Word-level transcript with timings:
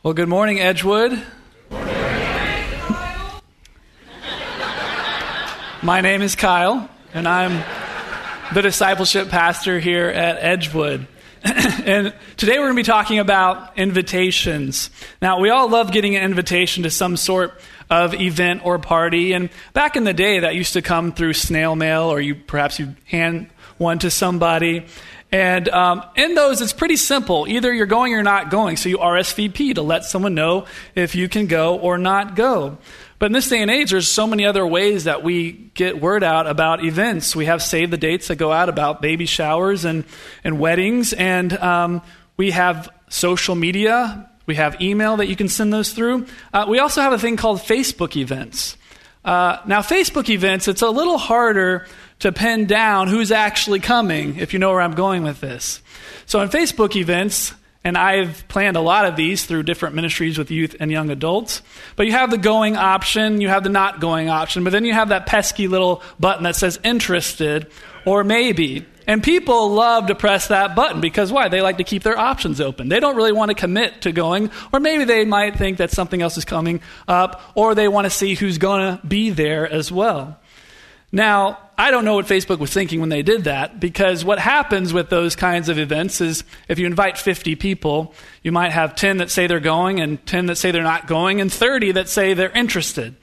Well, 0.00 0.14
good 0.14 0.28
morning, 0.28 0.60
Edgewood. 0.60 1.20
My 5.82 6.00
name 6.00 6.22
is 6.22 6.36
Kyle, 6.36 6.88
and 7.12 7.26
I'm 7.26 7.64
the 8.54 8.62
discipleship 8.62 9.28
pastor 9.28 9.80
here 9.80 10.06
at 10.06 10.36
Edgewood. 10.38 11.08
and 11.42 12.14
today 12.36 12.60
we're 12.60 12.66
going 12.66 12.76
to 12.76 12.80
be 12.80 12.84
talking 12.84 13.18
about 13.18 13.76
invitations. 13.76 14.90
Now, 15.20 15.40
we 15.40 15.50
all 15.50 15.68
love 15.68 15.90
getting 15.90 16.14
an 16.14 16.22
invitation 16.22 16.84
to 16.84 16.90
some 16.90 17.16
sort 17.16 17.60
of 17.90 18.14
event 18.14 18.64
or 18.64 18.78
party. 18.78 19.32
And 19.32 19.50
back 19.72 19.96
in 19.96 20.04
the 20.04 20.14
day, 20.14 20.38
that 20.38 20.54
used 20.54 20.74
to 20.74 20.82
come 20.82 21.10
through 21.12 21.32
snail 21.32 21.74
mail, 21.74 22.04
or 22.04 22.20
you 22.20 22.36
perhaps 22.36 22.78
you 22.78 22.94
hand 23.06 23.50
one 23.78 23.98
to 24.00 24.12
somebody. 24.12 24.86
And 25.30 25.68
um, 25.68 26.02
in 26.16 26.34
those, 26.34 26.62
it's 26.62 26.72
pretty 26.72 26.96
simple. 26.96 27.46
Either 27.46 27.72
you're 27.72 27.86
going 27.86 28.14
or 28.14 28.22
not 28.22 28.50
going. 28.50 28.76
So 28.76 28.88
you 28.88 28.98
RSVP 28.98 29.74
to 29.74 29.82
let 29.82 30.04
someone 30.04 30.34
know 30.34 30.66
if 30.94 31.14
you 31.14 31.28
can 31.28 31.46
go 31.46 31.78
or 31.78 31.98
not 31.98 32.34
go. 32.34 32.78
But 33.18 33.26
in 33.26 33.32
this 33.32 33.48
day 33.48 33.60
and 33.60 33.70
age, 33.70 33.90
there's 33.90 34.08
so 34.08 34.26
many 34.26 34.46
other 34.46 34.66
ways 34.66 35.04
that 35.04 35.22
we 35.22 35.52
get 35.74 36.00
word 36.00 36.22
out 36.22 36.46
about 36.46 36.84
events. 36.84 37.36
We 37.36 37.46
have 37.46 37.62
save 37.62 37.90
the 37.90 37.96
dates 37.96 38.28
that 38.28 38.36
go 38.36 38.52
out 38.52 38.68
about 38.68 39.02
baby 39.02 39.26
showers 39.26 39.84
and, 39.84 40.04
and 40.44 40.58
weddings. 40.58 41.12
And 41.12 41.52
um, 41.58 42.02
we 42.36 42.52
have 42.52 42.88
social 43.10 43.54
media. 43.54 44.30
We 44.46 44.54
have 44.54 44.80
email 44.80 45.18
that 45.18 45.26
you 45.26 45.36
can 45.36 45.48
send 45.48 45.72
those 45.72 45.92
through. 45.92 46.26
Uh, 46.54 46.66
we 46.68 46.78
also 46.78 47.02
have 47.02 47.12
a 47.12 47.18
thing 47.18 47.36
called 47.36 47.58
Facebook 47.58 48.16
events. 48.16 48.78
Uh, 49.24 49.58
now, 49.66 49.80
Facebook 49.80 50.30
events, 50.30 50.68
it's 50.68 50.80
a 50.80 50.88
little 50.88 51.18
harder 51.18 51.86
to 52.20 52.32
pin 52.32 52.66
down 52.66 53.08
who's 53.08 53.30
actually 53.30 53.80
coming, 53.80 54.36
if 54.36 54.52
you 54.52 54.58
know 54.58 54.70
where 54.70 54.80
I'm 54.80 54.94
going 54.94 55.22
with 55.22 55.40
this. 55.40 55.82
So, 56.26 56.40
in 56.40 56.48
Facebook 56.48 56.96
events, 56.96 57.54
and 57.84 57.96
I've 57.96 58.46
planned 58.48 58.76
a 58.76 58.80
lot 58.80 59.06
of 59.06 59.16
these 59.16 59.44
through 59.44 59.62
different 59.62 59.94
ministries 59.94 60.36
with 60.36 60.50
youth 60.50 60.76
and 60.80 60.90
young 60.90 61.10
adults. 61.10 61.62
But 61.96 62.06
you 62.06 62.12
have 62.12 62.30
the 62.30 62.38
going 62.38 62.76
option, 62.76 63.40
you 63.40 63.48
have 63.48 63.62
the 63.62 63.70
not 63.70 64.00
going 64.00 64.28
option, 64.28 64.64
but 64.64 64.70
then 64.70 64.84
you 64.84 64.92
have 64.92 65.10
that 65.10 65.26
pesky 65.26 65.68
little 65.68 66.02
button 66.18 66.44
that 66.44 66.56
says 66.56 66.78
interested 66.84 67.70
or 68.04 68.24
maybe. 68.24 68.84
And 69.06 69.22
people 69.22 69.70
love 69.70 70.08
to 70.08 70.14
press 70.14 70.48
that 70.48 70.74
button 70.74 71.00
because 71.00 71.32
why? 71.32 71.48
They 71.48 71.62
like 71.62 71.78
to 71.78 71.84
keep 71.84 72.02
their 72.02 72.18
options 72.18 72.60
open. 72.60 72.90
They 72.90 73.00
don't 73.00 73.16
really 73.16 73.32
want 73.32 73.50
to 73.50 73.54
commit 73.54 74.02
to 74.02 74.12
going, 74.12 74.50
or 74.70 74.80
maybe 74.80 75.04
they 75.04 75.24
might 75.24 75.56
think 75.56 75.78
that 75.78 75.90
something 75.90 76.20
else 76.20 76.36
is 76.36 76.44
coming 76.44 76.82
up, 77.06 77.40
or 77.54 77.74
they 77.74 77.88
want 77.88 78.04
to 78.04 78.10
see 78.10 78.34
who's 78.34 78.58
going 78.58 78.98
to 78.98 79.06
be 79.06 79.30
there 79.30 79.66
as 79.70 79.90
well. 79.90 80.38
Now, 81.10 81.58
I 81.80 81.92
don't 81.92 82.04
know 82.04 82.16
what 82.16 82.26
Facebook 82.26 82.58
was 82.58 82.72
thinking 82.72 82.98
when 82.98 83.08
they 83.08 83.22
did 83.22 83.44
that 83.44 83.78
because 83.78 84.24
what 84.24 84.40
happens 84.40 84.92
with 84.92 85.10
those 85.10 85.36
kinds 85.36 85.68
of 85.68 85.78
events 85.78 86.20
is 86.20 86.42
if 86.66 86.80
you 86.80 86.86
invite 86.88 87.16
50 87.16 87.54
people, 87.54 88.14
you 88.42 88.50
might 88.50 88.72
have 88.72 88.96
10 88.96 89.18
that 89.18 89.30
say 89.30 89.46
they're 89.46 89.60
going 89.60 90.00
and 90.00 90.24
10 90.26 90.46
that 90.46 90.56
say 90.56 90.72
they're 90.72 90.82
not 90.82 91.06
going 91.06 91.40
and 91.40 91.52
30 91.52 91.92
that 91.92 92.08
say 92.08 92.34
they're 92.34 92.50
interested. 92.50 93.14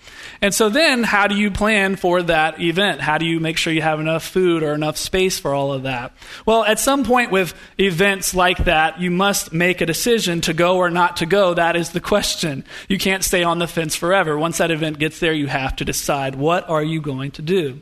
And 0.42 0.54
so 0.54 0.70
then 0.70 1.04
how 1.04 1.28
do 1.28 1.36
you 1.36 1.52
plan 1.52 1.98
for 1.98 2.22
that 2.24 2.62
event? 2.62 3.02
How 3.02 3.18
do 3.18 3.26
you 3.26 3.42
make 3.42 3.58
sure 3.58 3.74
you 3.74 3.82
have 3.82 4.00
enough 4.00 4.24
food 4.24 4.64
or 4.64 4.74
enough 4.74 4.96
space 4.96 5.38
for 5.38 5.54
all 5.54 5.74
of 5.74 5.84
that? 5.84 6.16
Well, 6.46 6.64
at 6.64 6.80
some 6.80 7.04
point 7.04 7.32
with 7.32 7.54
events 7.78 8.34
like 8.34 8.64
that, 8.64 9.02
you 9.02 9.12
must 9.12 9.52
make 9.52 9.82
a 9.82 9.86
decision 9.86 10.40
to 10.42 10.54
go 10.54 10.78
or 10.78 10.90
not 10.90 11.18
to 11.18 11.26
go. 11.26 11.56
That 11.56 11.76
is 11.76 11.90
the 11.90 12.00
question. 12.00 12.64
You 12.88 13.00
can't 13.00 13.24
stay 13.24 13.44
on 13.44 13.60
the 13.60 13.68
fence 13.68 13.98
forever. 13.98 14.38
Once 14.38 14.60
that 14.60 14.72
event 14.72 14.98
gets 14.98 15.20
there, 15.20 15.34
you 15.34 15.48
have 15.48 15.76
to 15.76 15.84
decide 15.84 16.36
what 16.36 16.70
are 16.70 16.84
you 16.84 17.02
going 17.02 17.32
to 17.32 17.42
do? 17.42 17.82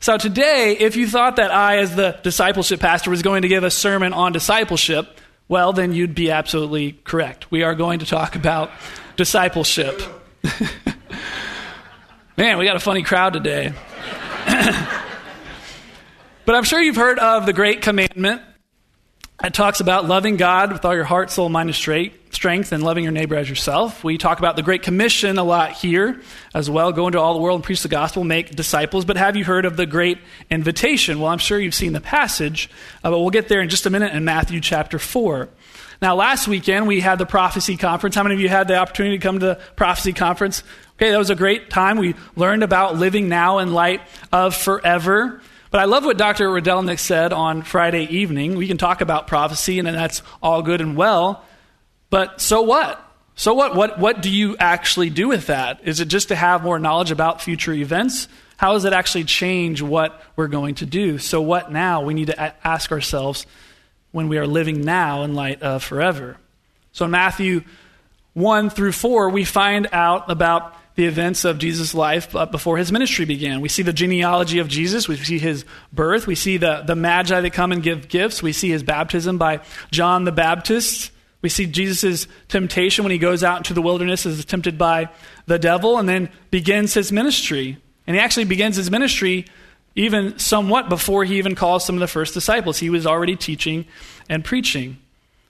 So 0.00 0.18
today, 0.18 0.76
if 0.78 0.96
you 0.96 1.08
thought 1.08 1.36
that 1.36 1.50
I, 1.50 1.78
as 1.78 1.96
the 1.96 2.18
discipleship 2.22 2.80
pastor, 2.80 3.10
was 3.10 3.22
going 3.22 3.42
to 3.42 3.48
give 3.48 3.64
a 3.64 3.70
sermon 3.70 4.12
on 4.12 4.32
discipleship, 4.32 5.08
well, 5.48 5.72
then 5.72 5.92
you'd 5.92 6.14
be 6.14 6.30
absolutely 6.30 6.92
correct. 7.04 7.50
We 7.50 7.62
are 7.62 7.74
going 7.74 8.00
to 8.00 8.06
talk 8.06 8.36
about 8.36 8.70
discipleship. 9.16 10.00
Man, 12.36 12.58
we 12.58 12.66
got 12.66 12.76
a 12.76 12.80
funny 12.80 13.02
crowd 13.02 13.32
today. 13.32 13.72
but 16.44 16.54
I'm 16.54 16.64
sure 16.64 16.80
you've 16.80 16.96
heard 16.96 17.18
of 17.18 17.46
the 17.46 17.52
Great 17.52 17.80
Commandment. 17.80 18.42
It 19.44 19.52
talks 19.52 19.80
about 19.80 20.06
loving 20.06 20.36
God 20.36 20.72
with 20.72 20.82
all 20.86 20.94
your 20.94 21.04
heart, 21.04 21.30
soul, 21.30 21.50
mind, 21.50 21.68
and 21.68 21.76
straight, 21.76 22.34
strength, 22.34 22.72
and 22.72 22.82
loving 22.82 23.04
your 23.04 23.12
neighbor 23.12 23.36
as 23.36 23.50
yourself. 23.50 24.02
We 24.02 24.16
talk 24.16 24.38
about 24.38 24.56
the 24.56 24.62
Great 24.62 24.82
Commission 24.82 25.36
a 25.36 25.44
lot 25.44 25.72
here 25.72 26.22
as 26.54 26.70
well. 26.70 26.90
Go 26.90 27.06
into 27.06 27.20
all 27.20 27.34
the 27.34 27.40
world 27.40 27.56
and 27.56 27.64
preach 27.64 27.82
the 27.82 27.88
gospel, 27.88 28.24
make 28.24 28.56
disciples. 28.56 29.04
But 29.04 29.18
have 29.18 29.36
you 29.36 29.44
heard 29.44 29.66
of 29.66 29.76
the 29.76 29.84
Great 29.84 30.18
Invitation? 30.50 31.20
Well, 31.20 31.30
I'm 31.30 31.38
sure 31.38 31.58
you've 31.58 31.74
seen 31.74 31.92
the 31.92 32.00
passage, 32.00 32.70
uh, 33.04 33.10
but 33.10 33.20
we'll 33.20 33.28
get 33.28 33.48
there 33.48 33.60
in 33.60 33.68
just 33.68 33.84
a 33.84 33.90
minute 33.90 34.14
in 34.14 34.24
Matthew 34.24 34.58
chapter 34.58 34.98
4. 34.98 35.50
Now, 36.00 36.14
last 36.14 36.48
weekend 36.48 36.86
we 36.86 37.00
had 37.00 37.18
the 37.18 37.26
prophecy 37.26 37.76
conference. 37.76 38.14
How 38.14 38.22
many 38.22 38.36
of 38.36 38.40
you 38.40 38.48
had 38.48 38.68
the 38.68 38.76
opportunity 38.76 39.18
to 39.18 39.22
come 39.22 39.38
to 39.40 39.46
the 39.46 39.60
prophecy 39.76 40.14
conference? 40.14 40.62
Okay, 40.96 41.10
that 41.10 41.18
was 41.18 41.30
a 41.30 41.36
great 41.36 41.68
time. 41.68 41.98
We 41.98 42.14
learned 42.36 42.62
about 42.62 42.96
living 42.96 43.28
now 43.28 43.58
in 43.58 43.74
light 43.74 44.00
of 44.32 44.56
forever. 44.56 45.42
But 45.76 45.82
I 45.82 45.84
love 45.84 46.06
what 46.06 46.16
Dr. 46.16 46.48
Rydelnik 46.48 46.98
said 46.98 47.34
on 47.34 47.60
Friday 47.60 48.04
evening. 48.04 48.56
We 48.56 48.66
can 48.66 48.78
talk 48.78 49.02
about 49.02 49.26
prophecy, 49.26 49.78
and 49.78 49.86
that's 49.86 50.22
all 50.42 50.62
good 50.62 50.80
and 50.80 50.96
well. 50.96 51.44
But 52.08 52.40
so 52.40 52.62
what? 52.62 52.98
So 53.34 53.52
what? 53.52 53.76
What, 53.76 53.98
what 53.98 54.22
do 54.22 54.30
you 54.30 54.56
actually 54.58 55.10
do 55.10 55.28
with 55.28 55.48
that? 55.48 55.80
Is 55.84 56.00
it 56.00 56.06
just 56.08 56.28
to 56.28 56.34
have 56.34 56.62
more 56.62 56.78
knowledge 56.78 57.10
about 57.10 57.42
future 57.42 57.74
events? 57.74 58.26
How 58.56 58.72
does 58.72 58.86
it 58.86 58.94
actually 58.94 59.24
change 59.24 59.82
what 59.82 60.18
we're 60.34 60.48
going 60.48 60.76
to 60.76 60.86
do? 60.86 61.18
So 61.18 61.42
what 61.42 61.70
now? 61.70 62.00
We 62.00 62.14
need 62.14 62.28
to 62.28 62.66
ask 62.66 62.90
ourselves 62.90 63.46
when 64.12 64.28
we 64.30 64.38
are 64.38 64.46
living 64.46 64.80
now 64.80 65.24
in 65.24 65.34
light 65.34 65.60
of 65.60 65.84
forever. 65.84 66.38
So 66.92 67.04
in 67.04 67.10
Matthew 67.10 67.64
1 68.32 68.70
through 68.70 68.92
4, 68.92 69.28
we 69.28 69.44
find 69.44 69.88
out 69.92 70.30
about 70.30 70.74
the 70.96 71.04
events 71.04 71.44
of 71.44 71.58
Jesus' 71.58 71.94
life 71.94 72.34
uh, 72.34 72.46
before 72.46 72.78
his 72.78 72.90
ministry 72.90 73.26
began. 73.26 73.60
We 73.60 73.68
see 73.68 73.82
the 73.82 73.92
genealogy 73.92 74.58
of 74.58 74.68
Jesus. 74.68 75.08
We 75.08 75.16
see 75.16 75.38
his 75.38 75.64
birth. 75.92 76.26
We 76.26 76.34
see 76.34 76.56
the, 76.56 76.82
the 76.86 76.96
magi 76.96 77.40
that 77.40 77.52
come 77.52 77.70
and 77.70 77.82
give 77.82 78.08
gifts. 78.08 78.42
We 78.42 78.52
see 78.52 78.70
his 78.70 78.82
baptism 78.82 79.36
by 79.36 79.60
John 79.90 80.24
the 80.24 80.32
Baptist. 80.32 81.12
We 81.42 81.50
see 81.50 81.66
Jesus' 81.66 82.26
temptation 82.48 83.04
when 83.04 83.12
he 83.12 83.18
goes 83.18 83.44
out 83.44 83.58
into 83.58 83.74
the 83.74 83.82
wilderness 83.82 84.24
as 84.24 84.42
tempted 84.46 84.78
by 84.78 85.10
the 85.44 85.58
devil 85.58 85.98
and 85.98 86.08
then 86.08 86.30
begins 86.50 86.94
his 86.94 87.12
ministry. 87.12 87.76
And 88.06 88.16
he 88.16 88.20
actually 88.20 88.44
begins 88.44 88.76
his 88.76 88.90
ministry 88.90 89.44
even 89.94 90.38
somewhat 90.38 90.88
before 90.88 91.24
he 91.24 91.36
even 91.36 91.54
calls 91.54 91.84
some 91.84 91.96
of 91.96 92.00
the 92.00 92.08
first 92.08 92.32
disciples. 92.32 92.78
He 92.78 92.90
was 92.90 93.06
already 93.06 93.36
teaching 93.36 93.86
and 94.30 94.44
preaching. 94.44 94.98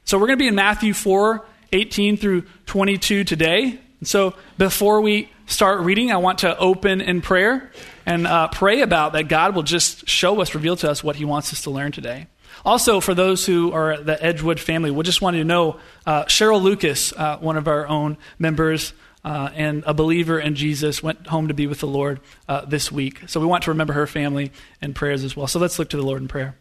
So 0.05 0.19
we're 0.19 0.27
going 0.27 0.39
to 0.39 0.43
be 0.43 0.49
in 0.49 0.57
Matthew 0.57 0.93
4 0.93 1.47
18 1.73 2.17
through 2.17 2.43
22 2.67 3.25
today. 3.25 3.81
So 4.07 4.35
before 4.57 5.01
we 5.01 5.31
start 5.47 5.81
reading, 5.81 6.13
I 6.13 6.17
want 6.17 6.39
to 6.41 6.57
open 6.59 7.01
in 7.01 7.21
prayer 7.21 7.71
and 8.05 8.27
uh, 8.27 8.49
pray 8.49 8.83
about 8.83 9.13
that 9.15 9.29
God 9.29 9.55
will 9.55 9.63
just 9.63 10.09
show 10.09 10.41
us, 10.41 10.55
reveal 10.55 10.77
to 10.77 10.91
us 10.91 11.03
what 11.03 11.17
He 11.17 11.25
wants 11.25 11.53
us 11.53 11.63
to 11.63 11.71
learn 11.71 11.93
today. 11.93 12.29
Also, 12.65 13.01
for 13.01 13.15
those 13.15 13.47
who 13.47 13.73
are 13.73 13.99
the 13.99 14.23
Edgewood 14.23 14.59
family, 14.59 14.91
we 14.91 15.03
just 15.05 15.21
wanted 15.21 15.39
to 15.39 15.45
know 15.45 15.79
uh, 16.07 16.25
Cheryl 16.25 16.63
Lucas, 16.63 17.13
uh, 17.13 17.39
one 17.39 17.57
of 17.57 17.69
our 17.69 17.87
own 17.87 18.17
members 18.39 18.93
uh, 19.25 19.51
and 19.55 19.83
a 19.87 19.93
believer 19.93 20.39
in 20.39 20.55
Jesus, 20.55 21.03
went 21.03 21.27
home 21.27 21.49
to 21.49 21.55
be 21.55 21.67
with 21.67 21.81
the 21.81 21.87
Lord 21.87 22.21
uh, 22.49 22.65
this 22.65 22.91
week. 22.91 23.23
So 23.27 23.41
we 23.41 23.47
want 23.47 23.65
to 23.65 23.71
remember 23.71 23.93
her 23.93 24.07
family 24.07 24.53
and 24.81 24.95
prayers 24.95 25.25
as 25.25 25.37
well. 25.37 25.47
So 25.47 25.59
let's 25.59 25.79
look 25.79 25.91
to 25.91 25.97
the 25.97 26.03
Lord 26.03 26.23
in 26.23 26.29
prayer. 26.29 26.57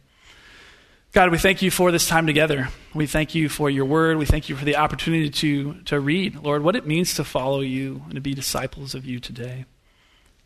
God, 1.16 1.32
we 1.32 1.38
thank 1.38 1.62
you 1.62 1.72
for 1.72 1.94
this 1.94 2.10
time 2.10 2.28
together. 2.28 2.68
We 2.94 3.08
thank 3.08 3.36
you 3.36 3.48
for 3.48 3.70
your 3.70 3.86
word. 3.86 4.18
We 4.18 4.26
thank 4.26 4.50
you 4.50 4.58
for 4.58 4.66
the 4.66 4.76
opportunity 4.76 5.30
to, 5.30 5.76
to 5.86 5.98
read, 5.98 6.36
Lord, 6.36 6.62
what 6.62 6.76
it 6.76 6.86
means 6.86 7.14
to 7.14 7.24
follow 7.24 7.62
you 7.62 8.02
and 8.08 8.16
to 8.16 8.20
be 8.20 8.34
disciples 8.34 8.94
of 8.94 9.06
you 9.06 9.22
today. 9.22 9.64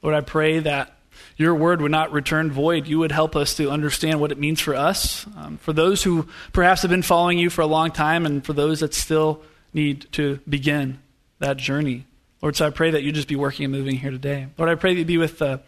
Lord, 0.04 0.14
I 0.14 0.22
pray 0.22 0.60
that 0.60 0.96
your 1.38 1.56
word 1.56 1.82
would 1.82 1.90
not 1.90 2.12
return 2.12 2.52
void. 2.52 2.86
You 2.86 3.00
would 3.00 3.12
help 3.12 3.36
us 3.36 3.56
to 3.56 3.72
understand 3.72 4.22
what 4.22 4.32
it 4.32 4.38
means 4.38 4.62
for 4.62 4.76
us, 4.76 5.26
um, 5.38 5.58
for 5.58 5.74
those 5.74 6.04
who 6.04 6.28
perhaps 6.54 6.84
have 6.84 6.92
been 6.92 7.02
following 7.02 7.40
you 7.40 7.50
for 7.50 7.62
a 7.62 7.66
long 7.66 7.90
time, 7.90 8.28
and 8.28 8.46
for 8.46 8.54
those 8.54 8.82
that 8.82 8.94
still 8.94 9.42
need 9.74 10.06
to 10.12 10.40
begin 10.48 11.00
that 11.40 11.58
journey. 11.58 12.06
Lord, 12.44 12.56
so 12.56 12.68
I 12.68 12.70
pray 12.70 12.92
that 12.92 13.02
you 13.02 13.12
just 13.12 13.28
be 13.28 13.36
working 13.36 13.66
and 13.66 13.74
moving 13.74 13.96
here 13.96 14.12
today. 14.12 14.46
Lord, 14.56 14.70
I 14.70 14.76
pray 14.76 14.94
that 14.94 15.00
you 15.00 15.06
be 15.06 15.18
with 15.18 15.40
the 15.40 15.62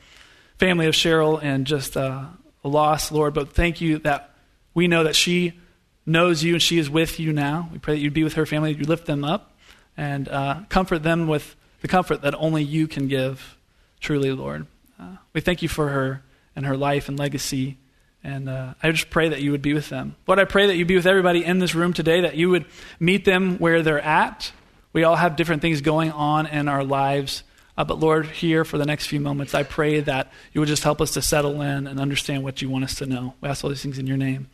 family 0.59 0.85
of 0.85 0.93
Cheryl 0.93 1.41
and 1.41 1.65
just 1.65 1.97
uh, 1.97 2.25
a 2.63 2.67
loss, 2.67 3.11
Lord, 3.11 3.33
but 3.33 3.53
thank 3.53 3.81
you 3.81 3.97
that 3.97 4.30
we 4.73 4.87
know 4.87 5.03
that 5.03 5.15
she 5.15 5.59
knows 6.05 6.43
you 6.43 6.53
and 6.53 6.61
she 6.61 6.77
is 6.77 6.89
with 6.89 7.19
you 7.19 7.33
now. 7.33 7.69
We 7.71 7.79
pray 7.79 7.95
that 7.95 7.99
you'd 7.99 8.13
be 8.13 8.23
with 8.23 8.33
her 8.33 8.45
family, 8.45 8.73
you 8.73 8.85
lift 8.85 9.05
them 9.05 9.23
up 9.23 9.53
and 9.97 10.27
uh, 10.29 10.61
comfort 10.69 11.03
them 11.03 11.27
with 11.27 11.55
the 11.81 11.87
comfort 11.87 12.21
that 12.21 12.35
only 12.35 12.63
you 12.63 12.87
can 12.87 13.07
give, 13.07 13.57
truly, 13.99 14.31
Lord. 14.31 14.67
Uh, 14.99 15.17
we 15.33 15.41
thank 15.41 15.61
you 15.61 15.69
for 15.69 15.89
her 15.89 16.23
and 16.55 16.65
her 16.65 16.77
life 16.77 17.09
and 17.09 17.17
legacy. 17.17 17.77
And 18.23 18.49
uh, 18.49 18.75
I 18.83 18.91
just 18.91 19.09
pray 19.09 19.29
that 19.29 19.41
you 19.41 19.51
would 19.51 19.63
be 19.63 19.73
with 19.73 19.89
them. 19.89 20.15
Lord, 20.27 20.39
I 20.39 20.45
pray 20.45 20.67
that 20.67 20.75
you'd 20.75 20.87
be 20.87 20.95
with 20.95 21.07
everybody 21.07 21.43
in 21.43 21.59
this 21.59 21.73
room 21.73 21.91
today, 21.93 22.21
that 22.21 22.35
you 22.35 22.49
would 22.49 22.65
meet 22.99 23.25
them 23.25 23.57
where 23.57 23.81
they're 23.81 23.99
at. 23.99 24.51
We 24.93 25.03
all 25.03 25.15
have 25.15 25.35
different 25.35 25.61
things 25.61 25.81
going 25.81 26.11
on 26.11 26.45
in 26.45 26.67
our 26.67 26.83
lives. 26.83 27.43
Uh, 27.77 27.83
but 27.83 27.99
Lord, 27.99 28.27
here 28.27 28.65
for 28.65 28.77
the 28.77 28.85
next 28.85 29.07
few 29.07 29.19
moments, 29.19 29.55
I 29.55 29.63
pray 29.63 30.01
that 30.01 30.31
you 30.53 30.61
would 30.61 30.67
just 30.67 30.83
help 30.83 31.01
us 31.01 31.11
to 31.11 31.21
settle 31.21 31.61
in 31.61 31.87
and 31.87 31.99
understand 31.99 32.43
what 32.43 32.61
you 32.61 32.69
want 32.69 32.83
us 32.83 32.95
to 32.95 33.05
know. 33.05 33.33
We 33.41 33.49
ask 33.49 33.63
all 33.63 33.69
these 33.69 33.81
things 33.81 33.97
in 33.97 34.07
your 34.07 34.17
name. 34.17 34.49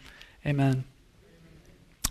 Amen. 0.46 0.84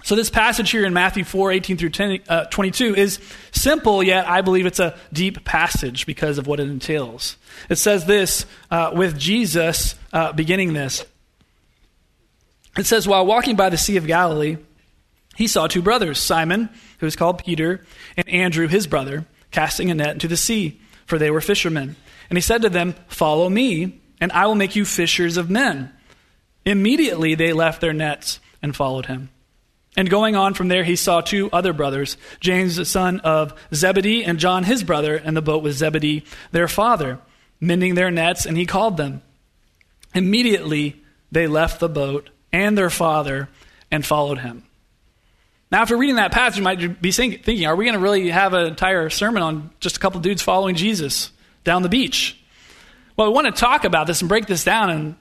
So, 0.03 0.15
this 0.15 0.31
passage 0.31 0.71
here 0.71 0.85
in 0.85 0.93
Matthew 0.93 1.25
4 1.25 1.51
18 1.53 1.77
through 1.79 1.91
10, 1.91 2.21
uh, 2.29 2.45
22 2.45 2.95
is 2.95 3.19
simple, 3.51 4.03
yet 4.03 4.29
I 4.29 4.41
believe 4.41 4.67
it's 4.67 4.79
a 4.79 4.97
deep 5.13 5.45
passage 5.45 6.07
because 6.07 6.39
of 6.39 6.47
what 6.47 6.61
it 6.61 6.69
entails. 6.69 7.37
It 7.69 7.77
says 7.77 8.05
this 8.05 8.47
uh, 8.71 8.93
with 8.95 9.19
Jesus 9.19 9.97
uh, 10.13 10.33
beginning 10.33 10.75
this. 10.75 11.05
It 12.77 12.87
says, 12.87 13.09
While 13.09 13.27
walking 13.27 13.57
by 13.57 13.71
the 13.71 13.77
Sea 13.77 13.97
of 13.97 14.07
Galilee, 14.07 14.59
he 15.35 15.47
saw 15.47 15.67
two 15.67 15.83
brothers, 15.83 16.19
Simon, 16.19 16.69
who 17.01 17.07
is 17.07 17.17
called 17.17 17.43
Peter, 17.45 17.85
and 18.17 18.29
Andrew, 18.29 18.69
his 18.69 18.87
brother, 18.87 19.27
casting 19.51 19.91
a 19.91 19.95
net 19.95 20.13
into 20.13 20.29
the 20.29 20.37
sea, 20.37 20.81
for 21.07 21.19
they 21.19 21.31
were 21.31 21.41
fishermen. 21.41 21.97
And 22.29 22.37
he 22.37 22.43
said 22.43 22.63
to 22.63 22.69
them, 22.69 22.95
Follow 23.09 23.49
me, 23.49 24.01
and 24.21 24.33
I 24.33 24.47
will 24.47 24.55
make 24.55 24.77
you 24.77 24.85
fishers 24.85 25.37
of 25.37 25.51
men. 25.51 25.93
Immediately 26.65 27.35
they 27.37 27.53
left 27.53 27.81
their 27.81 27.93
nets 27.93 28.41
and 28.63 28.75
followed 28.75 29.07
him. 29.07 29.31
And 29.97 30.11
going 30.11 30.37
on 30.37 30.53
from 30.53 30.69
there, 30.69 30.85
he 30.85 30.97
saw 30.97 31.23
two 31.23 31.49
other 31.53 31.73
brothers, 31.73 32.19
James, 32.41 32.77
the 32.77 32.85
son 32.85 33.21
of 33.21 33.55
Zebedee, 33.73 34.25
and 34.25 34.39
John, 34.39 34.65
his 34.65 34.85
brother, 34.85 35.17
and 35.17 35.35
the 35.35 35.43
boat 35.43 35.63
with 35.63 35.77
Zebedee, 35.77 36.25
their 36.53 36.69
father, 36.69 37.19
mending 37.61 37.95
their 37.95 38.11
nets, 38.11 38.45
and 38.45 38.59
he 38.59 38.67
called 38.67 38.99
them. 38.99 39.23
Immediately 40.15 41.03
they 41.33 41.47
left 41.47 41.81
the 41.81 41.89
boat 41.89 42.29
and 42.53 42.77
their 42.77 42.91
father 42.91 43.49
and 43.91 44.05
followed 44.05 44.39
him. 44.39 44.66
Now, 45.71 45.83
after 45.83 45.97
reading 45.97 46.17
that 46.17 46.33
passage, 46.33 46.59
you 46.59 46.63
might 46.63 47.03
be 47.03 47.11
thinking, 47.11 47.67
are 47.67 47.75
we 47.75 47.85
going 47.85 47.97
to 47.97 48.01
really 48.01 48.31
have 48.31 48.55
an 48.55 48.67
entire 48.67 49.11
sermon 49.11 49.43
on 49.43 49.71
just 49.81 49.97
a 49.97 50.01
couple 50.01 50.21
dudes 50.21 50.43
following 50.43 50.77
Jesus 50.77 51.33
down 51.65 51.83
the 51.83 51.89
beach? 51.89 52.41
Well, 53.17 53.29
we 53.29 53.35
want 53.35 53.47
to 53.47 53.61
talk 53.61 53.85
about 53.85 54.07
this 54.07 54.21
and 54.21 54.29
break 54.29 54.47
this 54.47 54.63
down 54.63 54.91
and 54.91 55.17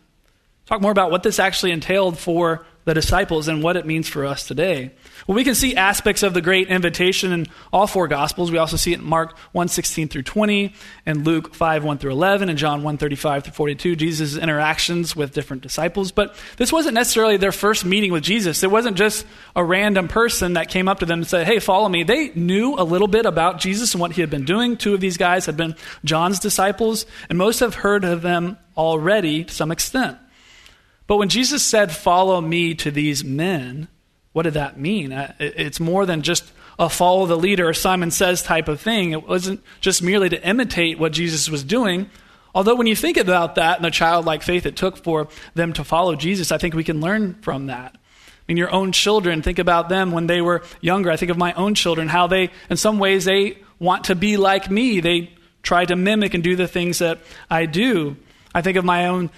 talk 0.68 0.82
more 0.82 0.92
about 0.92 1.10
what 1.10 1.24
this 1.24 1.40
actually 1.40 1.72
entailed 1.72 2.20
for 2.20 2.66
the 2.86 2.94
disciples 2.94 3.48
and 3.48 3.62
what 3.62 3.76
it 3.76 3.86
means 3.86 4.08
for 4.08 4.26
us 4.26 4.48
today. 4.48 4.92
Well, 5.28 5.36
we 5.36 5.44
can 5.44 5.56
see 5.56 5.76
aspects 5.76 6.22
of 6.22 6.36
the 6.36 6.42
great 6.42 6.68
invitation 6.70 7.32
in 7.32 7.48
all 7.74 7.88
four 7.88 8.08
gospels. 8.08 8.52
We 8.52 8.60
also 8.60 8.78
see 8.78 8.94
it 8.94 9.00
in 9.00 9.06
Mark 9.06 9.38
1 9.52 9.68
16 9.68 10.08
through 10.08 10.22
20, 10.22 10.74
and 11.06 11.26
Luke 11.26 11.56
5 11.56 11.84
1 11.84 11.98
through 11.98 12.12
11, 12.12 12.48
and 12.48 12.58
John 12.58 12.84
1 12.84 12.98
35 12.98 13.44
through 13.44 13.54
42, 13.54 13.96
Jesus' 13.96 14.38
interactions 14.38 15.16
with 15.16 15.34
different 15.34 15.64
disciples. 15.64 16.12
But 16.12 16.36
this 16.58 16.72
wasn't 16.72 16.94
necessarily 16.94 17.38
their 17.38 17.52
first 17.52 17.86
meeting 17.86 18.12
with 18.12 18.24
Jesus. 18.24 18.62
It 18.62 18.70
wasn't 18.70 18.98
just 18.98 19.26
a 19.56 19.64
random 19.64 20.08
person 20.08 20.54
that 20.54 20.70
came 20.70 20.88
up 20.88 21.00
to 21.00 21.08
them 21.08 21.20
and 21.20 21.28
said, 21.28 21.48
Hey, 21.48 21.60
follow 21.60 21.90
me. 21.90 22.04
They 22.04 22.30
knew 22.36 22.76
a 22.78 22.84
little 22.84 23.08
bit 23.08 23.26
about 23.26 23.60
Jesus 23.60 23.94
and 23.96 24.02
what 24.02 24.12
he 24.12 24.22
had 24.22 24.30
been 24.30 24.46
doing. 24.46 24.78
Two 24.78 24.94
of 24.94 25.02
these 25.02 25.18
guys 25.18 25.48
had 25.48 25.58
been 25.58 25.76
John's 26.04 26.40
disciples, 26.40 27.08
and 27.30 27.38
most 27.38 27.62
have 27.62 27.76
heard 27.76 28.04
of 28.04 28.22
them 28.22 28.58
already 28.78 29.44
to 29.44 29.54
some 29.54 29.72
extent. 29.72 30.20
But 31.08 31.18
when 31.18 31.30
Jesus 31.30 31.64
said, 31.64 31.92
Follow 31.92 32.42
me 32.42 32.74
to 32.76 32.92
these 32.92 33.24
men, 33.24 33.88
what 34.34 34.44
did 34.44 34.56
that 34.56 34.80
mean? 34.80 35.12
Uh, 35.14 35.34
it's 35.40 35.80
more 35.80 36.06
than 36.06 36.22
just 36.22 36.52
a 36.78 36.90
follow 36.90 37.26
the 37.26 37.38
leader 37.38 37.74
Simon 37.74 38.12
says 38.12 38.44
type 38.44 38.68
of 38.68 38.82
thing. 38.82 39.12
It 39.12 39.28
wasn't 39.28 39.64
just 39.80 40.04
merely 40.04 40.30
to 40.30 40.48
imitate 40.48 41.00
what 41.00 41.14
Jesus 41.14 41.50
was 41.50 41.64
doing. 41.64 42.10
Although, 42.54 42.76
when 42.76 42.88
you 42.88 42.96
think 42.96 43.18
about 43.18 43.56
that 43.56 43.78
and 43.78 43.86
the 43.86 43.92
childlike 43.92 44.44
faith 44.44 44.66
it 44.66 44.76
took 44.76 44.98
for 44.98 45.28
them 45.54 45.74
to 45.74 45.84
follow 45.84 46.16
Jesus, 46.16 46.52
I 46.52 46.58
think 46.58 46.74
we 46.74 46.84
can 46.84 47.02
learn 47.02 47.36
from 47.42 47.68
that. 47.68 47.96
I 47.96 48.44
mean, 48.48 48.58
your 48.58 48.72
own 48.72 48.92
children, 48.92 49.42
think 49.42 49.60
about 49.60 49.90
them 49.90 50.12
when 50.12 50.28
they 50.28 50.40
were 50.40 50.64
younger. 50.80 51.12
I 51.12 51.18
think 51.18 51.32
of 51.32 51.38
my 51.38 51.54
own 51.54 51.74
children, 51.74 52.08
how 52.08 52.28
they, 52.28 52.52
in 52.70 52.78
some 52.78 53.00
ways, 53.00 53.26
they 53.26 53.58
want 53.80 54.06
to 54.06 54.16
be 54.16 54.38
like 54.38 54.70
me. 54.70 55.00
They 55.00 55.32
try 55.64 55.84
to 55.86 55.96
mimic 55.96 56.34
and 56.34 56.44
do 56.44 56.56
the 56.56 56.68
things 56.68 57.00
that 57.00 57.20
I 57.50 57.66
do. 57.66 58.18
I 58.54 58.62
think 58.62 58.78
of 58.78 58.86
my 58.86 59.08
own 59.08 59.32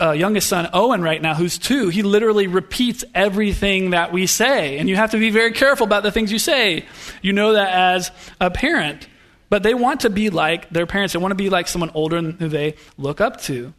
uh, 0.00 0.12
youngest 0.12 0.48
son, 0.48 0.68
Owen, 0.72 1.02
right 1.02 1.20
now, 1.20 1.34
who's 1.34 1.58
two, 1.58 1.88
he 1.88 2.02
literally 2.02 2.46
repeats 2.46 3.04
everything 3.14 3.90
that 3.90 4.12
we 4.12 4.26
say. 4.26 4.78
And 4.78 4.88
you 4.88 4.96
have 4.96 5.10
to 5.10 5.18
be 5.18 5.30
very 5.30 5.52
careful 5.52 5.84
about 5.84 6.02
the 6.04 6.12
things 6.12 6.30
you 6.30 6.38
say. 6.38 6.86
You 7.20 7.32
know 7.32 7.54
that 7.54 7.72
as 7.72 8.10
a 8.40 8.50
parent. 8.50 9.08
But 9.48 9.62
they 9.62 9.74
want 9.74 10.00
to 10.00 10.10
be 10.10 10.30
like 10.30 10.70
their 10.70 10.86
parents. 10.86 11.12
They 11.12 11.18
want 11.18 11.32
to 11.32 11.36
be 11.36 11.50
like 11.50 11.68
someone 11.68 11.90
older 11.94 12.22
who 12.22 12.48
they 12.48 12.76
look 12.96 13.20
up 13.20 13.40
to. 13.42 13.74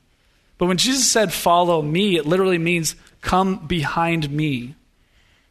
But 0.58 0.68
when 0.68 0.78
Jesus 0.78 1.10
said, 1.10 1.34
Follow 1.34 1.82
me, 1.82 2.18
it 2.18 2.26
literally 2.26 2.58
means, 2.58 2.96
Come 3.22 3.66
behind 3.66 4.30
me. 4.30 4.76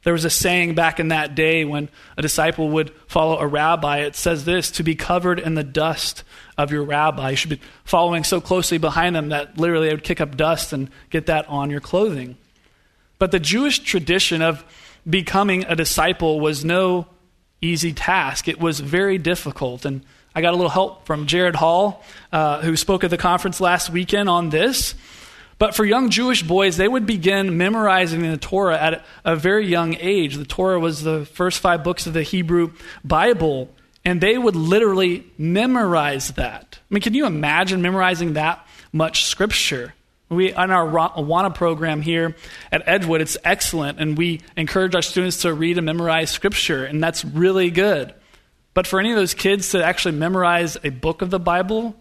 There 0.04 0.12
was 0.12 0.24
a 0.24 0.30
saying 0.30 0.74
back 0.74 0.98
in 0.98 1.08
that 1.08 1.34
day 1.34 1.64
when 1.64 1.88
a 2.16 2.22
disciple 2.22 2.68
would 2.70 2.90
follow 3.06 3.38
a 3.38 3.46
rabbi. 3.46 3.98
It 3.98 4.16
says 4.16 4.44
this 4.44 4.70
to 4.72 4.82
be 4.82 4.96
covered 4.96 5.38
in 5.38 5.54
the 5.54 5.62
dust 5.62 6.24
of 6.58 6.72
your 6.72 6.82
rabbi. 6.82 7.30
You 7.30 7.36
should 7.36 7.50
be 7.50 7.60
following 7.84 8.24
so 8.24 8.40
closely 8.40 8.78
behind 8.78 9.14
them 9.14 9.28
that 9.28 9.58
literally 9.58 9.88
they 9.88 9.94
would 9.94 10.04
kick 10.04 10.20
up 10.20 10.36
dust 10.36 10.72
and 10.72 10.90
get 11.10 11.26
that 11.26 11.48
on 11.48 11.70
your 11.70 11.80
clothing. 11.80 12.36
But 13.18 13.30
the 13.30 13.38
Jewish 13.38 13.78
tradition 13.78 14.42
of 14.42 14.64
becoming 15.08 15.64
a 15.64 15.76
disciple 15.76 16.40
was 16.40 16.64
no 16.64 17.06
easy 17.60 17.92
task, 17.92 18.48
it 18.48 18.58
was 18.58 18.80
very 18.80 19.18
difficult. 19.18 19.84
And 19.84 20.04
I 20.34 20.40
got 20.40 20.52
a 20.52 20.56
little 20.56 20.70
help 20.70 21.06
from 21.06 21.26
Jared 21.26 21.54
Hall, 21.54 22.02
uh, 22.32 22.60
who 22.60 22.76
spoke 22.76 23.04
at 23.04 23.10
the 23.10 23.18
conference 23.18 23.60
last 23.60 23.90
weekend 23.90 24.28
on 24.28 24.50
this. 24.50 24.96
But 25.62 25.76
for 25.76 25.84
young 25.84 26.10
Jewish 26.10 26.42
boys, 26.42 26.76
they 26.76 26.88
would 26.88 27.06
begin 27.06 27.56
memorizing 27.56 28.22
the 28.22 28.36
Torah 28.36 28.76
at 28.76 29.04
a 29.24 29.36
very 29.36 29.64
young 29.64 29.94
age. 29.94 30.34
The 30.34 30.44
Torah 30.44 30.80
was 30.80 31.04
the 31.04 31.24
first 31.24 31.60
five 31.60 31.84
books 31.84 32.04
of 32.08 32.14
the 32.14 32.24
Hebrew 32.24 32.72
Bible, 33.04 33.70
and 34.04 34.20
they 34.20 34.36
would 34.36 34.56
literally 34.56 35.24
memorize 35.38 36.32
that. 36.32 36.80
I 36.80 36.92
mean, 36.92 37.00
can 37.00 37.14
you 37.14 37.26
imagine 37.26 37.80
memorizing 37.80 38.32
that 38.32 38.66
much 38.92 39.26
scripture? 39.26 39.94
We, 40.28 40.52
on 40.52 40.72
our 40.72 40.84
Awana 40.84 41.54
program 41.54 42.02
here 42.02 42.34
at 42.72 42.82
Edgewood, 42.84 43.20
it's 43.20 43.36
excellent, 43.44 44.00
and 44.00 44.18
we 44.18 44.40
encourage 44.56 44.96
our 44.96 45.00
students 45.02 45.42
to 45.42 45.54
read 45.54 45.78
and 45.78 45.84
memorize 45.86 46.32
scripture, 46.32 46.84
and 46.84 47.00
that's 47.00 47.24
really 47.24 47.70
good. 47.70 48.12
But 48.74 48.88
for 48.88 48.98
any 48.98 49.12
of 49.12 49.16
those 49.16 49.34
kids 49.34 49.70
to 49.70 49.84
actually 49.84 50.16
memorize 50.16 50.76
a 50.82 50.88
book 50.88 51.22
of 51.22 51.30
the 51.30 51.38
Bible, 51.38 51.94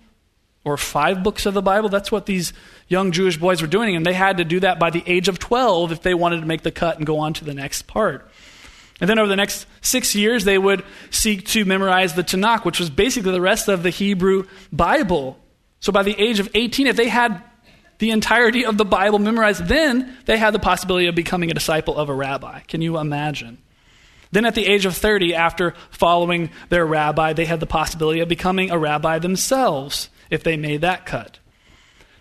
or 0.64 0.78
five 0.78 1.24
books 1.24 1.46
of 1.46 1.54
the 1.54 1.62
Bible. 1.62 1.90
That's 1.90 2.12
what 2.12 2.26
these 2.26 2.54
young 2.88 3.12
Jewish 3.12 3.38
boys 3.38 3.62
were 3.62 3.68
doing, 3.68 3.96
and 3.96 4.06
they 4.06 4.14
had 4.14 4.38
to 4.38 4.44
do 4.44 4.60
that 4.60 4.80
by 4.80 4.90
the 4.90 5.04
age 5.06 5.28
of 5.28 5.40
12 5.40 5.92
if 5.92 6.02
they 6.02 6.14
wanted 6.14 6.42
to 6.42 6.46
make 6.46 6.62
the 6.62 6.72
cut 6.72 6.98
and 6.98 7.06
go 7.06 7.20
on 7.20 7.34
to 7.36 7.46
the 7.46 7.54
next 7.54 7.88
part. 7.88 8.30
And 9.00 9.10
then 9.10 9.18
over 9.18 9.28
the 9.28 9.36
next 9.36 9.66
six 9.82 10.14
years, 10.14 10.46
they 10.46 10.60
would 10.60 10.84
seek 11.10 11.46
to 11.48 11.66
memorize 11.66 12.14
the 12.14 12.24
Tanakh, 12.24 12.66
which 12.66 12.80
was 12.80 12.92
basically 12.92 13.32
the 13.32 13.42
rest 13.42 13.68
of 13.68 13.82
the 13.82 13.90
Hebrew 13.90 14.46
Bible. 14.72 15.40
So 15.80 15.92
by 15.92 16.04
the 16.04 16.20
age 16.22 16.40
of 16.40 16.50
18, 16.54 16.86
if 16.86 16.96
they 16.96 17.10
had 17.10 17.42
the 17.98 18.12
entirety 18.12 18.66
of 18.66 18.78
the 18.78 18.86
Bible 18.86 19.18
memorized, 19.18 19.66
then 19.66 20.16
they 20.26 20.38
had 20.38 20.54
the 20.54 20.60
possibility 20.60 21.08
of 21.08 21.16
becoming 21.16 21.50
a 21.50 21.56
disciple 21.56 21.98
of 21.98 22.10
a 22.10 22.14
rabbi. 22.14 22.60
Can 22.62 22.82
you 22.82 23.00
imagine? 23.00 23.58
Then 24.32 24.46
at 24.46 24.56
the 24.56 24.66
age 24.66 24.86
of 24.86 24.96
30, 24.96 25.34
after 25.34 25.74
following 25.90 26.52
their 26.70 26.86
rabbi, 26.86 27.34
they 27.34 27.46
had 27.46 27.60
the 27.60 27.66
possibility 27.66 28.20
of 28.20 28.30
becoming 28.30 28.70
a 28.70 28.78
rabbi 28.78 29.20
themselves 29.20 30.10
if 30.32 30.44
they 30.44 30.58
made 30.58 30.82
that 30.82 31.06
cut. 31.06 31.38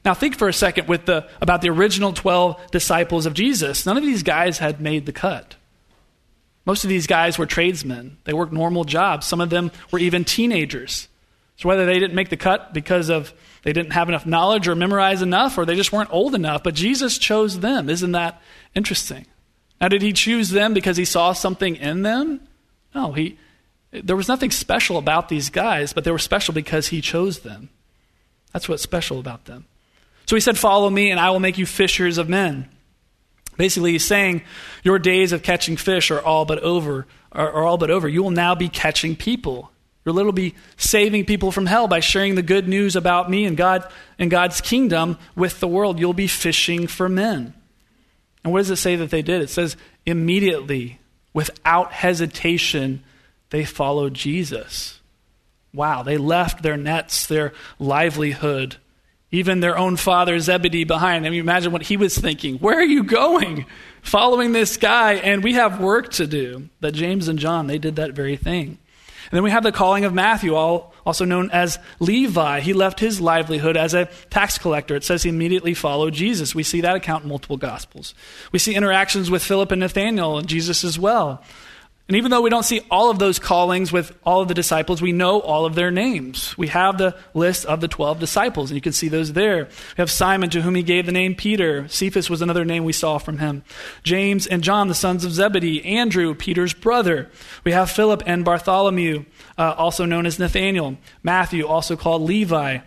Now, 0.04 0.14
think 0.14 0.36
for 0.36 0.48
a 0.48 0.52
second 0.52 0.88
with 0.88 1.06
the, 1.06 1.28
about 1.40 1.62
the 1.62 1.70
original 1.70 2.12
12 2.12 2.70
disciples 2.70 3.26
of 3.26 3.34
Jesus. 3.34 3.86
None 3.86 3.96
of 3.96 4.02
these 4.02 4.22
guys 4.22 4.58
had 4.58 4.80
made 4.80 5.06
the 5.06 5.12
cut. 5.12 5.56
Most 6.66 6.84
of 6.84 6.90
these 6.90 7.06
guys 7.06 7.38
were 7.38 7.46
tradesmen, 7.46 8.18
they 8.24 8.32
worked 8.32 8.52
normal 8.52 8.84
jobs. 8.84 9.26
Some 9.26 9.40
of 9.40 9.50
them 9.50 9.72
were 9.90 9.98
even 9.98 10.24
teenagers. 10.24 11.08
So, 11.56 11.68
whether 11.68 11.84
they 11.84 11.98
didn't 11.98 12.14
make 12.14 12.30
the 12.30 12.36
cut 12.36 12.72
because 12.72 13.08
of 13.08 13.34
they 13.62 13.72
didn't 13.72 13.92
have 13.92 14.08
enough 14.08 14.24
knowledge 14.24 14.68
or 14.68 14.74
memorize 14.74 15.20
enough, 15.20 15.58
or 15.58 15.66
they 15.66 15.76
just 15.76 15.92
weren't 15.92 16.12
old 16.12 16.34
enough, 16.34 16.62
but 16.62 16.74
Jesus 16.74 17.18
chose 17.18 17.60
them. 17.60 17.90
Isn't 17.90 18.12
that 18.12 18.40
interesting? 18.74 19.26
Now, 19.80 19.88
did 19.88 20.02
he 20.02 20.12
choose 20.12 20.50
them 20.50 20.72
because 20.72 20.96
he 20.96 21.04
saw 21.04 21.32
something 21.32 21.76
in 21.76 22.02
them? 22.02 22.40
No, 22.94 23.12
he, 23.12 23.38
there 23.90 24.16
was 24.16 24.28
nothing 24.28 24.50
special 24.50 24.96
about 24.96 25.28
these 25.28 25.50
guys, 25.50 25.92
but 25.92 26.04
they 26.04 26.10
were 26.10 26.18
special 26.18 26.54
because 26.54 26.88
he 26.88 27.00
chose 27.00 27.40
them. 27.40 27.70
That's 28.52 28.68
what's 28.68 28.82
special 28.82 29.18
about 29.18 29.44
them. 29.44 29.66
So 30.26 30.36
he 30.36 30.40
said, 30.40 30.58
Follow 30.58 30.90
me, 30.90 31.10
and 31.10 31.18
I 31.18 31.30
will 31.30 31.40
make 31.40 31.58
you 31.58 31.66
fishers 31.66 32.18
of 32.18 32.28
men. 32.28 32.68
Basically, 33.56 33.92
he's 33.92 34.06
saying, 34.06 34.42
Your 34.82 34.98
days 34.98 35.32
of 35.32 35.42
catching 35.42 35.76
fish 35.76 36.10
are 36.10 36.20
all 36.20 36.44
but 36.44 36.60
over. 36.60 37.06
Are, 37.32 37.50
are 37.52 37.64
all 37.64 37.78
but 37.78 37.90
over. 37.90 38.08
You 38.08 38.22
will 38.22 38.30
now 38.30 38.54
be 38.54 38.68
catching 38.68 39.16
people. 39.16 39.70
You'll 40.04 40.14
literally 40.14 40.50
be 40.50 40.56
saving 40.76 41.26
people 41.26 41.52
from 41.52 41.66
hell 41.66 41.86
by 41.86 42.00
sharing 42.00 42.34
the 42.34 42.42
good 42.42 42.66
news 42.66 42.96
about 42.96 43.30
me 43.30 43.44
and 43.44 43.56
God 43.56 43.90
and 44.18 44.30
God's 44.30 44.60
kingdom 44.60 45.18
with 45.36 45.60
the 45.60 45.68
world. 45.68 45.98
You'll 45.98 46.14
be 46.14 46.26
fishing 46.26 46.86
for 46.86 47.08
men. 47.08 47.54
And 48.42 48.52
what 48.52 48.60
does 48.60 48.70
it 48.70 48.76
say 48.76 48.96
that 48.96 49.10
they 49.10 49.22
did? 49.22 49.42
It 49.42 49.50
says, 49.50 49.76
immediately, 50.06 50.98
without 51.34 51.92
hesitation, 51.92 53.04
they 53.50 53.64
followed 53.64 54.14
Jesus. 54.14 55.00
Wow, 55.72 56.02
they 56.02 56.16
left 56.16 56.62
their 56.62 56.76
nets, 56.76 57.26
their 57.26 57.52
livelihood, 57.78 58.76
even 59.30 59.60
their 59.60 59.78
own 59.78 59.96
father 59.96 60.38
Zebedee 60.40 60.84
behind. 60.84 61.26
I 61.26 61.30
mean, 61.30 61.40
imagine 61.40 61.72
what 61.72 61.82
he 61.82 61.96
was 61.96 62.18
thinking. 62.18 62.56
Where 62.56 62.78
are 62.78 62.84
you 62.84 63.04
going? 63.04 63.66
Following 64.02 64.52
this 64.52 64.76
guy, 64.76 65.14
and 65.14 65.44
we 65.44 65.52
have 65.54 65.80
work 65.80 66.10
to 66.12 66.26
do. 66.26 66.68
That 66.80 66.92
James 66.92 67.28
and 67.28 67.38
John, 67.38 67.66
they 67.66 67.78
did 67.78 67.96
that 67.96 68.12
very 68.12 68.36
thing. 68.36 68.78
And 69.30 69.36
then 69.36 69.44
we 69.44 69.52
have 69.52 69.62
the 69.62 69.70
calling 69.70 70.04
of 70.04 70.12
Matthew, 70.12 70.56
all, 70.56 70.92
also 71.06 71.24
known 71.24 71.50
as 71.52 71.78
Levi. 72.00 72.60
He 72.60 72.72
left 72.72 72.98
his 72.98 73.20
livelihood 73.20 73.76
as 73.76 73.94
a 73.94 74.06
tax 74.28 74.58
collector. 74.58 74.96
It 74.96 75.04
says 75.04 75.22
he 75.22 75.28
immediately 75.28 75.72
followed 75.72 76.14
Jesus. 76.14 76.52
We 76.52 76.64
see 76.64 76.80
that 76.80 76.96
account 76.96 77.22
in 77.22 77.28
multiple 77.28 77.56
Gospels. 77.56 78.12
We 78.50 78.58
see 78.58 78.74
interactions 78.74 79.30
with 79.30 79.44
Philip 79.44 79.70
and 79.70 79.80
Nathanael 79.80 80.38
and 80.38 80.48
Jesus 80.48 80.82
as 80.82 80.98
well. 80.98 81.44
And 82.10 82.16
even 82.16 82.32
though 82.32 82.40
we 82.40 82.50
don't 82.50 82.64
see 82.64 82.80
all 82.90 83.08
of 83.08 83.20
those 83.20 83.38
callings 83.38 83.92
with 83.92 84.12
all 84.24 84.40
of 84.40 84.48
the 84.48 84.54
disciples, 84.54 85.00
we 85.00 85.12
know 85.12 85.38
all 85.38 85.64
of 85.64 85.76
their 85.76 85.92
names. 85.92 86.58
We 86.58 86.66
have 86.66 86.98
the 86.98 87.16
list 87.34 87.64
of 87.66 87.80
the 87.80 87.86
12 87.86 88.18
disciples, 88.18 88.68
and 88.68 88.74
you 88.74 88.80
can 88.80 88.92
see 88.92 89.06
those 89.06 89.32
there. 89.32 89.66
We 89.66 89.98
have 89.98 90.10
Simon, 90.10 90.50
to 90.50 90.62
whom 90.62 90.74
he 90.74 90.82
gave 90.82 91.06
the 91.06 91.12
name 91.12 91.36
Peter. 91.36 91.86
Cephas 91.86 92.28
was 92.28 92.42
another 92.42 92.64
name 92.64 92.82
we 92.82 92.92
saw 92.92 93.18
from 93.18 93.38
him. 93.38 93.62
James 94.02 94.48
and 94.48 94.64
John, 94.64 94.88
the 94.88 94.94
sons 94.96 95.24
of 95.24 95.30
Zebedee. 95.30 95.84
Andrew, 95.84 96.34
Peter's 96.34 96.74
brother. 96.74 97.30
We 97.62 97.70
have 97.70 97.92
Philip 97.92 98.24
and 98.26 98.44
Bartholomew, 98.44 99.24
uh, 99.56 99.76
also 99.78 100.04
known 100.04 100.26
as 100.26 100.36
Nathaniel. 100.36 100.96
Matthew, 101.22 101.64
also 101.64 101.94
called 101.94 102.22
Levi. 102.22 102.78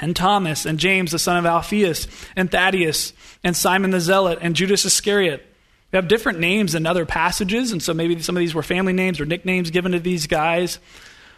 And 0.00 0.16
Thomas, 0.16 0.64
and 0.64 0.78
James, 0.78 1.10
the 1.10 1.18
son 1.18 1.36
of 1.36 1.44
Alphaeus, 1.44 2.06
and 2.34 2.50
Thaddeus, 2.50 3.12
and 3.44 3.54
Simon 3.54 3.90
the 3.90 4.00
Zealot, 4.00 4.38
and 4.40 4.56
Judas 4.56 4.86
Iscariot 4.86 5.51
we 5.92 5.96
have 5.98 6.08
different 6.08 6.40
names 6.40 6.74
in 6.74 6.86
other 6.86 7.04
passages, 7.04 7.70
and 7.70 7.82
so 7.82 7.92
maybe 7.92 8.20
some 8.22 8.34
of 8.34 8.40
these 8.40 8.54
were 8.54 8.62
family 8.62 8.94
names 8.94 9.20
or 9.20 9.26
nicknames 9.26 9.70
given 9.70 9.92
to 9.92 10.00
these 10.00 10.26
guys. 10.26 10.78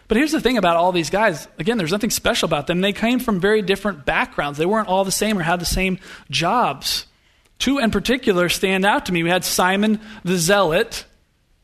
But 0.07 0.17
here's 0.17 0.33
the 0.33 0.41
thing 0.41 0.59
about 0.59 0.77
all 0.77 0.93
these 0.93 1.11
guys. 1.11 1.49
Again, 1.59 1.77
there's 1.77 1.91
nothing 1.91 2.11
special 2.11 2.47
about 2.47 2.69
them. 2.69 2.81
They 2.81 2.93
came 2.93 3.19
from 3.19 3.41
very 3.41 3.63
different 3.63 4.05
backgrounds. 4.05 4.59
They 4.59 4.67
weren't 4.67 4.89
all 4.89 5.05
the 5.05 5.11
same 5.11 5.39
or 5.39 5.43
had 5.43 5.61
the 5.61 5.67
same 5.67 5.99
jobs. 6.31 7.07
Two 7.59 7.79
in 7.79 7.91
particular 7.91 8.49
stand 8.49 8.85
out 8.85 9.07
to 9.07 9.13
me. 9.13 9.23
We 9.23 9.31
had 9.31 9.45
Simon 9.45 10.01
the 10.23 10.37
Zealot, 10.37 11.05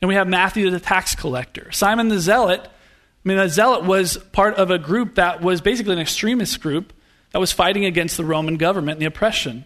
and 0.01 0.09
we 0.09 0.15
have 0.15 0.27
Matthew 0.27 0.69
the 0.71 0.81
tax 0.81 1.15
collector. 1.15 1.71
Simon 1.71 2.09
the 2.09 2.19
Zealot, 2.19 2.61
I 2.63 3.29
mean, 3.29 3.37
the 3.37 3.49
Zealot 3.49 3.85
was 3.85 4.17
part 4.33 4.55
of 4.55 4.71
a 4.71 4.79
group 4.79 5.17
that 5.17 5.43
was 5.43 5.61
basically 5.61 5.93
an 5.93 6.01
extremist 6.01 6.61
group 6.61 6.93
that 7.33 7.39
was 7.39 7.53
fighting 7.53 7.85
against 7.85 8.17
the 8.17 8.25
Roman 8.25 8.57
government 8.57 8.97
and 8.97 9.03
the 9.03 9.07
oppression. 9.07 9.65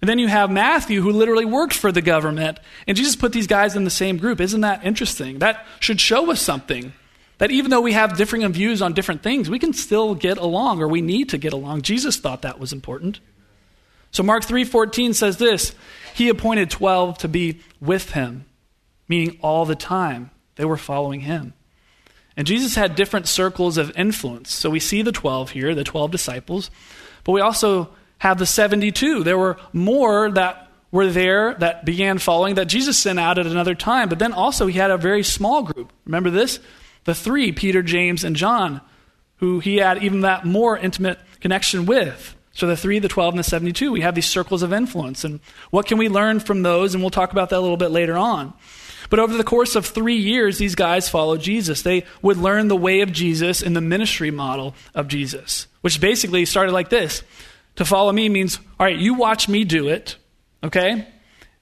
And 0.00 0.08
then 0.08 0.18
you 0.18 0.28
have 0.28 0.50
Matthew, 0.50 1.02
who 1.02 1.10
literally 1.10 1.44
worked 1.44 1.74
for 1.74 1.90
the 1.90 2.02
government. 2.02 2.60
And 2.86 2.96
Jesus 2.96 3.16
put 3.16 3.32
these 3.32 3.48
guys 3.48 3.74
in 3.74 3.84
the 3.84 3.90
same 3.90 4.16
group. 4.16 4.40
Isn't 4.40 4.60
that 4.60 4.84
interesting? 4.84 5.40
That 5.40 5.66
should 5.80 6.00
show 6.00 6.30
us 6.30 6.40
something. 6.40 6.92
That 7.38 7.50
even 7.50 7.70
though 7.70 7.80
we 7.80 7.92
have 7.92 8.16
differing 8.16 8.50
views 8.52 8.80
on 8.80 8.92
different 8.92 9.22
things, 9.22 9.50
we 9.50 9.58
can 9.58 9.72
still 9.72 10.14
get 10.14 10.38
along, 10.38 10.80
or 10.80 10.88
we 10.88 11.00
need 11.00 11.28
to 11.30 11.38
get 11.38 11.52
along. 11.52 11.82
Jesus 11.82 12.16
thought 12.16 12.42
that 12.42 12.60
was 12.60 12.72
important. 12.72 13.20
So 14.10 14.22
Mark 14.22 14.44
3:14 14.44 15.14
says 15.14 15.36
this, 15.36 15.74
he 16.14 16.28
appointed 16.28 16.70
12 16.70 17.18
to 17.18 17.28
be 17.28 17.60
with 17.80 18.10
him, 18.10 18.44
meaning 19.06 19.38
all 19.42 19.64
the 19.66 19.76
time 19.76 20.30
they 20.56 20.64
were 20.64 20.76
following 20.76 21.20
him. 21.20 21.52
And 22.36 22.46
Jesus 22.46 22.74
had 22.74 22.94
different 22.94 23.28
circles 23.28 23.78
of 23.78 23.96
influence. 23.96 24.52
So 24.52 24.70
we 24.70 24.80
see 24.80 25.02
the 25.02 25.12
12 25.12 25.50
here, 25.50 25.74
the 25.74 25.84
12 25.84 26.10
disciples, 26.10 26.70
but 27.24 27.32
we 27.32 27.40
also 27.40 27.90
have 28.18 28.38
the 28.38 28.46
72. 28.46 29.24
There 29.24 29.38
were 29.38 29.58
more 29.72 30.30
that 30.30 30.68
were 30.90 31.08
there 31.08 31.54
that 31.54 31.84
began 31.84 32.18
following 32.18 32.54
that 32.54 32.66
Jesus 32.66 32.96
sent 32.96 33.18
out 33.18 33.38
at 33.38 33.46
another 33.46 33.74
time. 33.74 34.08
But 34.08 34.18
then 34.18 34.32
also 34.32 34.66
he 34.66 34.78
had 34.78 34.90
a 34.90 34.96
very 34.96 35.22
small 35.22 35.62
group. 35.62 35.92
Remember 36.06 36.30
this? 36.30 36.60
The 37.04 37.14
three, 37.14 37.52
Peter, 37.52 37.82
James, 37.82 38.24
and 38.24 38.36
John, 38.36 38.80
who 39.36 39.60
he 39.60 39.76
had 39.76 40.02
even 40.02 40.22
that 40.22 40.44
more 40.44 40.76
intimate 40.76 41.18
connection 41.40 41.86
with. 41.86 42.34
So 42.52 42.66
the 42.66 42.76
three, 42.76 42.98
the 42.98 43.08
12, 43.08 43.34
and 43.34 43.38
the 43.38 43.44
72, 43.44 43.92
we 43.92 44.00
have 44.00 44.14
these 44.14 44.26
circles 44.26 44.62
of 44.62 44.72
influence. 44.72 45.24
And 45.24 45.38
what 45.70 45.86
can 45.86 45.96
we 45.96 46.08
learn 46.08 46.40
from 46.40 46.62
those? 46.62 46.94
And 46.94 47.02
we'll 47.02 47.10
talk 47.10 47.30
about 47.30 47.50
that 47.50 47.58
a 47.58 47.60
little 47.60 47.76
bit 47.76 47.92
later 47.92 48.18
on. 48.18 48.52
But 49.10 49.20
over 49.20 49.36
the 49.36 49.44
course 49.44 49.76
of 49.76 49.86
three 49.86 50.16
years, 50.16 50.58
these 50.58 50.74
guys 50.74 51.08
followed 51.08 51.40
Jesus. 51.40 51.82
They 51.82 52.04
would 52.20 52.36
learn 52.36 52.68
the 52.68 52.76
way 52.76 53.00
of 53.00 53.12
Jesus 53.12 53.62
in 53.62 53.74
the 53.74 53.80
ministry 53.80 54.30
model 54.30 54.74
of 54.94 55.08
Jesus, 55.08 55.66
which 55.82 56.00
basically 56.00 56.44
started 56.44 56.72
like 56.72 56.90
this 56.90 57.22
to 57.78 57.84
follow 57.84 58.10
me 58.10 58.28
means, 58.28 58.58
all 58.80 58.86
right, 58.86 58.98
you 58.98 59.14
watch 59.14 59.48
me 59.48 59.62
do 59.62 59.86
it, 59.86 60.16
okay? 60.64 61.06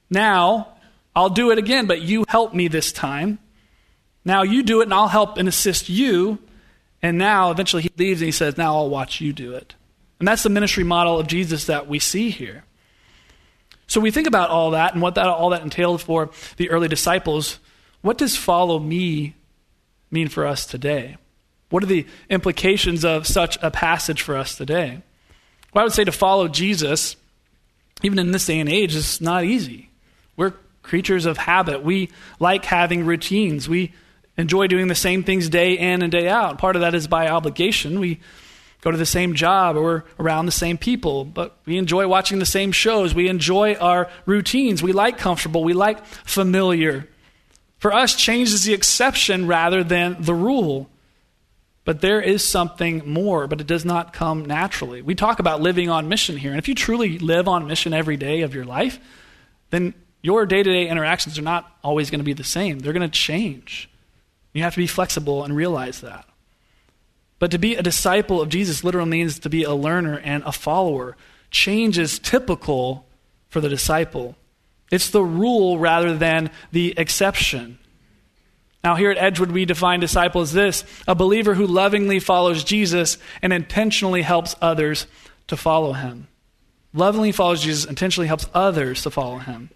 Now, 0.08 0.72
I'll 1.14 1.28
do 1.28 1.50
it 1.50 1.58
again, 1.58 1.84
but 1.84 2.00
you 2.00 2.24
help 2.26 2.54
me 2.54 2.68
this 2.68 2.90
time. 2.90 3.38
Now 4.24 4.42
you 4.42 4.62
do 4.62 4.80
it, 4.80 4.84
and 4.84 4.94
I'll 4.94 5.08
help 5.08 5.36
and 5.36 5.46
assist 5.46 5.90
you. 5.90 6.38
And 7.02 7.18
now, 7.18 7.50
eventually, 7.50 7.82
he 7.82 7.90
leaves 7.98 8.22
and 8.22 8.26
he 8.26 8.32
says, 8.32 8.56
Now 8.56 8.76
I'll 8.76 8.88
watch 8.88 9.20
you 9.20 9.34
do 9.34 9.52
it. 9.52 9.74
And 10.18 10.26
that's 10.26 10.42
the 10.42 10.48
ministry 10.48 10.84
model 10.84 11.18
of 11.18 11.26
Jesus 11.26 11.66
that 11.66 11.86
we 11.86 11.98
see 11.98 12.30
here. 12.30 12.64
So 13.86 14.00
we 14.00 14.10
think 14.10 14.26
about 14.26 14.48
all 14.48 14.70
that 14.70 14.94
and 14.94 15.02
what 15.02 15.16
that, 15.16 15.26
all 15.26 15.50
that 15.50 15.62
entailed 15.62 16.00
for 16.00 16.30
the 16.56 16.70
early 16.70 16.88
disciples. 16.88 17.58
What 18.00 18.16
does 18.16 18.36
follow 18.36 18.78
me 18.78 19.34
mean 20.10 20.28
for 20.28 20.46
us 20.46 20.64
today? 20.64 21.18
What 21.68 21.82
are 21.82 21.86
the 21.86 22.06
implications 22.30 23.04
of 23.04 23.26
such 23.26 23.58
a 23.60 23.70
passage 23.70 24.22
for 24.22 24.34
us 24.34 24.56
today? 24.56 25.02
Well, 25.76 25.82
I 25.82 25.84
would 25.84 25.92
say 25.92 26.04
to 26.04 26.12
follow 26.12 26.48
Jesus, 26.48 27.16
even 28.02 28.18
in 28.18 28.30
this 28.30 28.46
day 28.46 28.60
and 28.60 28.68
age, 28.68 28.94
is 28.94 29.20
not 29.20 29.44
easy. 29.44 29.90
We're 30.34 30.54
creatures 30.82 31.26
of 31.26 31.36
habit. 31.36 31.82
We 31.82 32.08
like 32.40 32.64
having 32.64 33.04
routines. 33.04 33.68
We 33.68 33.92
enjoy 34.38 34.68
doing 34.68 34.88
the 34.88 34.94
same 34.94 35.22
things 35.22 35.50
day 35.50 35.76
in 35.76 36.00
and 36.00 36.10
day 36.10 36.30
out. 36.30 36.56
Part 36.56 36.76
of 36.76 36.80
that 36.80 36.94
is 36.94 37.08
by 37.08 37.28
obligation. 37.28 38.00
We 38.00 38.20
go 38.80 38.90
to 38.90 38.96
the 38.96 39.04
same 39.04 39.34
job 39.34 39.76
or 39.76 39.82
we're 39.82 40.02
around 40.18 40.46
the 40.46 40.52
same 40.52 40.78
people, 40.78 41.26
but 41.26 41.58
we 41.66 41.76
enjoy 41.76 42.08
watching 42.08 42.38
the 42.38 42.46
same 42.46 42.72
shows. 42.72 43.14
We 43.14 43.28
enjoy 43.28 43.74
our 43.74 44.08
routines. 44.24 44.82
We 44.82 44.92
like 44.92 45.18
comfortable. 45.18 45.62
We 45.62 45.74
like 45.74 46.06
familiar. 46.06 47.06
For 47.80 47.92
us, 47.92 48.14
change 48.14 48.48
is 48.48 48.64
the 48.64 48.72
exception 48.72 49.46
rather 49.46 49.84
than 49.84 50.16
the 50.20 50.34
rule. 50.34 50.88
But 51.86 52.00
there 52.00 52.20
is 52.20 52.44
something 52.44 53.08
more, 53.08 53.46
but 53.46 53.60
it 53.60 53.66
does 53.68 53.84
not 53.84 54.12
come 54.12 54.44
naturally. 54.44 55.02
We 55.02 55.14
talk 55.14 55.38
about 55.38 55.62
living 55.62 55.88
on 55.88 56.08
mission 56.08 56.36
here. 56.36 56.50
And 56.50 56.58
if 56.58 56.66
you 56.66 56.74
truly 56.74 57.20
live 57.20 57.46
on 57.46 57.68
mission 57.68 57.94
every 57.94 58.16
day 58.16 58.42
of 58.42 58.54
your 58.54 58.64
life, 58.64 58.98
then 59.70 59.94
your 60.20 60.46
day 60.46 60.64
to 60.64 60.70
day 60.70 60.88
interactions 60.88 61.38
are 61.38 61.42
not 61.42 61.70
always 61.84 62.10
going 62.10 62.18
to 62.18 62.24
be 62.24 62.32
the 62.32 62.42
same. 62.42 62.80
They're 62.80 62.92
going 62.92 63.08
to 63.08 63.18
change. 63.18 63.88
You 64.52 64.64
have 64.64 64.74
to 64.74 64.80
be 64.80 64.88
flexible 64.88 65.44
and 65.44 65.54
realize 65.54 66.00
that. 66.00 66.28
But 67.38 67.52
to 67.52 67.58
be 67.58 67.76
a 67.76 67.82
disciple 67.82 68.40
of 68.40 68.48
Jesus 68.48 68.82
literally 68.82 69.10
means 69.10 69.38
to 69.38 69.48
be 69.48 69.62
a 69.62 69.72
learner 69.72 70.18
and 70.18 70.42
a 70.42 70.50
follower. 70.50 71.16
Change 71.52 71.98
is 71.98 72.18
typical 72.18 73.06
for 73.48 73.60
the 73.60 73.68
disciple, 73.68 74.36
it's 74.90 75.10
the 75.10 75.22
rule 75.22 75.78
rather 75.78 76.16
than 76.16 76.50
the 76.72 76.94
exception. 76.96 77.78
Now, 78.84 78.94
here 78.94 79.10
at 79.10 79.18
Edgewood, 79.18 79.50
we 79.50 79.64
define 79.64 80.00
disciple 80.00 80.42
as 80.42 80.52
this 80.52 80.84
a 81.08 81.14
believer 81.14 81.54
who 81.54 81.66
lovingly 81.66 82.20
follows 82.20 82.62
Jesus 82.62 83.18
and 83.42 83.52
intentionally 83.52 84.22
helps 84.22 84.54
others 84.60 85.06
to 85.48 85.56
follow 85.56 85.92
him. 85.92 86.28
Lovingly 86.92 87.32
follows 87.32 87.62
Jesus, 87.62 87.84
intentionally 87.84 88.28
helps 88.28 88.46
others 88.54 89.02
to 89.02 89.10
follow 89.10 89.38
him. 89.38 89.70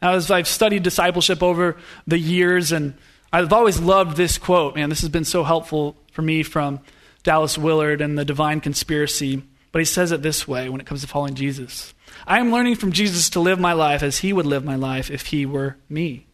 Now, 0.00 0.14
as 0.14 0.30
I've 0.30 0.48
studied 0.48 0.82
discipleship 0.82 1.42
over 1.42 1.76
the 2.06 2.18
years, 2.18 2.72
and 2.72 2.94
I've 3.32 3.52
always 3.52 3.80
loved 3.80 4.16
this 4.16 4.36
quote, 4.36 4.74
man, 4.74 4.88
this 4.88 5.00
has 5.00 5.08
been 5.08 5.24
so 5.24 5.44
helpful 5.44 5.96
for 6.10 6.22
me 6.22 6.42
from 6.42 6.80
Dallas 7.22 7.56
Willard 7.56 8.00
and 8.00 8.18
the 8.18 8.24
Divine 8.24 8.60
Conspiracy. 8.60 9.42
But 9.70 9.78
he 9.78 9.84
says 9.86 10.12
it 10.12 10.22
this 10.22 10.46
way 10.46 10.68
when 10.68 10.80
it 10.80 10.86
comes 10.86 11.00
to 11.00 11.06
following 11.06 11.34
Jesus 11.34 11.94
I 12.26 12.38
am 12.38 12.52
learning 12.52 12.74
from 12.76 12.92
Jesus 12.92 13.30
to 13.30 13.40
live 13.40 13.58
my 13.58 13.72
life 13.72 14.02
as 14.02 14.18
he 14.18 14.32
would 14.32 14.44
live 14.44 14.64
my 14.64 14.76
life 14.76 15.10
if 15.10 15.26
he 15.26 15.46
were 15.46 15.76
me. 15.88 16.26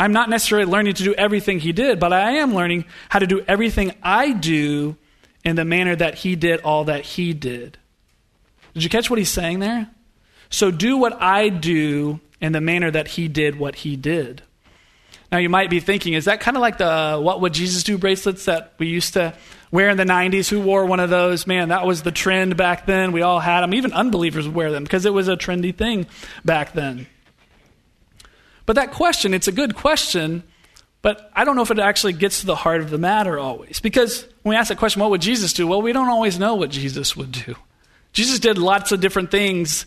I'm 0.00 0.12
not 0.12 0.30
necessarily 0.30 0.64
learning 0.64 0.94
to 0.94 1.04
do 1.04 1.12
everything 1.12 1.60
he 1.60 1.72
did, 1.72 2.00
but 2.00 2.10
I 2.10 2.36
am 2.36 2.54
learning 2.54 2.86
how 3.10 3.18
to 3.18 3.26
do 3.26 3.44
everything 3.46 3.92
I 4.02 4.32
do 4.32 4.96
in 5.44 5.56
the 5.56 5.64
manner 5.66 5.94
that 5.94 6.14
he 6.14 6.36
did 6.36 6.62
all 6.62 6.84
that 6.84 7.04
he 7.04 7.34
did. 7.34 7.76
Did 8.72 8.82
you 8.82 8.88
catch 8.88 9.10
what 9.10 9.18
he's 9.18 9.28
saying 9.28 9.58
there? 9.58 9.90
So 10.48 10.70
do 10.70 10.96
what 10.96 11.20
I 11.20 11.50
do 11.50 12.18
in 12.40 12.52
the 12.52 12.62
manner 12.62 12.90
that 12.90 13.08
he 13.08 13.28
did 13.28 13.58
what 13.58 13.74
he 13.74 13.94
did. 13.94 14.42
Now 15.30 15.36
you 15.36 15.50
might 15.50 15.68
be 15.68 15.80
thinking, 15.80 16.14
is 16.14 16.24
that 16.24 16.40
kind 16.40 16.56
of 16.56 16.62
like 16.62 16.78
the 16.78 16.90
uh, 16.90 17.20
what 17.20 17.42
would 17.42 17.52
Jesus 17.52 17.84
do 17.84 17.98
bracelets 17.98 18.46
that 18.46 18.72
we 18.78 18.86
used 18.86 19.12
to 19.12 19.34
wear 19.70 19.90
in 19.90 19.98
the 19.98 20.04
90s? 20.04 20.48
Who 20.48 20.62
wore 20.62 20.86
one 20.86 21.00
of 21.00 21.10
those? 21.10 21.46
Man, 21.46 21.68
that 21.68 21.86
was 21.86 22.04
the 22.04 22.10
trend 22.10 22.56
back 22.56 22.86
then. 22.86 23.12
We 23.12 23.20
all 23.20 23.38
had 23.38 23.60
them. 23.60 23.74
Even 23.74 23.92
unbelievers 23.92 24.46
would 24.46 24.56
wear 24.56 24.72
them 24.72 24.82
because 24.82 25.04
it 25.04 25.12
was 25.12 25.28
a 25.28 25.36
trendy 25.36 25.76
thing 25.76 26.06
back 26.42 26.72
then. 26.72 27.06
But 28.70 28.76
that 28.76 28.92
question, 28.92 29.34
it's 29.34 29.48
a 29.48 29.52
good 29.52 29.74
question, 29.74 30.44
but 31.02 31.28
I 31.34 31.42
don't 31.42 31.56
know 31.56 31.62
if 31.62 31.72
it 31.72 31.80
actually 31.80 32.12
gets 32.12 32.38
to 32.42 32.46
the 32.46 32.54
heart 32.54 32.80
of 32.80 32.90
the 32.90 32.98
matter 32.98 33.36
always. 33.36 33.80
Because 33.80 34.22
when 34.44 34.50
we 34.50 34.56
ask 34.56 34.68
that 34.68 34.78
question, 34.78 35.02
what 35.02 35.10
would 35.10 35.20
Jesus 35.20 35.52
do? 35.52 35.66
Well, 35.66 35.82
we 35.82 35.92
don't 35.92 36.08
always 36.08 36.38
know 36.38 36.54
what 36.54 36.70
Jesus 36.70 37.16
would 37.16 37.32
do. 37.32 37.56
Jesus 38.12 38.38
did 38.38 38.58
lots 38.58 38.92
of 38.92 39.00
different 39.00 39.32
things 39.32 39.86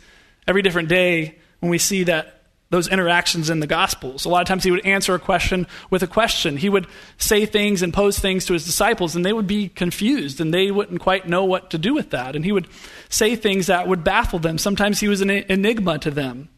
every 0.50 0.62
different 0.62 0.90
day 0.90 1.38
when 1.62 1.70
we 1.70 1.78
see 1.78 2.04
that 2.04 2.42
those 2.72 2.90
interactions 2.90 3.50
in 3.50 3.62
the 3.62 3.68
Gospels. 3.68 4.26
A 4.26 4.30
lot 4.30 4.42
of 4.42 4.50
times 4.50 4.66
he 4.66 4.72
would 4.72 4.86
answer 4.86 5.16
a 5.16 5.20
question 5.20 5.66
with 5.90 6.04
a 6.04 6.08
question. 6.08 6.58
He 6.58 6.68
would 6.68 6.86
say 7.18 7.46
things 7.46 7.84
and 7.84 7.94
pose 7.94 8.20
things 8.20 8.44
to 8.48 8.54
his 8.54 8.66
disciples, 8.66 9.16
and 9.16 9.26
they 9.26 9.32
would 9.32 9.48
be 9.48 9.70
confused 9.70 10.42
and 10.42 10.54
they 10.54 10.72
wouldn't 10.72 11.00
quite 11.00 11.26
know 11.26 11.46
what 11.46 11.70
to 11.70 11.78
do 11.78 11.94
with 11.94 12.10
that. 12.10 12.36
And 12.36 12.44
he 12.44 12.52
would 12.52 12.68
say 13.08 13.38
things 13.38 13.68
that 13.68 13.88
would 13.88 14.04
baffle 14.04 14.40
them. 14.40 14.58
Sometimes 14.58 15.00
he 15.00 15.08
was 15.08 15.22
an 15.22 15.30
enigma 15.30 16.00
to 16.00 16.12
them. 16.12 16.50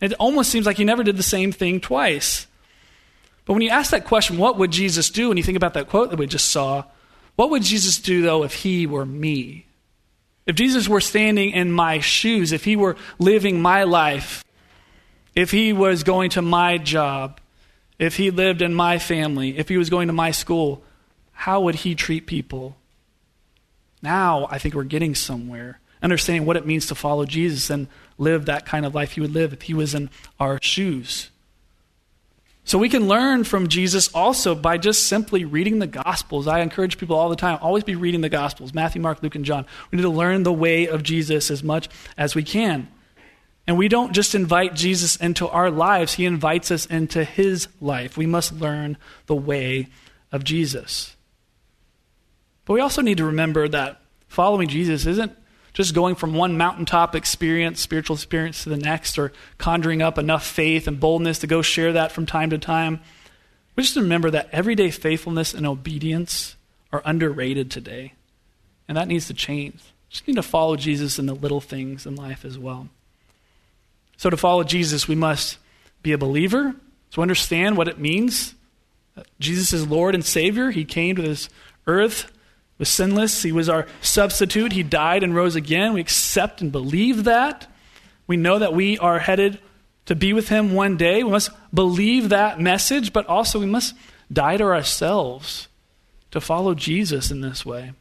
It 0.00 0.14
almost 0.14 0.50
seems 0.50 0.66
like 0.66 0.78
he 0.78 0.84
never 0.84 1.02
did 1.02 1.16
the 1.16 1.22
same 1.22 1.52
thing 1.52 1.80
twice. 1.80 2.46
But 3.44 3.54
when 3.54 3.62
you 3.62 3.70
ask 3.70 3.90
that 3.90 4.04
question, 4.04 4.38
what 4.38 4.58
would 4.58 4.70
Jesus 4.70 5.10
do? 5.10 5.28
When 5.28 5.36
you 5.36 5.42
think 5.42 5.56
about 5.56 5.74
that 5.74 5.88
quote 5.88 6.10
that 6.10 6.18
we 6.18 6.26
just 6.26 6.50
saw, 6.50 6.84
what 7.36 7.50
would 7.50 7.62
Jesus 7.62 7.98
do, 7.98 8.22
though, 8.22 8.44
if 8.44 8.54
he 8.54 8.86
were 8.86 9.06
me? 9.06 9.66
If 10.46 10.56
Jesus 10.56 10.88
were 10.88 11.00
standing 11.00 11.50
in 11.50 11.70
my 11.70 12.00
shoes, 12.00 12.52
if 12.52 12.64
he 12.64 12.76
were 12.76 12.96
living 13.18 13.60
my 13.60 13.84
life, 13.84 14.44
if 15.34 15.50
he 15.50 15.72
was 15.72 16.02
going 16.02 16.30
to 16.30 16.42
my 16.42 16.78
job, 16.78 17.40
if 17.98 18.16
he 18.16 18.30
lived 18.30 18.62
in 18.62 18.74
my 18.74 18.98
family, 18.98 19.58
if 19.58 19.68
he 19.68 19.76
was 19.76 19.90
going 19.90 20.08
to 20.08 20.12
my 20.12 20.30
school, 20.30 20.82
how 21.32 21.60
would 21.60 21.76
he 21.76 21.94
treat 21.94 22.26
people? 22.26 22.76
Now 24.02 24.48
I 24.50 24.58
think 24.58 24.74
we're 24.74 24.84
getting 24.84 25.14
somewhere, 25.14 25.80
understanding 26.02 26.46
what 26.46 26.56
it 26.56 26.66
means 26.66 26.86
to 26.86 26.94
follow 26.94 27.26
Jesus 27.26 27.70
and 27.70 27.88
live 28.20 28.46
that 28.46 28.66
kind 28.66 28.86
of 28.86 28.94
life 28.94 29.12
he 29.12 29.20
would 29.20 29.34
live 29.34 29.52
if 29.52 29.62
he 29.62 29.74
was 29.74 29.94
in 29.94 30.10
our 30.38 30.58
shoes. 30.62 31.30
So 32.64 32.78
we 32.78 32.88
can 32.88 33.08
learn 33.08 33.44
from 33.44 33.68
Jesus 33.68 34.08
also 34.14 34.54
by 34.54 34.78
just 34.78 35.08
simply 35.08 35.44
reading 35.44 35.80
the 35.80 35.86
Gospels. 35.86 36.46
I 36.46 36.60
encourage 36.60 36.98
people 36.98 37.16
all 37.16 37.28
the 37.28 37.36
time 37.36 37.58
always 37.60 37.82
be 37.82 37.96
reading 37.96 38.20
the 38.20 38.28
Gospels 38.28 38.74
Matthew, 38.74 39.02
Mark, 39.02 39.22
Luke, 39.22 39.34
and 39.34 39.44
John. 39.44 39.66
We 39.90 39.96
need 39.96 40.02
to 40.02 40.08
learn 40.08 40.44
the 40.44 40.52
way 40.52 40.86
of 40.86 41.02
Jesus 41.02 41.50
as 41.50 41.64
much 41.64 41.88
as 42.16 42.34
we 42.34 42.44
can. 42.44 42.86
And 43.66 43.76
we 43.76 43.88
don't 43.88 44.12
just 44.12 44.34
invite 44.34 44.74
Jesus 44.74 45.16
into 45.16 45.48
our 45.48 45.70
lives, 45.70 46.14
He 46.14 46.26
invites 46.26 46.70
us 46.70 46.86
into 46.86 47.24
His 47.24 47.68
life. 47.80 48.16
We 48.16 48.26
must 48.26 48.52
learn 48.52 48.96
the 49.26 49.34
way 49.34 49.88
of 50.30 50.44
Jesus. 50.44 51.16
But 52.64 52.74
we 52.74 52.80
also 52.80 53.02
need 53.02 53.18
to 53.18 53.24
remember 53.24 53.66
that 53.68 54.00
following 54.28 54.68
Jesus 54.68 55.06
isn't 55.06 55.32
just 55.72 55.94
going 55.94 56.14
from 56.14 56.34
one 56.34 56.56
mountaintop 56.56 57.14
experience, 57.14 57.80
spiritual 57.80 58.16
experience, 58.16 58.64
to 58.64 58.68
the 58.68 58.76
next, 58.76 59.18
or 59.18 59.32
conjuring 59.58 60.02
up 60.02 60.18
enough 60.18 60.46
faith 60.46 60.86
and 60.86 60.98
boldness 60.98 61.38
to 61.40 61.46
go 61.46 61.62
share 61.62 61.92
that 61.92 62.12
from 62.12 62.26
time 62.26 62.50
to 62.50 62.58
time. 62.58 63.00
We 63.76 63.82
just 63.82 63.96
remember 63.96 64.30
that 64.30 64.48
everyday 64.52 64.90
faithfulness 64.90 65.54
and 65.54 65.66
obedience 65.66 66.56
are 66.92 67.02
underrated 67.04 67.70
today. 67.70 68.14
And 68.88 68.96
that 68.96 69.08
needs 69.08 69.28
to 69.28 69.34
change. 69.34 69.80
Just 70.08 70.26
need 70.26 70.34
to 70.34 70.42
follow 70.42 70.76
Jesus 70.76 71.18
in 71.18 71.26
the 71.26 71.34
little 71.34 71.60
things 71.60 72.04
in 72.04 72.16
life 72.16 72.44
as 72.44 72.58
well. 72.58 72.88
So, 74.16 74.28
to 74.28 74.36
follow 74.36 74.64
Jesus, 74.64 75.06
we 75.06 75.14
must 75.14 75.58
be 76.02 76.12
a 76.12 76.18
believer, 76.18 76.74
to 77.12 77.22
understand 77.22 77.76
what 77.76 77.88
it 77.88 77.98
means. 77.98 78.54
Jesus 79.38 79.72
is 79.72 79.86
Lord 79.86 80.14
and 80.14 80.24
Savior. 80.24 80.70
He 80.70 80.84
came 80.84 81.16
to 81.16 81.22
this 81.22 81.48
earth 81.86 82.30
was 82.80 82.88
sinless. 82.88 83.42
He 83.42 83.52
was 83.52 83.68
our 83.68 83.86
substitute. 84.00 84.72
He 84.72 84.82
died 84.82 85.22
and 85.22 85.34
rose 85.34 85.54
again. 85.54 85.92
We 85.92 86.00
accept 86.00 86.60
and 86.60 86.72
believe 86.72 87.24
that. 87.24 87.68
We 88.26 88.36
know 88.36 88.58
that 88.58 88.74
we 88.74 88.98
are 88.98 89.18
headed 89.18 89.60
to 90.06 90.16
be 90.16 90.32
with 90.32 90.48
him 90.48 90.72
one 90.74 90.96
day. 90.96 91.22
We 91.22 91.30
must 91.30 91.50
believe 91.72 92.30
that 92.30 92.58
message, 92.58 93.12
but 93.12 93.26
also 93.26 93.60
we 93.60 93.66
must 93.66 93.94
die 94.32 94.56
to 94.56 94.64
ourselves 94.64 95.68
to 96.30 96.40
follow 96.40 96.74
Jesus 96.74 97.30
in 97.30 97.42
this 97.42 97.66
way. 97.66 97.92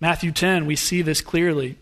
Matthew 0.00 0.32
10, 0.32 0.66
we 0.66 0.76
see 0.76 1.02
this 1.02 1.20
clearly. 1.20 1.76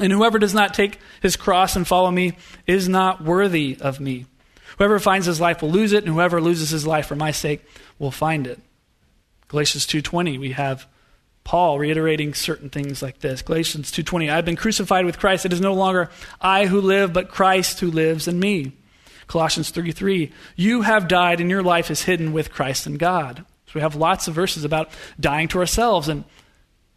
And 0.00 0.12
whoever 0.12 0.38
does 0.38 0.54
not 0.54 0.72
take 0.72 0.98
his 1.20 1.36
cross 1.36 1.76
and 1.76 1.86
follow 1.86 2.10
me 2.10 2.32
is 2.66 2.88
not 2.88 3.22
worthy 3.22 3.76
of 3.80 4.00
me. 4.00 4.24
Whoever 4.78 4.98
finds 4.98 5.26
his 5.26 5.40
life 5.40 5.60
will 5.60 5.70
lose 5.70 5.92
it, 5.92 6.04
and 6.04 6.12
whoever 6.14 6.40
loses 6.40 6.70
his 6.70 6.86
life 6.86 7.06
for 7.06 7.16
my 7.16 7.30
sake 7.30 7.62
will 7.98 8.10
find 8.10 8.46
it. 8.46 8.58
Galatians 9.48 9.86
2:20 9.86 10.38
we 10.38 10.52
have 10.52 10.86
Paul 11.44 11.78
reiterating 11.78 12.34
certain 12.34 12.70
things 12.70 13.02
like 13.02 13.20
this. 13.20 13.42
Galatians 13.42 13.90
2:20, 13.90 14.30
I've 14.30 14.44
been 14.44 14.56
crucified 14.56 15.04
with 15.04 15.18
Christ. 15.18 15.44
It 15.44 15.52
is 15.52 15.60
no 15.60 15.74
longer 15.74 16.10
I 16.40 16.66
who 16.66 16.80
live, 16.80 17.12
but 17.12 17.28
Christ 17.28 17.80
who 17.80 17.90
lives 17.90 18.28
in 18.28 18.38
me. 18.38 18.72
Colossians 19.26 19.70
3:3, 19.70 20.30
you 20.56 20.82
have 20.82 21.08
died 21.08 21.40
and 21.40 21.50
your 21.50 21.62
life 21.62 21.90
is 21.90 22.02
hidden 22.02 22.32
with 22.32 22.52
Christ 22.52 22.86
in 22.86 22.96
God. 22.96 23.44
So 23.66 23.72
we 23.74 23.80
have 23.80 23.96
lots 23.96 24.28
of 24.28 24.34
verses 24.34 24.64
about 24.64 24.90
dying 25.18 25.48
to 25.48 25.58
ourselves 25.58 26.08
and 26.08 26.24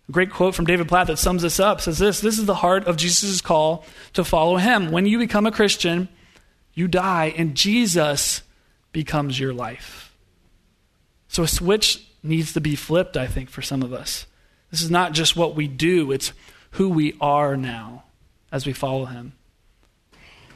a 0.08 0.12
great 0.12 0.32
quote 0.32 0.54
from 0.54 0.66
David 0.66 0.88
Platt 0.88 1.08
that 1.08 1.18
sums 1.18 1.42
this 1.42 1.60
up 1.60 1.82
says 1.82 1.98
this, 1.98 2.20
this 2.20 2.38
is 2.38 2.46
the 2.46 2.56
heart 2.56 2.86
of 2.86 2.98
Jesus' 2.98 3.42
call 3.42 3.86
to 4.14 4.24
follow 4.24 4.58
him. 4.58 4.92
When 4.92 5.06
you 5.06 5.18
become 5.18 5.48
a 5.48 5.52
Christian, 5.52 6.10
you 6.74 6.88
die 6.88 7.34
and 7.36 7.56
Jesus 7.56 8.44
becomes 8.92 9.40
your 9.40 9.54
life. 9.54 10.14
So 11.28 11.44
a 11.44 11.48
switch 11.48 12.06
needs 12.22 12.54
to 12.54 12.62
be 12.62 12.76
flipped, 12.76 13.18
I 13.18 13.28
think, 13.28 13.50
for 13.50 13.62
some 13.62 13.82
of 13.82 13.94
us. 13.94 14.26
This 14.72 14.82
is 14.82 14.92
not 14.92 15.14
just 15.14 15.36
what 15.36 15.56
we 15.56 15.68
do, 15.68 16.12
it's 16.12 16.34
who 16.72 16.90
we 16.90 17.16
are 17.22 17.56
now 17.56 18.04
as 18.52 18.66
we 18.66 18.74
follow 18.74 19.06
him. 19.06 19.34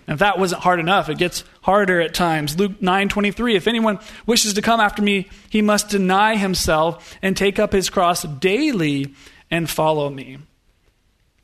And 0.07 0.15
if 0.15 0.19
that 0.19 0.39
wasn't 0.39 0.63
hard 0.63 0.79
enough, 0.79 1.07
it 1.07 1.19
gets 1.19 1.43
harder 1.61 2.01
at 2.01 2.15
times. 2.15 2.57
Luke 2.57 2.81
9:23, 2.81 3.55
if 3.55 3.67
anyone 3.67 3.99
wishes 4.25 4.55
to 4.55 4.61
come 4.61 4.79
after 4.79 5.03
me, 5.03 5.29
he 5.49 5.61
must 5.61 5.89
deny 5.89 6.35
himself 6.35 7.15
and 7.21 7.37
take 7.37 7.59
up 7.59 7.73
his 7.73 7.91
cross 7.91 8.23
daily 8.23 9.13
and 9.51 9.69
follow 9.69 10.09
me. 10.09 10.39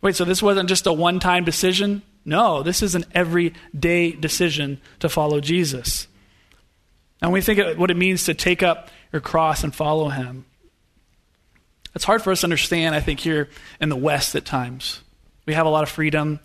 Wait, 0.01 0.15
so 0.15 0.25
this 0.25 0.41
wasn't 0.41 0.69
just 0.69 0.87
a 0.87 0.93
one-time 0.93 1.43
decision? 1.43 2.01
No, 2.25 2.63
this 2.63 2.81
is 2.81 2.95
an 2.95 3.05
everyday 3.13 4.11
decision 4.11 4.81
to 4.99 5.09
follow 5.09 5.39
Jesus. 5.39 6.07
And 7.21 7.31
we 7.31 7.41
think 7.41 7.59
of 7.59 7.77
what 7.77 7.91
it 7.91 7.97
means 7.97 8.23
to 8.25 8.33
take 8.33 8.63
up 8.63 8.89
your 9.13 9.21
cross 9.21 9.63
and 9.63 9.73
follow 9.73 10.09
him. 10.09 10.45
It's 11.95 12.03
hard 12.03 12.21
for 12.21 12.31
us 12.31 12.41
to 12.41 12.45
understand, 12.45 12.93
I 12.93 12.99
think, 12.99 13.21
here 13.21 13.49
in 13.79 13.89
the 13.89 13.95
West 13.95 14.35
at 14.35 14.45
times. 14.45 15.01
We 15.45 15.53
have 15.53 15.65
a 15.65 15.69
lot 15.69 15.83
of 15.83 15.89
freedom. 15.89 16.39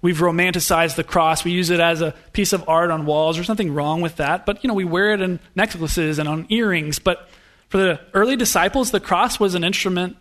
We've 0.00 0.18
romanticized 0.18 0.96
the 0.96 1.04
cross. 1.04 1.44
We 1.44 1.50
use 1.52 1.70
it 1.70 1.80
as 1.80 2.00
a 2.00 2.14
piece 2.32 2.52
of 2.52 2.68
art 2.68 2.90
on 2.90 3.04
walls. 3.04 3.36
There's 3.36 3.48
nothing 3.48 3.74
wrong 3.74 4.00
with 4.00 4.16
that. 4.16 4.46
But, 4.46 4.62
you 4.62 4.68
know, 4.68 4.74
we 4.74 4.84
wear 4.84 5.12
it 5.12 5.20
in 5.20 5.40
necklaces 5.54 6.18
and 6.18 6.28
on 6.28 6.46
earrings. 6.50 6.98
But 6.98 7.28
for 7.68 7.78
the 7.78 8.00
early 8.14 8.36
disciples, 8.36 8.90
the 8.90 9.00
cross 9.00 9.40
was 9.40 9.54
an 9.54 9.64
instrument 9.64 10.16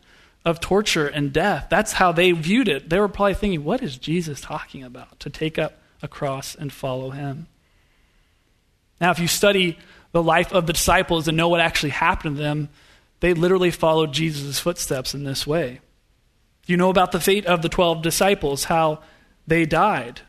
of 0.46 0.60
torture 0.60 1.08
and 1.08 1.32
death. 1.32 1.68
That's 1.70 1.94
how 1.94 2.12
they 2.12 2.32
viewed 2.32 2.68
it. 2.68 2.90
They 2.90 3.00
were 3.00 3.08
probably 3.08 3.36
thinking, 3.36 3.64
what 3.64 3.84
is 3.84 3.98
Jesus 3.98 4.42
talking 4.42 4.84
about? 4.84 5.20
To 5.20 5.30
take 5.30 5.60
up 5.60 5.80
a 6.02 6.08
cross 6.08 6.56
and 6.56 6.74
follow 6.74 7.12
him. 7.12 7.48
Now, 9.00 9.12
if 9.12 9.20
you 9.20 9.28
study 9.28 9.78
the 10.12 10.24
life 10.24 10.52
of 10.54 10.66
the 10.66 10.74
disciples 10.74 11.28
and 11.28 11.38
know 11.38 11.50
what 11.50 11.60
actually 11.60 11.90
happened 11.90 12.38
to 12.38 12.42
them, 12.42 12.70
they 13.22 13.34
literally 13.34 13.72
followed 13.72 14.12
Jesus' 14.12 14.60
footsteps 14.60 15.14
in 15.14 15.24
this 15.24 15.48
way. 15.48 15.80
You 16.66 16.76
know 16.76 16.90
about 16.90 17.12
the 17.12 17.20
fate 17.20 17.46
of 17.46 17.62
the 17.62 17.70
12 17.70 18.02
disciples, 18.02 18.66
how 18.66 19.02
they 19.48 19.66
died 19.66 20.22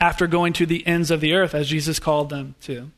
after 0.00 0.26
going 0.26 0.52
to 0.54 0.66
the 0.66 0.86
ends 0.86 1.10
of 1.10 1.20
the 1.20 1.32
earth, 1.32 1.54
as 1.54 1.68
Jesus 1.68 1.98
called 1.98 2.28
them 2.28 2.54
to. 2.62 2.90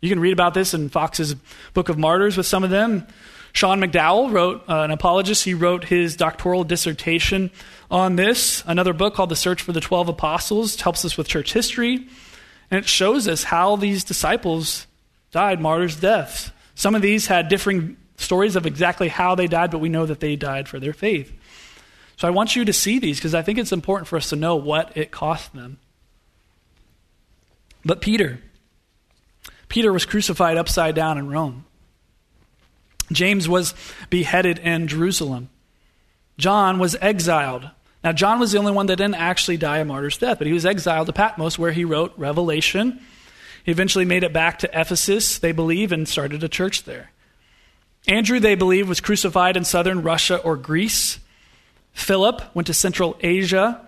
You 0.00 0.08
can 0.08 0.20
read 0.20 0.32
about 0.32 0.54
this 0.54 0.74
in 0.74 0.90
Fox's 0.90 1.34
Book 1.72 1.88
of 1.88 1.98
Martyrs 1.98 2.36
with 2.36 2.46
some 2.46 2.62
of 2.62 2.70
them. 2.70 3.06
Sean 3.54 3.80
McDowell 3.80 4.32
wrote, 4.32 4.64
uh, 4.68 4.80
an 4.80 4.90
apologist, 4.90 5.44
he 5.44 5.54
wrote 5.54 5.84
his 5.84 6.16
doctoral 6.16 6.64
dissertation 6.64 7.50
on 7.90 8.16
this. 8.16 8.62
Another 8.66 8.92
book 8.92 9.14
called 9.14 9.30
The 9.30 9.36
Search 9.36 9.62
for 9.62 9.72
the 9.72 9.80
Twelve 9.80 10.08
Apostles 10.08 10.78
helps 10.80 11.04
us 11.04 11.16
with 11.16 11.28
church 11.28 11.52
history, 11.52 12.06
and 12.70 12.78
it 12.78 12.88
shows 12.88 13.28
us 13.28 13.44
how 13.44 13.76
these 13.76 14.04
disciples 14.04 14.86
died 15.30 15.60
martyrs' 15.60 15.96
deaths. 15.96 16.50
Some 16.74 16.94
of 16.94 17.02
these 17.02 17.28
had 17.28 17.48
differing 17.48 17.96
stories 18.16 18.56
of 18.56 18.66
exactly 18.66 19.08
how 19.08 19.34
they 19.34 19.46
died, 19.46 19.70
but 19.70 19.78
we 19.78 19.88
know 19.88 20.06
that 20.06 20.20
they 20.20 20.36
died 20.36 20.68
for 20.68 20.78
their 20.78 20.92
faith. 20.92 21.32
So 22.16 22.28
I 22.28 22.30
want 22.30 22.54
you 22.54 22.64
to 22.64 22.72
see 22.72 22.98
these 22.98 23.18
because 23.18 23.34
I 23.34 23.42
think 23.42 23.58
it's 23.58 23.72
important 23.72 24.08
for 24.08 24.16
us 24.16 24.30
to 24.30 24.36
know 24.36 24.56
what 24.56 24.96
it 24.96 25.10
cost 25.10 25.52
them. 25.52 25.78
But 27.84 28.00
Peter, 28.00 28.38
Peter 29.68 29.92
was 29.92 30.06
crucified 30.06 30.56
upside 30.56 30.94
down 30.94 31.18
in 31.18 31.28
Rome. 31.28 31.64
James 33.12 33.48
was 33.48 33.74
beheaded 34.08 34.58
in 34.58 34.88
Jerusalem. 34.88 35.50
John 36.38 36.78
was 36.78 36.96
exiled. 37.00 37.68
Now, 38.02 38.12
John 38.12 38.38
was 38.38 38.52
the 38.52 38.58
only 38.58 38.72
one 38.72 38.86
that 38.86 38.96
didn't 38.96 39.16
actually 39.16 39.56
die 39.56 39.78
a 39.78 39.84
martyr's 39.84 40.18
death, 40.18 40.38
but 40.38 40.46
he 40.46 40.52
was 40.52 40.66
exiled 40.66 41.06
to 41.06 41.12
Patmos 41.12 41.58
where 41.58 41.72
he 41.72 41.84
wrote 41.84 42.12
Revelation. 42.16 43.00
He 43.64 43.72
eventually 43.72 44.04
made 44.04 44.24
it 44.24 44.32
back 44.32 44.58
to 44.60 44.80
Ephesus, 44.80 45.38
they 45.38 45.52
believe, 45.52 45.90
and 45.92 46.08
started 46.08 46.42
a 46.44 46.48
church 46.48 46.84
there. 46.84 47.10
Andrew, 48.06 48.38
they 48.38 48.54
believe, 48.54 48.88
was 48.88 49.00
crucified 49.00 49.56
in 49.56 49.64
southern 49.64 50.02
Russia 50.02 50.36
or 50.38 50.56
Greece. 50.56 51.18
Philip 51.92 52.42
went 52.54 52.66
to 52.66 52.74
Central 52.74 53.16
Asia, 53.20 53.86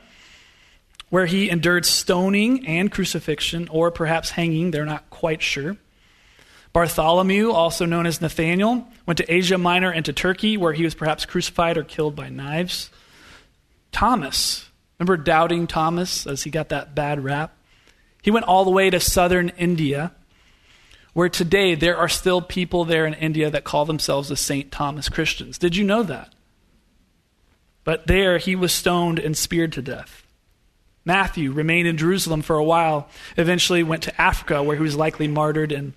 where 1.11 1.27
he 1.27 1.51
endured 1.51 1.85
stoning 1.85 2.67
and 2.67 2.91
crucifixion, 2.91 3.69
or 3.69 3.91
perhaps 3.91 4.31
hanging, 4.31 4.71
they're 4.71 4.87
not 4.87 5.09
quite 5.11 5.43
sure. 5.43 5.77
Bartholomew, 6.73 7.51
also 7.51 7.85
known 7.85 8.07
as 8.07 8.21
Nathaniel, 8.21 8.87
went 9.07 9.19
to 9.19 9.33
Asia 9.33 9.59
Minor 9.59 9.91
and 9.91 10.05
to 10.05 10.13
Turkey, 10.13 10.57
where 10.57 10.73
he 10.73 10.85
was 10.85 10.95
perhaps 10.95 11.25
crucified 11.25 11.77
or 11.77 11.85
killed 11.85 12.17
by 12.17 12.29
knives. 12.29 12.91
Thomas, 13.93 14.69
remember 14.99 15.17
doubting 15.17 15.67
Thomas 15.67 16.27
as 16.27 16.43
he 16.43 16.51
got 16.51 16.71
that 16.71 16.95
bad 16.95 17.23
rap? 17.23 17.57
He 18.23 18.31
went 18.31 18.47
all 18.47 18.65
the 18.65 18.71
way 18.71 18.91
to 18.91 19.01
southern 19.01 19.51
India 19.51 20.13
where 21.17 21.31
today 21.31 21.75
there 21.75 21.97
are 21.97 22.11
still 22.11 22.43
people 22.43 22.85
there 22.85 23.07
in 23.07 23.15
India 23.15 23.49
that 23.49 23.65
call 23.65 23.87
themselves 23.87 24.29
the 24.29 24.37
St. 24.37 24.71
Thomas 24.71 25.09
Christians. 25.09 25.57
Did 25.57 25.75
you 25.75 25.83
know 25.83 26.03
that? 26.03 26.35
But 27.85 28.07
there 28.07 28.37
he 28.37 28.55
was 28.55 28.71
stoned 28.71 29.19
and 29.19 29.35
speared 29.35 29.73
to 29.73 29.81
death. 29.81 30.27
Matthew 31.07 31.53
remained 31.53 31.89
in 31.89 31.97
Jerusalem 31.97 32.43
for 32.43 32.57
a 32.57 32.65
while, 32.65 33.09
eventually 33.39 33.83
went 33.83 34.03
to 34.03 34.21
Africa, 34.21 34.63
where 34.63 34.77
he 34.77 34.83
was 34.83 34.95
likely 34.95 35.27
martyred 35.27 35.73
in 35.73 35.95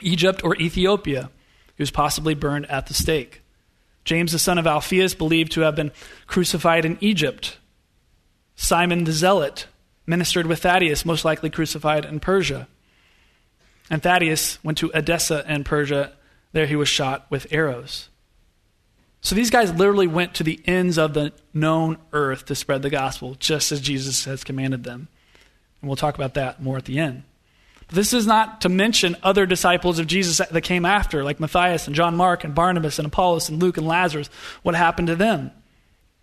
Egypt 0.00 0.44
or 0.44 0.54
Ethiopia. 0.58 1.28
He 1.74 1.82
was 1.82 1.90
possibly 1.90 2.34
burned 2.34 2.70
at 2.70 2.86
the 2.86 2.94
stake. 2.94 3.42
James, 4.04 4.30
the 4.30 4.38
son 4.38 4.58
of 4.58 4.66
Alphaeus, 4.68 5.14
believed 5.14 5.50
to 5.52 5.62
have 5.62 5.74
been 5.74 5.90
crucified 6.28 6.84
in 6.84 6.98
Egypt. 7.00 7.58
Simon 8.54 9.02
the 9.02 9.12
Zealot 9.12 9.66
ministered 10.06 10.46
with 10.46 10.62
Thaddeus, 10.62 11.04
most 11.04 11.24
likely 11.24 11.50
crucified 11.50 12.04
in 12.04 12.20
Persia. 12.20 12.68
And 13.90 14.02
Thaddeus 14.02 14.62
went 14.64 14.78
to 14.78 14.90
Edessa 14.94 15.44
in 15.48 15.64
Persia. 15.64 16.12
There 16.52 16.66
he 16.66 16.76
was 16.76 16.88
shot 16.88 17.26
with 17.30 17.46
arrows. 17.50 18.08
So 19.20 19.34
these 19.34 19.50
guys 19.50 19.72
literally 19.72 20.06
went 20.06 20.34
to 20.34 20.44
the 20.44 20.60
ends 20.66 20.98
of 20.98 21.14
the 21.14 21.32
known 21.52 21.98
earth 22.12 22.46
to 22.46 22.54
spread 22.54 22.82
the 22.82 22.90
gospel, 22.90 23.34
just 23.34 23.72
as 23.72 23.80
Jesus 23.80 24.24
has 24.24 24.44
commanded 24.44 24.84
them. 24.84 25.08
And 25.80 25.88
we'll 25.88 25.96
talk 25.96 26.14
about 26.14 26.34
that 26.34 26.62
more 26.62 26.76
at 26.76 26.84
the 26.84 26.98
end. 26.98 27.24
This 27.88 28.12
is 28.12 28.26
not 28.26 28.62
to 28.62 28.68
mention 28.68 29.16
other 29.22 29.46
disciples 29.46 29.98
of 29.98 30.08
Jesus 30.08 30.38
that 30.38 30.60
came 30.62 30.84
after, 30.84 31.22
like 31.22 31.38
Matthias 31.38 31.86
and 31.86 31.94
John 31.94 32.16
Mark 32.16 32.42
and 32.42 32.54
Barnabas 32.54 32.98
and 32.98 33.06
Apollos 33.06 33.48
and 33.48 33.62
Luke 33.62 33.76
and 33.76 33.86
Lazarus. 33.86 34.28
What 34.62 34.74
happened 34.74 35.08
to 35.08 35.16
them? 35.16 35.52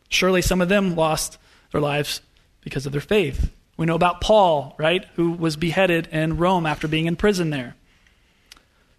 Surely 0.10 0.42
some 0.42 0.62
of 0.62 0.70
them 0.70 0.96
lost 0.96 1.38
their 1.72 1.82
lives 1.82 2.22
because 2.62 2.86
of 2.86 2.92
their 2.92 3.02
faith. 3.02 3.50
We 3.78 3.86
know 3.86 3.96
about 3.96 4.22
Paul, 4.22 4.76
right, 4.78 5.06
who 5.16 5.32
was 5.32 5.56
beheaded 5.56 6.08
in 6.12 6.38
Rome 6.38 6.66
after 6.66 6.88
being 6.88 7.08
in 7.08 7.16
prison 7.16 7.50
there. 7.50 7.76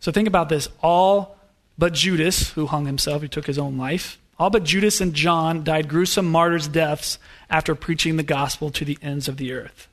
So 0.00 0.12
think 0.12 0.28
about 0.28 0.48
this. 0.48 0.68
All 0.82 1.36
but 1.78 1.94
Judas, 1.94 2.50
who 2.50 2.66
hung 2.66 2.86
himself, 2.86 3.22
he 3.22 3.28
took 3.28 3.46
his 3.46 3.58
own 3.58 3.78
life. 3.78 4.18
All 4.38 4.50
but 4.50 4.64
Judas 4.64 5.00
and 5.00 5.14
John 5.14 5.62
died 5.62 5.88
gruesome 5.88 6.30
martyrs' 6.30 6.68
deaths 6.68 7.18
after 7.48 7.74
preaching 7.74 8.16
the 8.16 8.22
gospel 8.22 8.70
to 8.70 8.84
the 8.84 8.98
ends 9.00 9.28
of 9.28 9.36
the 9.36 9.52
earth. 9.52 9.88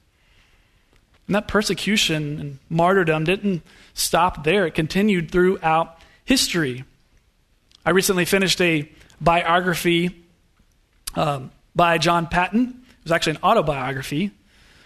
And 1.27 1.35
that 1.35 1.47
persecution 1.47 2.39
and 2.39 2.59
martyrdom 2.69 3.23
didn't 3.23 3.61
stop 3.93 4.43
there, 4.43 4.65
it 4.65 4.73
continued 4.73 5.31
throughout 5.31 5.97
history. 6.25 6.83
I 7.85 7.91
recently 7.91 8.25
finished 8.25 8.59
a 8.61 8.91
biography 9.21 10.25
um, 11.15 11.51
by 11.75 11.99
John 11.99 12.27
Paton. 12.27 12.83
It 12.99 13.03
was 13.03 13.11
actually 13.11 13.37
an 13.37 13.43
autobiography. 13.43 14.31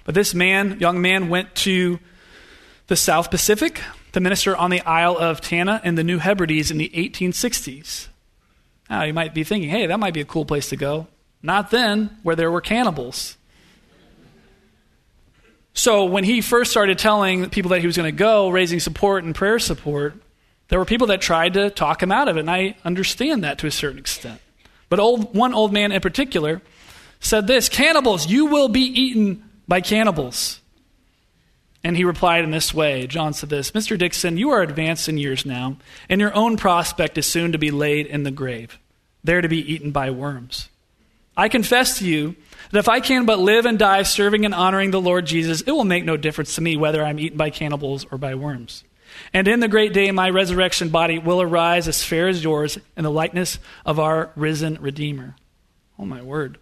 But 0.06 0.16
this 0.16 0.34
man, 0.34 0.80
young 0.80 1.02
man, 1.02 1.28
went 1.30 1.54
to 1.56 2.00
the 2.88 2.96
South 2.96 3.30
Pacific 3.30 3.82
to 4.14 4.20
minister 4.22 4.56
on 4.56 4.70
the 4.70 4.82
Isle 4.82 5.18
of 5.18 5.42
Tanna 5.42 5.82
in 5.84 5.96
the 5.96 6.04
New 6.04 6.20
Hebrides 6.20 6.72
in 6.72 6.78
the 6.78 6.90
1860s. 6.90 8.08
Now, 8.90 9.04
you 9.04 9.14
might 9.14 9.34
be 9.34 9.44
thinking, 9.44 9.70
hey, 9.70 9.88
that 9.88 10.00
might 10.00 10.14
be 10.14 10.22
a 10.22 10.26
cool 10.26 10.46
place 10.46 10.70
to 10.70 10.76
go. 10.76 11.08
Not 11.42 11.72
then, 11.72 12.18
where 12.24 12.36
there 12.36 12.52
were 12.52 12.62
cannibals. 12.62 13.36
So, 15.74 16.06
when 16.06 16.24
he 16.24 16.40
first 16.40 16.72
started 16.72 17.00
telling 17.00 17.50
people 17.50 17.70
that 17.70 17.82
he 17.82 17.88
was 17.88 17.98
going 17.98 18.10
to 18.12 18.18
go, 18.18 18.50
raising 18.50 18.80
support 18.80 19.24
and 19.24 19.36
prayer 19.36 19.60
support, 19.60 20.14
there 20.68 20.80
were 20.80 20.86
people 20.86 21.08
that 21.08 21.20
tried 21.20 21.56
to 21.56 21.70
talk 21.70 22.02
him 22.02 22.12
out 22.12 22.28
of 22.28 22.38
it, 22.38 22.42
and 22.42 22.50
I 22.50 22.76
understand 22.86 23.44
that 23.44 23.58
to 23.60 23.68
a 23.68 23.72
certain 23.72 24.00
extent. 24.00 24.40
But 24.88 25.00
old, 25.00 25.36
one 25.36 25.54
old 25.54 25.74
man 25.74 25.92
in 25.92 26.00
particular 26.00 26.62
said 27.20 27.48
this 27.48 27.70
Cannibals, 27.70 28.28
you 28.28 28.46
will 28.46 28.70
be 28.70 28.82
eaten 28.82 29.44
by 29.68 29.82
cannibals. 29.82 30.60
And 31.84 31.96
he 31.96 32.04
replied 32.04 32.44
in 32.44 32.52
this 32.52 32.74
way 32.74 33.06
John 33.06 33.34
said 33.34 33.50
this 33.50 33.72
Mr. 33.72 33.98
Dickson, 33.98 34.38
you 34.38 34.50
are 34.50 34.62
advanced 34.62 35.08
in 35.08 35.18
years 35.18 35.46
now, 35.46 35.78
and 36.10 36.20
your 36.20 36.34
own 36.36 36.58
prospect 36.58 37.18
is 37.18 37.28
soon 37.28 37.52
to 37.52 37.58
be 37.58 37.72
laid 37.72 38.08
in 38.08 38.24
the 38.24 38.32
grave, 38.32 38.80
there 39.24 39.42
to 39.42 39.50
be 39.50 39.74
eaten 39.74 39.92
by 39.92 40.10
worms. 40.10 40.70
I 41.38 41.50
confess 41.50 42.00
to 42.00 42.06
you 42.06 42.36
that 42.72 42.80
if 42.80 42.90
I 42.90 43.00
can 43.02 43.26
but 43.26 43.40
live 43.40 43.66
and 43.66 43.78
die 43.78 44.04
serving 44.04 44.46
and 44.46 44.54
honoring 44.54 44.92
the 44.92 45.02
Lord 45.02 45.26
Jesus, 45.26 45.62
it 45.62 45.72
will 45.72 45.84
make 45.84 46.06
no 46.06 46.18
difference 46.18 46.56
to 46.56 46.62
me 46.62 46.78
whether 46.78 47.04
I'm 47.04 47.20
eaten 47.20 47.38
by 47.38 47.50
cannibals 47.50 48.06
or 48.10 48.18
by 48.18 48.36
worms. 48.36 48.84
And 49.34 49.48
in 49.48 49.60
the 49.60 49.68
great 49.68 49.94
day, 49.94 50.12
my 50.12 50.30
resurrection 50.30 50.90
body 50.90 51.20
will 51.20 51.42
arise 51.42 51.88
as 51.88 52.04
fair 52.04 52.28
as 52.28 52.44
yours 52.44 52.78
in 52.98 53.04
the 53.04 53.12
likeness 53.12 53.60
of 53.86 54.00
our 54.00 54.32
risen 54.36 54.78
Redeemer. 54.82 55.36
Oh, 56.00 56.06
my 56.06 56.22
word. 56.22 56.58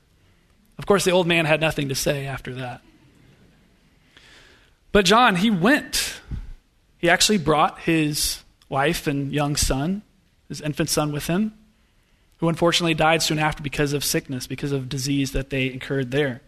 Of 0.77 0.85
course, 0.85 1.05
the 1.05 1.11
old 1.11 1.27
man 1.27 1.45
had 1.45 1.61
nothing 1.61 1.89
to 1.89 1.95
say 1.95 2.25
after 2.25 2.53
that. 2.55 2.81
But 4.93 5.05
John, 5.05 5.35
he 5.35 5.49
went. 5.49 6.21
He 6.99 7.09
actually 7.09 7.39
brought 7.39 7.79
his 7.79 8.43
wife 8.69 9.07
and 9.07 9.33
young 9.33 9.57
son, 9.57 10.03
his 10.47 10.61
infant 10.61 10.89
son, 10.89 11.11
with 11.11 11.27
him, 11.27 11.53
who 12.37 12.47
unfortunately 12.47 12.93
died 12.93 13.21
soon 13.21 13.39
after 13.39 13.61
because 13.61 13.91
of 13.91 14.05
sickness, 14.05 14.47
because 14.47 14.71
of 14.71 14.87
disease 14.87 15.33
that 15.33 15.49
they 15.49 15.69
incurred 15.69 16.11
there. 16.11 16.41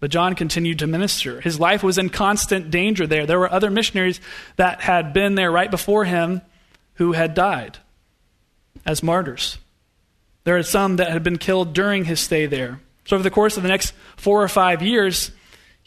But 0.00 0.10
John 0.10 0.34
continued 0.34 0.80
to 0.80 0.86
minister. 0.86 1.40
His 1.40 1.58
life 1.58 1.82
was 1.82 1.98
in 1.98 2.10
constant 2.10 2.70
danger 2.70 3.06
there. 3.06 3.26
There 3.26 3.38
were 3.38 3.50
other 3.50 3.70
missionaries 3.70 4.20
that 4.56 4.80
had 4.80 5.12
been 5.12 5.36
there 5.36 5.50
right 5.50 5.70
before 5.70 6.04
him 6.04 6.42
who 6.94 7.12
had 7.12 7.32
died 7.32 7.78
as 8.84 9.02
martyrs. 9.02 9.58
There 10.44 10.56
are 10.56 10.62
some 10.64 10.96
that 10.96 11.10
had 11.10 11.22
been 11.22 11.38
killed 11.38 11.74
during 11.74 12.06
his 12.06 12.18
stay 12.18 12.46
there. 12.46 12.80
So, 13.04 13.16
over 13.16 13.22
the 13.22 13.30
course 13.30 13.56
of 13.56 13.62
the 13.62 13.68
next 13.68 13.92
four 14.16 14.42
or 14.42 14.48
five 14.48 14.82
years, 14.82 15.30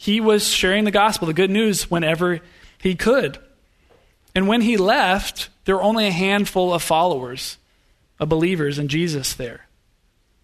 he 0.02 0.20
was 0.20 0.48
sharing 0.48 0.82
the 0.82 0.90
gospel, 0.90 1.28
the 1.28 1.32
good 1.32 1.48
news, 1.48 1.88
whenever 1.88 2.40
he 2.76 2.96
could. 2.96 3.38
And 4.34 4.48
when 4.48 4.60
he 4.60 4.76
left, 4.76 5.48
there 5.64 5.76
were 5.76 5.82
only 5.84 6.08
a 6.08 6.10
handful 6.10 6.74
of 6.74 6.82
followers, 6.82 7.56
of 8.18 8.28
believers 8.28 8.80
in 8.80 8.88
Jesus 8.88 9.34
there. 9.34 9.68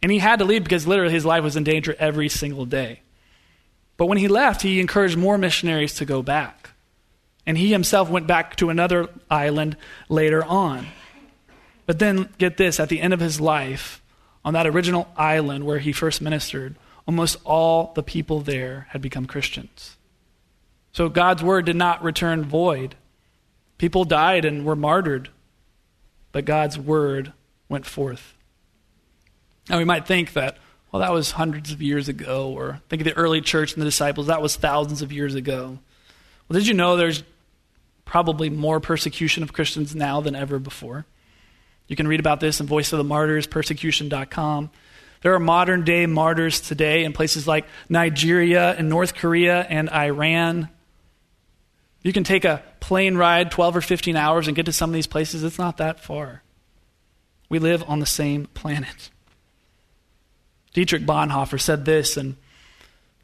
And 0.01 0.13
he 0.13 0.21
had 0.21 0.39
to 0.39 0.45
leave 0.45 0.63
because 0.63 0.87
literally 0.87 1.13
his 1.13 1.27
life 1.27 1.43
was 1.43 1.57
in 1.57 1.65
danger 1.65 1.97
every 1.99 2.29
single 2.29 2.67
day. 2.67 3.01
But 3.97 4.07
when 4.07 4.19
he 4.19 4.29
left, 4.29 4.63
he 4.63 4.79
encouraged 4.79 5.17
more 5.17 5.37
missionaries 5.37 5.95
to 5.95 6.05
go 6.05 6.23
back. 6.23 6.71
And 7.45 7.59
he 7.59 7.73
himself 7.73 8.09
went 8.09 8.29
back 8.29 8.55
to 8.57 8.71
another 8.71 9.09
island 9.29 9.77
later 10.09 10.45
on. 10.45 10.87
But 11.85 11.99
then, 11.99 12.29
get 12.39 12.59
this, 12.59 12.79
at 12.79 12.91
the 12.91 13.01
end 13.01 13.13
of 13.13 13.19
his 13.19 13.41
life, 13.41 14.01
on 14.45 14.55
that 14.55 14.69
original 14.69 15.09
island 15.17 15.65
where 15.65 15.81
he 15.81 15.91
first 15.91 16.23
ministered, 16.23 16.77
almost 17.09 17.39
all 17.45 17.93
the 17.95 18.03
people 18.03 18.41
there 18.41 18.87
had 18.91 19.01
become 19.01 19.25
Christians. 19.25 19.97
So 20.93 21.09
God's 21.09 21.43
word 21.43 21.65
did 21.65 21.75
not 21.75 22.05
return 22.05 22.45
void. 22.45 22.97
People 23.79 24.05
died 24.05 24.45
and 24.45 24.65
were 24.65 24.77
martyred, 24.77 25.31
but 26.33 26.45
God's 26.45 26.79
word 26.79 27.33
went 27.69 27.87
forth. 27.87 28.35
Now 29.71 29.79
we 29.79 29.85
might 29.85 30.07
think 30.07 30.35
that, 30.35 30.59
well, 30.93 31.01
that 31.01 31.13
was 31.13 31.33
hundreds 31.33 31.73
of 31.73 31.81
years 31.81 32.09
ago, 32.09 32.51
or 32.51 32.81
think 32.91 33.01
of 33.01 33.07
the 33.07 33.17
early 33.17 33.41
church 33.41 33.73
and 33.73 33.81
the 33.81 33.87
disciples, 33.87 34.27
that 34.27 34.43
was 34.43 34.57
thousands 34.57 35.01
of 35.01 35.11
years 35.11 35.35
ago. 35.35 35.79
Well, 36.49 36.59
did 36.59 36.67
you 36.67 36.75
know 36.75 36.97
there's 36.97 37.23
probably 38.05 38.51
more 38.51 38.81
persecution 38.81 39.43
of 39.43 39.55
Christians 39.55 39.95
now 39.95 40.21
than 40.21 40.35
ever 40.35 40.59
before? 40.59 41.07
You 41.87 41.97
can 41.97 42.09
read 42.09 42.21
about 42.21 42.41
this 42.41 42.61
in 42.61 42.67
Voice 42.67 42.93
of 42.93 42.99
the 42.99 43.05
Martyrs, 43.05 43.47
persecution.com. 43.47 44.71
There 45.21 45.35
are 45.35 45.41
modern 45.41 45.85
day 45.85 46.07
martyrs 46.07 46.61
today 46.61 47.05
in 47.05 47.13
places 47.13 47.47
like 47.47 47.67
Nigeria 47.89 48.73
and 48.73 48.89
North 48.89 49.15
Korea 49.15 49.63
and 49.63 49.91
Iran. 49.91 50.69
You 52.03 52.13
can 52.13 52.25
take 52.25 52.45
a 52.45 52.63
plane 52.81 53.17
ride 53.17 53.51
12 53.51 53.77
or 53.77 53.81
15 53.81 54.17
hours 54.17 54.47
and 54.47 54.57
get 54.57 54.67
to 54.67 54.73
some 54.73 54.91
of 54.91 54.95
these 54.95 55.07
places. 55.07 55.43
It's 55.43 55.59
not 55.59 55.79
that 55.79 56.01
far. 56.01 56.43
We 57.49 57.59
live 57.59 57.83
on 57.89 57.99
the 57.99 58.07
same 58.07 58.47
planet. 58.47 59.11
Dietrich 60.75 61.05
Bonhoeffer 61.05 61.61
said 61.61 61.85
this 61.85 62.17
in 62.17 62.37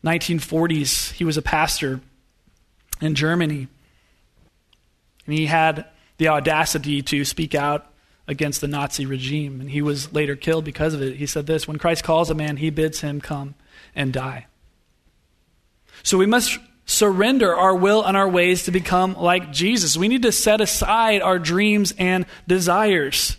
1940s. 0.04 1.12
He 1.12 1.24
was 1.24 1.36
a 1.36 1.42
pastor 1.42 2.00
in 3.00 3.14
Germany. 3.14 3.68
And 5.26 5.34
he 5.34 5.46
had 5.46 5.86
the 6.18 6.28
audacity 6.28 7.02
to 7.02 7.24
speak 7.24 7.54
out 7.54 7.86
against 8.26 8.60
the 8.60 8.68
Nazi 8.68 9.06
regime, 9.06 9.60
and 9.60 9.70
he 9.70 9.82
was 9.82 10.12
later 10.12 10.36
killed 10.36 10.64
because 10.64 10.94
of 10.94 11.02
it. 11.02 11.16
He 11.16 11.26
said 11.26 11.46
this 11.46 11.68
When 11.68 11.78
Christ 11.78 12.04
calls 12.04 12.30
a 12.30 12.34
man, 12.34 12.56
he 12.56 12.70
bids 12.70 13.00
him 13.00 13.20
come 13.20 13.54
and 13.94 14.12
die. 14.12 14.46
So 16.02 16.18
we 16.18 16.26
must 16.26 16.58
surrender 16.86 17.54
our 17.54 17.74
will 17.74 18.04
and 18.04 18.16
our 18.16 18.28
ways 18.28 18.64
to 18.64 18.70
become 18.70 19.14
like 19.14 19.52
Jesus. 19.52 19.96
We 19.96 20.08
need 20.08 20.22
to 20.22 20.32
set 20.32 20.60
aside 20.60 21.22
our 21.22 21.38
dreams 21.38 21.94
and 21.98 22.26
desires. 22.46 23.36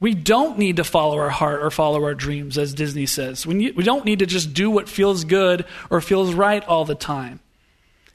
We 0.00 0.14
don't 0.14 0.58
need 0.58 0.76
to 0.76 0.84
follow 0.84 1.18
our 1.18 1.30
heart 1.30 1.60
or 1.60 1.70
follow 1.70 2.04
our 2.04 2.14
dreams, 2.14 2.56
as 2.56 2.72
Disney 2.72 3.06
says. 3.06 3.44
We, 3.44 3.54
need, 3.54 3.76
we 3.76 3.82
don't 3.82 4.04
need 4.04 4.20
to 4.20 4.26
just 4.26 4.54
do 4.54 4.70
what 4.70 4.88
feels 4.88 5.24
good 5.24 5.64
or 5.90 6.00
feels 6.00 6.34
right 6.34 6.64
all 6.66 6.84
the 6.84 6.94
time. 6.94 7.40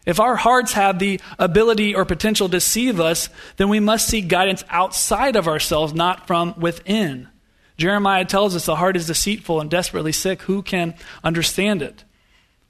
If 0.06 0.20
our 0.20 0.36
hearts 0.36 0.74
have 0.74 1.00
the 1.00 1.22
ability 1.39 1.96
or 1.96 2.04
potential 2.04 2.48
to 2.48 2.52
deceive 2.52 3.00
us, 3.00 3.30
then 3.58 3.70
we 3.70 3.80
must 3.80 4.08
seek 4.08 4.28
guidance 4.28 4.63
outside 4.70 5.36
of 5.36 5.48
ourselves, 5.48 5.94
not 5.94 6.28
from 6.28 6.60
within. 6.60 7.30
Jeremiah 7.78 8.26
tells 8.26 8.56
us 8.56 8.66
the 8.66 8.76
heart 8.76 8.98
is 8.98 9.08
deceitful 9.08 9.62
and 9.62 9.70
desperately 9.70 10.12
sick. 10.12 10.42
Who 10.44 10.62
can 10.62 10.94
understand 11.24 11.82
it? 11.82 12.04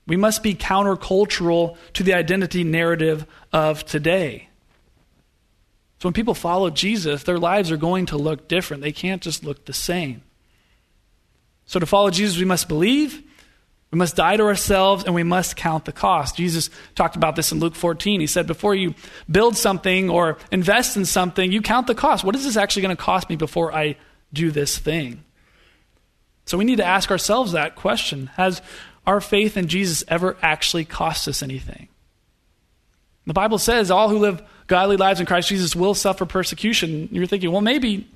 We 0.05 0.15
must 0.15 0.43
be 0.43 0.53
countercultural 0.53 1.77
to 1.93 2.03
the 2.03 2.13
identity 2.13 2.63
narrative 2.63 3.25
of 3.51 3.85
today. 3.85 4.49
So 5.99 6.09
when 6.09 6.13
people 6.13 6.33
follow 6.33 6.69
Jesus, 6.69 7.23
their 7.23 7.39
lives 7.39 7.71
are 7.71 7.77
going 7.77 8.07
to 8.07 8.17
look 8.17 8.47
different. 8.47 8.83
They 8.83 8.91
can't 8.91 9.21
just 9.21 9.43
look 9.43 9.65
the 9.65 9.73
same. 9.73 10.21
So 11.65 11.79
to 11.79 11.85
follow 11.85 12.09
Jesus, 12.09 12.37
we 12.37 12.45
must 12.45 12.67
believe, 12.67 13.23
We 13.93 13.99
must 13.99 14.15
die 14.15 14.37
to 14.37 14.43
ourselves 14.43 15.03
and 15.03 15.13
we 15.13 15.21
must 15.21 15.55
count 15.55 15.85
the 15.85 15.91
cost. 15.91 16.35
Jesus 16.35 16.71
talked 16.95 17.15
about 17.15 17.35
this 17.35 17.51
in 17.51 17.59
Luke 17.59 17.75
14. 17.75 18.21
He 18.21 18.25
said, 18.25 18.47
Before 18.47 18.73
you 18.73 18.95
build 19.29 19.55
something 19.55 20.09
or 20.09 20.39
invest 20.51 20.97
in 20.97 21.05
something, 21.05 21.51
you 21.51 21.61
count 21.61 21.85
the 21.85 21.93
cost. 21.93 22.23
What 22.23 22.35
is 22.35 22.43
this 22.43 22.57
actually 22.57 22.81
going 22.81 22.97
to 22.97 23.03
cost 23.03 23.29
me 23.29 23.35
before 23.35 23.71
I 23.71 23.95
do 24.33 24.49
this 24.49 24.79
thing? 24.79 25.23
So 26.47 26.57
we 26.57 26.65
need 26.65 26.77
to 26.77 26.83
ask 26.83 27.11
ourselves 27.11 27.51
that 27.51 27.75
question 27.75 28.31
Has 28.33 28.63
our 29.05 29.21
faith 29.21 29.57
in 29.57 29.67
Jesus 29.67 30.03
ever 30.07 30.37
actually 30.41 30.85
cost 30.85 31.27
us 31.27 31.43
anything? 31.43 31.87
The 33.27 33.33
Bible 33.33 33.59
says 33.59 33.91
all 33.91 34.09
who 34.09 34.17
live 34.17 34.41
godly 34.65 34.97
lives 34.97 35.19
in 35.19 35.27
Christ 35.27 35.49
Jesus 35.49 35.75
will 35.75 35.93
suffer 35.93 36.25
persecution. 36.25 37.09
You're 37.11 37.27
thinking, 37.27 37.51
well, 37.51 37.61
maybe 37.61 38.07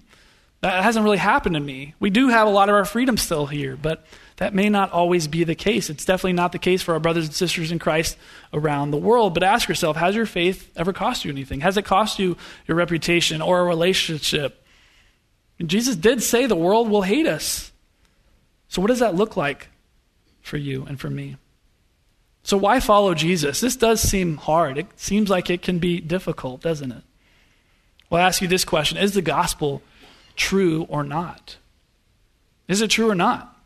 that 0.61 0.81
hasn't 0.81 1.03
really 1.03 1.17
happened 1.17 1.53
to 1.53 1.61
me. 1.61 1.93
We 1.99 2.09
do 2.09 2.29
have 2.29 2.47
a 2.47 2.49
lot 2.49 2.67
of 2.67 2.73
our 2.73 2.85
freedom 2.85 3.15
still 3.15 3.45
here, 3.45 3.77
but 3.77 4.03
that 4.37 4.53
may 4.53 4.69
not 4.69 4.91
always 4.91 5.27
be 5.27 5.43
the 5.43 5.55
case. 5.55 5.89
It's 5.89 6.05
definitely 6.05 6.33
not 6.33 6.51
the 6.51 6.59
case 6.59 6.81
for 6.81 6.93
our 6.93 6.99
brothers 6.99 7.25
and 7.25 7.33
sisters 7.33 7.71
in 7.71 7.79
Christ 7.79 8.17
around 8.53 8.91
the 8.91 8.97
world. 8.97 9.33
But 9.33 9.43
ask 9.43 9.67
yourself 9.67 9.97
has 9.97 10.15
your 10.15 10.25
faith 10.25 10.71
ever 10.75 10.93
cost 10.93 11.25
you 11.25 11.31
anything? 11.31 11.61
Has 11.61 11.75
it 11.75 11.85
cost 11.85 12.19
you 12.19 12.37
your 12.67 12.77
reputation 12.77 13.41
or 13.41 13.59
a 13.59 13.65
relationship? 13.65 14.63
And 15.59 15.69
Jesus 15.69 15.95
did 15.95 16.21
say 16.21 16.45
the 16.45 16.55
world 16.55 16.89
will 16.89 17.01
hate 17.01 17.25
us. 17.25 17.71
So, 18.69 18.81
what 18.81 18.89
does 18.89 18.99
that 18.99 19.15
look 19.15 19.35
like 19.35 19.69
for 20.41 20.57
you 20.57 20.85
and 20.85 20.99
for 20.99 21.09
me? 21.09 21.37
So, 22.43 22.57
why 22.57 22.79
follow 22.79 23.15
Jesus? 23.15 23.59
This 23.59 23.75
does 23.75 24.01
seem 24.01 24.37
hard. 24.37 24.77
It 24.77 24.87
seems 24.97 25.29
like 25.31 25.49
it 25.49 25.63
can 25.63 25.79
be 25.79 25.99
difficult, 25.99 26.61
doesn't 26.61 26.91
it? 26.91 27.03
Well, 28.09 28.21
I 28.21 28.27
ask 28.27 28.41
you 28.41 28.47
this 28.47 28.65
question 28.65 28.97
Is 28.97 29.13
the 29.13 29.21
gospel 29.23 29.81
true 30.35 30.85
or 30.89 31.03
not? 31.03 31.57
Is 32.67 32.81
it 32.81 32.91
true 32.91 33.09
or 33.09 33.15
not? 33.15 33.56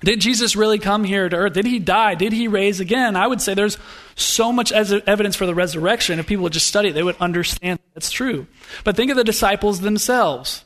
Did 0.00 0.20
Jesus 0.20 0.56
really 0.56 0.78
come 0.78 1.04
here 1.04 1.28
to 1.28 1.36
earth? 1.36 1.54
Did 1.54 1.66
he 1.66 1.78
die? 1.78 2.14
Did 2.14 2.32
he 2.32 2.48
raise 2.48 2.80
again? 2.80 3.16
I 3.16 3.26
would 3.26 3.40
say 3.40 3.54
there's 3.54 3.78
so 4.16 4.52
much 4.52 4.70
evidence 4.72 5.36
for 5.36 5.46
the 5.46 5.54
resurrection. 5.54 6.18
If 6.18 6.26
people 6.26 6.42
would 6.42 6.52
just 6.52 6.66
study 6.66 6.88
it, 6.88 6.92
they 6.92 7.02
would 7.02 7.16
understand 7.20 7.78
that's 7.94 8.10
true. 8.10 8.46
But 8.82 8.96
think 8.96 9.10
of 9.10 9.16
the 9.16 9.24
disciples 9.24 9.80
themselves. 9.80 10.64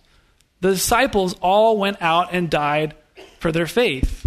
The 0.61 0.71
disciples 0.71 1.35
all 1.41 1.79
went 1.79 2.03
out 2.03 2.33
and 2.33 2.51
died 2.51 2.95
for 3.38 3.53
their 3.53 3.67
faith. 3.67 4.27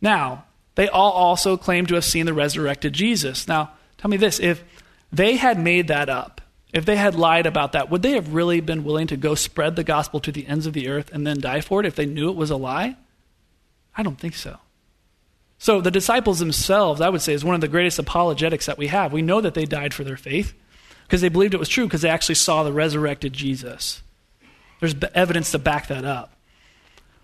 Now, 0.00 0.44
they 0.76 0.88
all 0.88 1.12
also 1.12 1.56
claim 1.56 1.86
to 1.86 1.94
have 1.94 2.04
seen 2.04 2.26
the 2.26 2.34
resurrected 2.34 2.92
Jesus. 2.92 3.48
Now, 3.48 3.72
tell 3.98 4.10
me 4.10 4.16
this 4.16 4.38
if 4.38 4.62
they 5.12 5.36
had 5.36 5.58
made 5.58 5.88
that 5.88 6.08
up, 6.08 6.40
if 6.72 6.84
they 6.84 6.96
had 6.96 7.14
lied 7.14 7.46
about 7.46 7.72
that, 7.72 7.90
would 7.90 8.02
they 8.02 8.12
have 8.12 8.34
really 8.34 8.60
been 8.60 8.84
willing 8.84 9.06
to 9.08 9.16
go 9.16 9.34
spread 9.34 9.76
the 9.76 9.84
gospel 9.84 10.20
to 10.20 10.30
the 10.30 10.46
ends 10.46 10.66
of 10.66 10.72
the 10.72 10.88
earth 10.88 11.10
and 11.12 11.26
then 11.26 11.40
die 11.40 11.60
for 11.60 11.80
it 11.80 11.86
if 11.86 11.96
they 11.96 12.06
knew 12.06 12.28
it 12.28 12.36
was 12.36 12.50
a 12.50 12.56
lie? 12.56 12.96
I 13.96 14.02
don't 14.02 14.18
think 14.18 14.34
so. 14.34 14.58
So 15.58 15.80
the 15.80 15.90
disciples 15.90 16.40
themselves, 16.40 17.00
I 17.00 17.08
would 17.08 17.22
say, 17.22 17.32
is 17.32 17.44
one 17.44 17.54
of 17.54 17.60
the 17.60 17.68
greatest 17.68 17.98
apologetics 17.98 18.66
that 18.66 18.78
we 18.78 18.88
have. 18.88 19.12
We 19.12 19.22
know 19.22 19.40
that 19.40 19.54
they 19.54 19.64
died 19.64 19.94
for 19.94 20.04
their 20.04 20.16
faith 20.16 20.54
because 21.04 21.20
they 21.20 21.28
believed 21.28 21.54
it 21.54 21.60
was 21.60 21.68
true 21.68 21.86
because 21.86 22.02
they 22.02 22.10
actually 22.10 22.34
saw 22.34 22.62
the 22.62 22.72
resurrected 22.72 23.32
Jesus. 23.32 24.02
There's 24.80 24.94
evidence 25.14 25.52
to 25.52 25.58
back 25.58 25.88
that 25.88 26.04
up. 26.04 26.36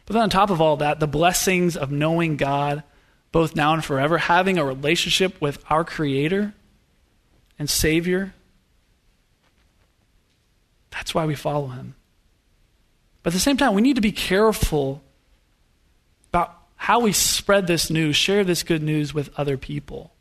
But 0.07 0.15
then 0.15 0.23
on 0.23 0.31
top 0.31 0.51
of 0.51 0.61
all 0.61 0.77
that, 0.79 1.01
the 1.01 1.07
blessings 1.07 1.77
of 1.77 1.91
knowing 1.93 2.37
God, 2.37 2.83
both 3.33 3.55
now 3.55 3.75
and 3.75 3.85
forever, 3.85 4.19
having 4.19 4.59
a 4.59 4.65
relationship 4.65 5.41
with 5.41 5.63
our 5.69 5.85
Creator 5.85 6.55
and 7.59 7.69
Savior, 7.69 8.35
that's 10.91 11.15
why 11.15 11.27
we 11.27 11.35
follow 11.35 11.69
Him. 11.69 11.95
But 13.23 13.31
at 13.31 13.35
the 13.35 13.41
same 13.41 13.57
time, 13.57 13.75
we 13.75 13.83
need 13.83 13.97
to 13.97 14.03
be 14.03 14.13
careful 14.13 15.03
about 16.33 16.60
how 16.81 16.99
we 16.99 17.13
spread 17.13 17.67
this 17.67 17.91
news, 17.91 18.17
share 18.17 18.43
this 18.43 18.63
good 18.63 18.83
news 18.83 19.13
with 19.13 19.29
other 19.39 19.59
people. 19.59 20.15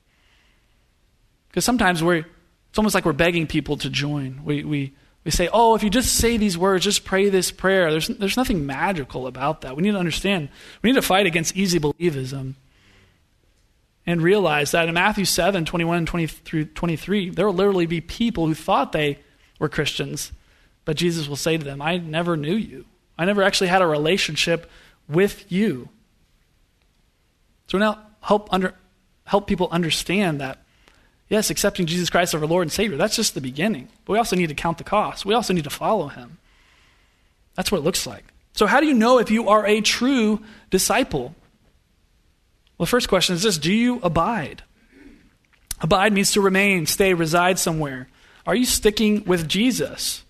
Because 1.48 1.64
sometimes 1.64 2.04
we're, 2.04 2.26
it's 2.70 2.78
almost 2.78 2.94
like 2.94 3.06
we're 3.06 3.14
begging 3.14 3.48
people 3.48 3.78
to 3.78 3.90
join. 3.90 4.42
We, 4.44 4.66
we, 4.66 4.94
we 5.24 5.32
say, 5.32 5.48
oh, 5.54 5.76
if 5.76 5.84
you 5.84 5.90
just 5.90 6.18
say 6.18 6.36
these 6.36 6.58
words, 6.58 6.84
just 6.84 7.06
pray 7.06 7.30
this 7.30 7.50
prayer. 7.50 7.90
There's, 7.92 8.10
there's 8.10 8.36
nothing 8.36 8.66
magical 8.66 9.26
about 9.26 9.62
that. 9.62 9.78
We 9.78 9.84
need 9.84 9.94
to 9.94 10.00
understand. 10.00 10.50
We 10.82 10.90
need 10.90 10.98
to 10.98 11.02
fight 11.02 11.26
against 11.26 11.56
easy 11.56 11.80
believism 11.80 12.56
and 14.06 14.22
realize 14.22 14.72
that 14.72 14.90
in 14.90 14.96
Matthew 14.96 15.24
7 15.24 15.64
21 15.64 16.00
and 16.00 16.08
20 16.08 16.28
through 16.28 16.66
23, 16.66 17.30
there 17.30 17.46
will 17.46 17.54
literally 17.54 17.86
be 17.86 18.02
people 18.02 18.48
who 18.48 18.54
thought 18.54 18.92
they 18.92 19.20
were 19.60 19.70
Christians, 19.70 20.34
but 20.84 20.98
Jesus 20.98 21.30
will 21.30 21.38
say 21.38 21.58
to 21.58 21.64
them, 21.64 21.82
I 21.82 22.00
never 22.00 22.36
knew 22.36 22.56
you. 22.56 22.84
I 23.18 23.24
never 23.24 23.44
actually 23.44 23.68
had 23.68 23.82
a 23.82 23.88
relationship 23.88 24.70
with 25.08 25.50
you. 25.50 25.88
So 27.70 27.78
now 27.78 28.00
help 28.22 28.52
under 28.52 28.74
help 29.26 29.48
people 29.48 29.70
understand 29.72 30.42
that 30.42 30.64
yes, 31.30 31.50
accepting 31.50 31.86
Jesus 31.86 32.10
Christ 32.10 32.34
as 32.34 32.42
our 32.42 32.48
Lord 32.48 32.64
and 32.64 32.72
Savior, 32.72 32.98
that's 32.98 33.16
just 33.16 33.36
the 33.36 33.42
beginning. 33.42 33.88
But 34.06 34.14
we 34.14 34.18
also 34.18 34.36
need 34.36 34.50
to 34.50 34.56
count 34.56 34.80
the 34.80 34.84
cost. 34.84 35.26
We 35.26 35.36
also 35.36 35.54
need 35.54 35.64
to 35.64 35.70
follow 35.70 36.08
him. 36.08 36.40
That's 37.56 37.72
what 37.72 37.80
it 37.80 37.84
looks 37.84 38.06
like. 38.08 38.26
So 38.54 38.66
how 38.66 38.82
do 38.82 38.88
you 38.88 38.94
know 38.94 39.20
if 39.20 39.30
you 39.30 39.48
are 39.50 39.66
a 39.66 39.82
true 39.82 40.44
disciple? 40.70 41.36
Well, 42.78 42.86
the 42.86 42.88
first 42.88 43.08
question 43.08 43.36
is 43.36 43.44
this, 43.44 43.58
do 43.58 43.72
you 43.72 44.00
abide? 44.02 44.64
Abide 45.82 46.12
means 46.12 46.32
to 46.34 46.42
remain, 46.42 46.88
stay, 46.88 47.14
reside 47.14 47.60
somewhere. 47.60 48.08
Are 48.46 48.56
you 48.56 48.66
sticking 48.66 49.24
with 49.26 49.48
Jesus? 49.48 50.24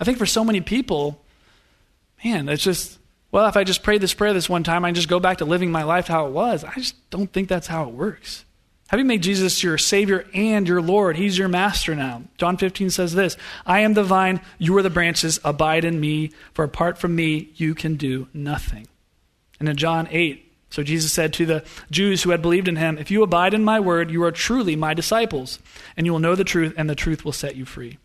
I 0.00 0.04
think 0.04 0.18
for 0.18 0.26
so 0.26 0.44
many 0.44 0.60
people, 0.60 1.22
man, 2.24 2.48
it's 2.48 2.64
just 2.64 2.98
well, 3.30 3.46
if 3.46 3.56
I 3.56 3.64
just 3.64 3.82
pray 3.82 3.98
this 3.98 4.14
prayer 4.14 4.32
this 4.32 4.48
one 4.48 4.64
time, 4.64 4.84
I 4.84 4.92
just 4.92 5.08
go 5.08 5.20
back 5.20 5.38
to 5.38 5.44
living 5.44 5.70
my 5.70 5.82
life 5.82 6.06
how 6.06 6.26
it 6.26 6.32
was. 6.32 6.64
I 6.64 6.74
just 6.74 6.96
don't 7.10 7.32
think 7.32 7.48
that's 7.48 7.66
how 7.66 7.84
it 7.84 7.94
works. 7.94 8.44
Have 8.88 8.98
you 8.98 9.04
made 9.04 9.22
Jesus 9.22 9.62
your 9.62 9.76
Savior 9.76 10.26
and 10.32 10.66
your 10.66 10.80
Lord? 10.80 11.16
He's 11.16 11.36
your 11.36 11.48
master 11.48 11.94
now. 11.94 12.22
John 12.38 12.56
15 12.56 12.88
says 12.88 13.14
this 13.14 13.36
I 13.66 13.80
am 13.80 13.94
the 13.94 14.02
vine, 14.02 14.40
you 14.58 14.76
are 14.78 14.82
the 14.82 14.88
branches, 14.88 15.38
abide 15.44 15.84
in 15.84 16.00
me, 16.00 16.32
for 16.54 16.64
apart 16.64 16.96
from 16.96 17.14
me, 17.14 17.50
you 17.56 17.74
can 17.74 17.96
do 17.96 18.28
nothing. 18.32 18.88
And 19.60 19.68
in 19.68 19.76
John 19.76 20.08
8, 20.10 20.44
so 20.70 20.82
Jesus 20.82 21.12
said 21.12 21.32
to 21.34 21.46
the 21.46 21.64
Jews 21.90 22.22
who 22.22 22.30
had 22.30 22.42
believed 22.42 22.68
in 22.68 22.76
him, 22.76 22.96
If 22.96 23.10
you 23.10 23.22
abide 23.22 23.54
in 23.54 23.64
my 23.64 23.80
word, 23.80 24.10
you 24.10 24.22
are 24.24 24.32
truly 24.32 24.76
my 24.76 24.94
disciples, 24.94 25.58
and 25.96 26.06
you 26.06 26.12
will 26.12 26.18
know 26.18 26.34
the 26.34 26.44
truth, 26.44 26.74
and 26.76 26.88
the 26.88 26.94
truth 26.94 27.24
will 27.24 27.32
set 27.32 27.56
you 27.56 27.64
free. 27.64 27.98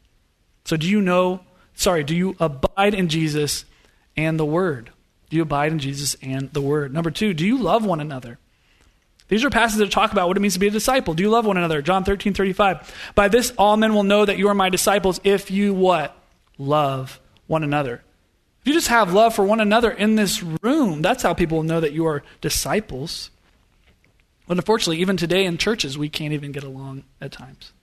So 0.66 0.78
do 0.78 0.88
you 0.88 1.02
know, 1.02 1.42
sorry, 1.76 2.04
do 2.04 2.16
you 2.16 2.36
abide 2.40 2.94
in 2.94 3.10
Jesus 3.10 3.66
and 4.16 4.40
the 4.40 4.46
word? 4.46 4.92
Do 5.34 5.38
you 5.38 5.42
abide 5.42 5.72
in 5.72 5.80
Jesus 5.80 6.16
and 6.22 6.54
the 6.54 6.62
Word? 6.62 6.94
Number 6.94 7.10
two, 7.10 7.34
do 7.34 7.44
you 7.44 7.58
love 7.58 7.84
one 7.84 8.00
another? 8.00 8.38
These 9.30 9.44
are 9.44 9.50
passages 9.50 9.80
that 9.80 9.90
talk 9.90 10.12
about 10.12 10.28
what 10.28 10.38
it 10.38 10.42
means 10.42 10.54
to 10.54 10.60
be 10.60 10.68
a 10.68 10.70
disciple. 10.70 11.16
Do 11.16 11.24
you 11.24 11.32
love 11.32 11.48
one 11.48 11.58
another? 11.58 11.82
John 11.82 12.04
13, 12.04 12.36
35. 12.36 13.12
By 13.16 13.30
this 13.30 13.52
all 13.58 13.76
men 13.76 13.96
will 13.96 14.04
know 14.04 14.26
that 14.26 14.38
you 14.38 14.48
are 14.50 14.54
my 14.54 14.70
disciples 14.70 15.20
if 15.24 15.50
you 15.50 15.74
what? 15.74 16.16
Love 16.60 17.20
one 17.48 17.64
another. 17.64 18.04
If 18.62 18.68
you 18.68 18.74
just 18.74 18.90
have 18.90 19.12
love 19.12 19.34
for 19.34 19.44
one 19.44 19.60
another 19.60 19.90
in 19.90 20.18
this 20.18 20.44
room, 20.44 21.02
that's 21.02 21.24
how 21.24 21.34
people 21.34 21.58
will 21.58 21.64
know 21.64 21.80
that 21.80 21.94
you 21.94 22.06
are 22.06 22.22
disciples. 22.40 23.32
But 24.46 24.58
unfortunately, 24.58 25.00
even 25.00 25.18
today 25.18 25.46
in 25.46 25.58
churches, 25.58 25.98
we 25.98 26.10
can't 26.10 26.34
even 26.34 26.52
get 26.52 26.64
along 26.64 27.06
at 27.20 27.32
times. 27.32 27.74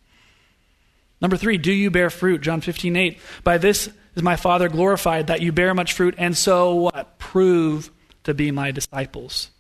Number 1.21 1.37
three, 1.37 1.59
do 1.59 1.73
you 1.73 1.91
bear 1.91 2.11
fruit? 2.11 2.43
John 2.43 2.61
15, 2.61 2.95
8. 2.95 3.19
By 3.43 3.59
this 3.59 3.91
is 4.15 4.23
my 4.23 4.37
Father 4.37 4.69
glorified, 4.69 5.29
that 5.29 5.41
you 5.41 5.53
bear 5.53 5.75
much 5.75 5.93
fruit, 5.93 6.15
and 6.19 6.37
so 6.37 6.75
what? 6.75 7.19
Prove 7.19 7.91
to 8.25 8.35
be 8.35 8.51
my 8.51 8.71
disciples. 8.71 9.51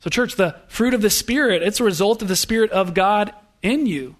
So, 0.00 0.10
church, 0.10 0.36
the 0.36 0.56
fruit 0.68 0.94
of 0.94 1.02
the 1.02 1.10
Spirit, 1.10 1.62
it's 1.62 1.80
a 1.80 1.84
result 1.84 2.22
of 2.22 2.28
the 2.28 2.36
Spirit 2.36 2.70
of 2.70 2.94
God 2.94 3.32
in 3.62 3.86
you. 3.86 4.16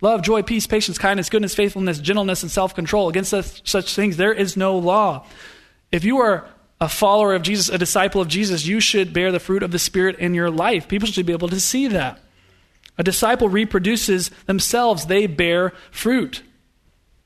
Love, 0.00 0.22
joy, 0.22 0.42
peace, 0.42 0.66
patience, 0.66 0.98
kindness, 0.98 1.28
goodness, 1.28 1.54
faithfulness, 1.54 1.98
gentleness, 1.98 2.42
and 2.42 2.52
self 2.52 2.74
control. 2.74 3.08
Against 3.08 3.30
such, 3.30 3.68
such 3.68 3.94
things, 3.94 4.16
there 4.16 4.32
is 4.32 4.56
no 4.56 4.78
law. 4.78 5.26
If 5.90 6.04
you 6.04 6.18
are 6.18 6.48
a 6.80 6.88
follower 6.88 7.34
of 7.34 7.42
Jesus, 7.42 7.68
a 7.68 7.78
disciple 7.78 8.20
of 8.20 8.28
Jesus, 8.28 8.66
you 8.66 8.80
should 8.80 9.12
bear 9.12 9.32
the 9.32 9.40
fruit 9.40 9.62
of 9.62 9.70
the 9.70 9.78
Spirit 9.78 10.18
in 10.18 10.34
your 10.34 10.50
life. 10.50 10.88
People 10.88 11.08
should 11.08 11.26
be 11.26 11.32
able 11.32 11.48
to 11.48 11.60
see 11.60 11.88
that. 11.88 12.20
A 12.98 13.02
disciple 13.02 13.48
reproduces 13.48 14.30
themselves, 14.46 15.06
they 15.06 15.26
bear 15.26 15.72
fruit. 15.90 16.42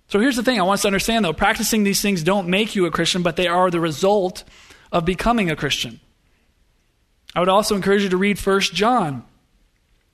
So 0.08 0.18
here's 0.18 0.36
the 0.36 0.42
thing 0.42 0.58
I 0.58 0.64
want 0.64 0.78
us 0.78 0.82
to 0.82 0.88
understand 0.88 1.24
though 1.24 1.32
practicing 1.32 1.84
these 1.84 2.00
things 2.00 2.22
don't 2.22 2.48
make 2.48 2.74
you 2.74 2.86
a 2.86 2.90
Christian, 2.90 3.22
but 3.22 3.36
they 3.36 3.46
are 3.46 3.70
the 3.70 3.80
result 3.80 4.44
of 4.90 5.04
becoming 5.04 5.50
a 5.50 5.56
Christian. 5.56 6.00
I 7.34 7.40
would 7.40 7.48
also 7.48 7.76
encourage 7.76 8.02
you 8.02 8.08
to 8.08 8.16
read 8.16 8.38
1 8.38 8.60
John. 8.60 9.24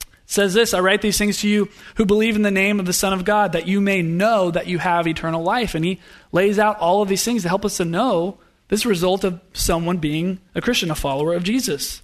It 0.01 0.07
says 0.27 0.53
this 0.53 0.75
I 0.75 0.81
write 0.81 1.01
these 1.01 1.19
things 1.19 1.41
to 1.41 1.49
you 1.49 1.69
who 1.95 2.05
believe 2.05 2.35
in 2.35 2.43
the 2.43 2.51
name 2.51 2.81
of 2.81 2.87
the 2.87 2.93
Son 2.93 3.13
of 3.13 3.25
God, 3.25 3.53
that 3.53 3.69
you 3.69 3.81
may 3.81 4.03
know 4.03 4.51
that 4.51 4.67
you 4.67 4.79
have 4.79 5.07
eternal 5.07 5.43
life. 5.43 5.75
And 5.75 5.85
he 5.85 6.01
lays 6.33 6.59
out 6.59 6.79
all 6.79 7.03
of 7.03 7.09
these 7.09 7.25
things 7.25 7.43
to 7.43 7.49
help 7.49 7.65
us 7.65 7.77
to 7.77 7.85
know 7.85 8.39
this 8.69 8.85
result 8.85 9.23
of 9.23 9.41
someone 9.53 9.99
being 9.99 10.41
a 10.55 10.61
Christian, 10.61 10.91
a 10.91 10.97
follower 10.97 11.35
of 11.35 11.45
Jesus. 11.45 12.03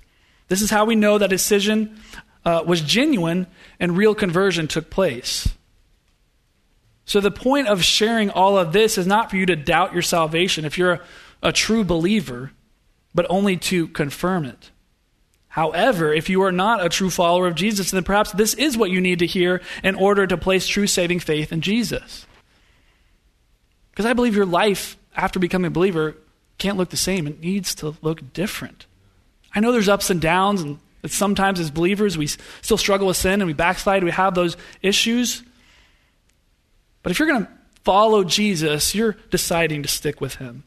This 0.49 0.63
is 0.63 0.71
how 0.71 0.85
we 0.85 0.95
know 0.95 1.19
that 1.19 1.31
decision 1.31 1.99
uh, 2.45 2.63
was 2.65 2.81
genuine 2.83 3.47
and 3.81 3.97
real 3.97 4.15
conversion 4.15 4.69
took 4.69 4.91
place. 4.91 5.49
So, 7.11 7.19
the 7.19 7.33
point 7.33 7.67
of 7.67 7.83
sharing 7.83 8.31
all 8.31 8.57
of 8.57 8.73
this 8.73 8.97
is 8.97 9.05
not 9.05 9.31
for 9.31 9.37
you 9.37 9.45
to 9.47 9.57
doubt 9.57 9.93
your 9.93 10.01
salvation 10.01 10.65
if 10.65 10.79
you're 10.79 10.93
a, 10.93 11.01
a 11.43 11.53
true 11.53 11.83
believer, 11.83 12.53
but 13.13 13.27
only 13.29 13.57
to 13.57 13.89
confirm 13.89 14.45
it. 14.45 14.71
However, 15.49 16.15
if 16.15 16.31
you 16.31 16.43
are 16.43 16.53
not 16.53 16.87
a 16.87 16.89
true 16.89 17.11
follower 17.11 17.49
of 17.49 17.57
Jesus, 17.57 17.91
then 17.91 18.05
perhaps 18.05 18.31
this 18.31 18.55
is 18.55 18.79
what 18.79 18.93
you 18.93 19.01
need 19.01 19.19
to 19.19 19.27
hear 19.27 19.61
in 19.83 19.97
order 19.97 20.25
to 20.25 20.37
place 20.37 20.69
true 20.69 20.87
saving 20.87 21.19
faith 21.19 21.51
in 21.51 21.63
Jesus. 21.63 22.27
Because 23.91 24.07
I 24.07 24.13
believe 24.13 24.37
your 24.37 24.47
life 24.47 24.97
after 25.17 25.41
becoming 25.41 25.67
a 25.67 25.73
believer 25.73 26.15
can't 26.59 26.79
look 26.79 26.91
the 26.91 26.97
same. 26.97 27.27
It 27.27 27.41
needs 27.41 27.75
to 27.75 27.97
look 28.03 28.33
different. 28.33 28.87
I 29.53 29.59
know 29.59 29.73
there's 29.73 29.89
ups 29.89 30.11
and 30.11 30.21
downs, 30.21 30.63
and 30.63 30.79
sometimes 31.09 31.59
as 31.59 31.73
believers 31.73 32.17
we 32.17 32.29
still 32.29 32.79
struggle 32.79 33.09
with 33.09 33.17
sin 33.17 33.41
and 33.41 33.49
we 33.49 33.53
backslide, 33.53 34.05
we 34.05 34.13
have 34.13 34.37
those 34.37 34.57
issues. 34.81 35.43
But 37.03 37.13
if 37.13 37.19
you're 37.19 37.29
going 37.29 37.47
to 37.47 37.53
follow 37.85 38.25
Jesus, 38.25 38.95
you're 38.95 39.17
deciding 39.31 39.83
to 39.83 39.89
stick 39.89 40.21
with 40.21 40.37
him. 40.37 40.65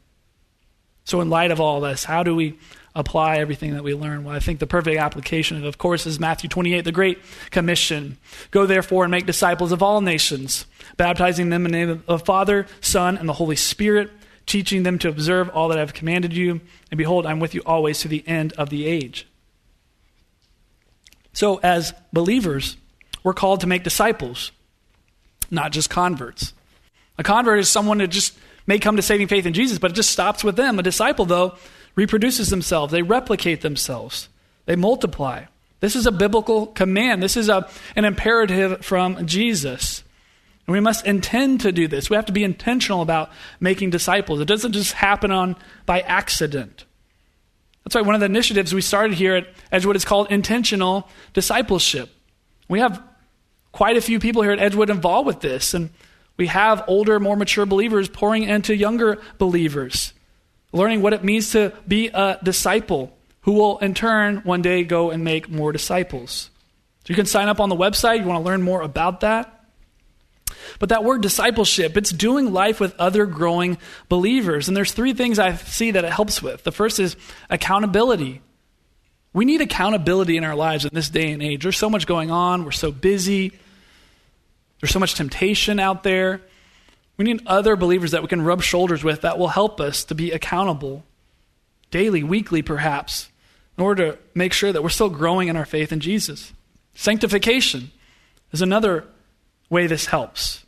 So, 1.06 1.22
in 1.22 1.30
light 1.30 1.52
of 1.52 1.60
all 1.60 1.82
this, 1.82 2.06
how 2.06 2.24
do 2.24 2.34
we 2.34 2.58
apply 2.96 3.38
everything 3.38 3.74
that 3.74 3.84
we 3.84 3.94
learn? 3.94 4.24
Well, 4.24 4.36
I 4.36 4.40
think 4.40 4.60
the 4.60 4.68
perfect 4.68 4.98
application, 4.98 5.64
of 5.66 5.78
course, 5.78 6.06
is 6.06 6.20
Matthew 6.20 6.50
28, 6.50 6.82
the 6.82 6.92
Great 6.92 7.20
Commission. 7.52 8.18
Go 8.52 8.66
therefore 8.66 9.04
and 9.04 9.12
make 9.12 9.26
disciples 9.26 9.72
of 9.72 9.84
all 9.84 10.00
nations, 10.00 10.66
baptizing 10.96 11.50
them 11.50 11.66
in 11.66 11.72
the 11.72 11.78
name 11.78 11.90
of 11.90 12.06
the 12.06 12.20
Father, 12.20 12.68
Son, 12.82 13.18
and 13.18 13.28
the 13.28 13.34
Holy 13.34 13.56
Spirit, 13.56 14.12
teaching 14.46 14.84
them 14.84 14.98
to 15.00 15.10
observe 15.10 15.50
all 15.50 15.68
that 15.70 15.78
I 15.78 15.82
have 15.82 15.94
commanded 15.94 16.34
you. 16.34 16.62
And 16.92 16.98
behold, 16.98 17.26
I'm 17.26 17.40
with 17.40 17.54
you 17.54 17.62
always 17.66 18.00
to 18.02 18.08
the 18.08 18.26
end 18.28 18.54
of 18.54 18.70
the 18.70 18.86
age. 18.86 19.28
So, 21.34 21.60
as 21.64 21.94
believers, 22.14 22.78
we're 23.24 23.34
called 23.34 23.62
to 23.62 23.68
make 23.68 23.84
disciples, 23.84 24.52
not 25.54 25.72
just 25.72 25.90
converts. 25.90 26.54
A 27.18 27.24
convert 27.24 27.60
is 27.60 27.70
someone 27.70 28.00
that 28.00 28.08
just 28.08 28.38
may 28.66 28.80
come 28.80 28.96
to 28.96 29.02
saving 29.02 29.28
faith 29.28 29.46
in 29.46 29.54
Jesus, 29.54 29.78
but 29.78 29.92
it 29.92 29.96
just 29.96 30.12
stops 30.12 30.44
with 30.44 30.56
them. 30.56 30.80
A 30.80 30.84
disciple, 30.84 31.26
though, 31.26 31.56
reproduces 31.96 32.50
themselves, 32.50 32.92
they 32.92 33.04
replicate 33.04 33.62
themselves, 33.62 34.30
they 34.66 34.76
multiply. 34.76 35.46
This 35.80 35.98
is 35.98 36.08
a 36.08 36.14
biblical 36.14 36.68
command. 36.68 37.22
This 37.22 37.36
is 37.36 37.50
a, 37.50 37.70
an 37.98 38.06
imperative 38.06 38.86
from 38.86 39.28
Jesus. 39.28 40.02
And 40.66 40.74
we 40.74 40.80
must 40.80 41.06
intend 41.06 41.60
to 41.62 41.74
do 41.74 41.90
this. 41.90 42.10
We 42.10 42.16
have 42.16 42.28
to 42.28 42.32
be 42.32 42.46
intentional 42.46 43.02
about 43.02 43.32
making 43.60 43.90
disciples. 43.90 44.40
It 44.40 44.48
doesn't 44.48 44.72
just 44.72 44.94
happen 44.94 45.30
on 45.30 45.58
by 45.86 46.00
accident. 46.00 46.86
That's 47.84 47.96
why 47.96 48.02
one 48.02 48.16
of 48.16 48.22
the 48.22 48.28
initiatives 48.28 48.74
we 48.74 48.80
started 48.80 49.18
here 49.18 49.36
at 49.36 49.48
Edgewood 49.74 49.98
is 49.98 50.06
called 50.06 50.32
intentional 50.32 51.10
discipleship. 51.34 52.10
We 52.70 52.80
have 52.80 53.04
quite 53.74 53.98
a 53.98 54.02
few 54.02 54.20
people 54.20 54.42
here 54.42 54.54
at 54.54 54.60
Edgewood 54.60 54.90
involved 54.90 55.28
with 55.28 55.42
this, 55.42 55.74
and 55.74 55.90
we 56.38 56.48
have 56.48 56.86
older, 56.88 57.20
more 57.20 57.36
mature 57.36 57.66
believers 57.66 58.08
pouring 58.08 58.44
into 58.44 58.74
younger 58.74 59.22
believers, 59.38 60.14
learning 60.72 61.02
what 61.02 61.12
it 61.12 61.24
means 61.24 61.52
to 61.52 61.74
be 61.86 62.08
a 62.08 62.40
disciple 62.42 63.12
who 63.42 63.52
will 63.52 63.78
in 63.80 63.94
turn 63.94 64.38
one 64.38 64.62
day 64.62 64.84
go 64.84 65.12
and 65.12 65.24
make 65.24 65.50
more 65.50 65.74
disciples. 65.74 66.50
So 67.04 67.12
you 67.12 67.16
can 67.16 67.26
sign 67.26 67.50
up 67.50 67.60
on 67.60 67.68
the 67.68 67.76
website. 67.76 68.20
You 68.20 68.26
want 68.26 68.42
to 68.42 68.50
learn 68.50 68.62
more 68.62 68.82
about 68.82 69.20
that. 69.20 69.66
But 70.80 70.90
that 70.90 71.04
word 71.04 71.22
discipleship, 71.22 71.98
it's 71.98 72.12
doing 72.12 72.54
life 72.54 72.80
with 72.80 72.96
other 72.98 73.26
growing 73.26 73.78
believers. 74.08 74.68
And 74.70 74.78
there's 74.78 74.94
three 74.94 75.14
things 75.14 75.40
I 75.40 75.56
see 75.56 75.92
that 75.92 76.06
it 76.06 76.12
helps 76.12 76.42
with. 76.42 76.64
The 76.64 76.72
first 76.72 77.00
is 77.00 77.18
accountability. 77.50 78.42
We 79.34 79.44
need 79.46 79.62
accountability 79.62 80.38
in 80.38 80.46
our 80.46 80.56
lives 80.56 80.86
in 80.86 80.92
this 80.94 81.10
day 81.10 81.32
and 81.32 81.44
age. 81.44 81.64
There's 81.64 81.78
so 81.78 81.90
much 81.90 82.08
going 82.08 82.32
on. 82.32 82.64
We're 82.64 82.72
so 82.72 82.92
busy. 82.92 83.52
There's 84.84 84.92
so 84.92 85.00
much 85.00 85.16
temptation 85.16 85.80
out 85.80 86.04
there. 86.04 86.42
We 87.16 87.24
need 87.24 87.44
other 87.48 87.78
believers 87.78 88.12
that 88.12 88.22
we 88.22 88.28
can 88.28 88.42
rub 88.42 88.62
shoulders 88.62 89.02
with 89.02 89.22
that 89.22 89.38
will 89.38 89.48
help 89.48 89.80
us 89.80 90.04
to 90.04 90.14
be 90.14 90.32
accountable 90.32 91.06
daily, 91.90 92.22
weekly, 92.22 92.62
perhaps, 92.62 93.30
in 93.78 93.84
order 93.86 94.12
to 94.12 94.20
make 94.36 94.52
sure 94.52 94.74
that 94.74 94.84
we're 94.84 94.90
still 94.90 95.10
growing 95.10 95.48
in 95.48 95.56
our 95.56 95.64
faith 95.64 95.94
in 95.94 96.02
Jesus. 96.02 96.52
Sanctification 96.96 97.92
is 98.52 98.62
another 98.62 99.06
way 99.70 99.88
this 99.88 100.08
helps. 100.08 100.66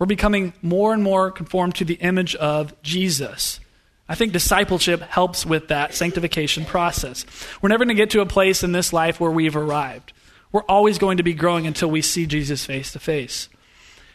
We're 0.00 0.06
becoming 0.06 0.52
more 0.60 0.92
and 0.92 1.00
more 1.00 1.30
conformed 1.30 1.76
to 1.76 1.84
the 1.84 1.94
image 1.94 2.34
of 2.34 2.82
Jesus. 2.82 3.60
I 4.08 4.16
think 4.16 4.32
discipleship 4.32 5.02
helps 5.02 5.46
with 5.46 5.68
that 5.68 5.94
sanctification 5.94 6.64
process. 6.64 7.24
We're 7.62 7.68
never 7.68 7.84
going 7.84 7.96
to 7.96 8.02
get 8.02 8.10
to 8.10 8.22
a 8.22 8.26
place 8.26 8.64
in 8.64 8.72
this 8.72 8.92
life 8.92 9.20
where 9.20 9.30
we've 9.30 9.54
arrived. 9.54 10.14
We're 10.52 10.62
always 10.62 10.98
going 10.98 11.18
to 11.18 11.22
be 11.22 11.34
growing 11.34 11.66
until 11.66 11.90
we 11.90 12.02
see 12.02 12.26
Jesus 12.26 12.64
face 12.64 12.92
to 12.92 12.98
face. 12.98 13.48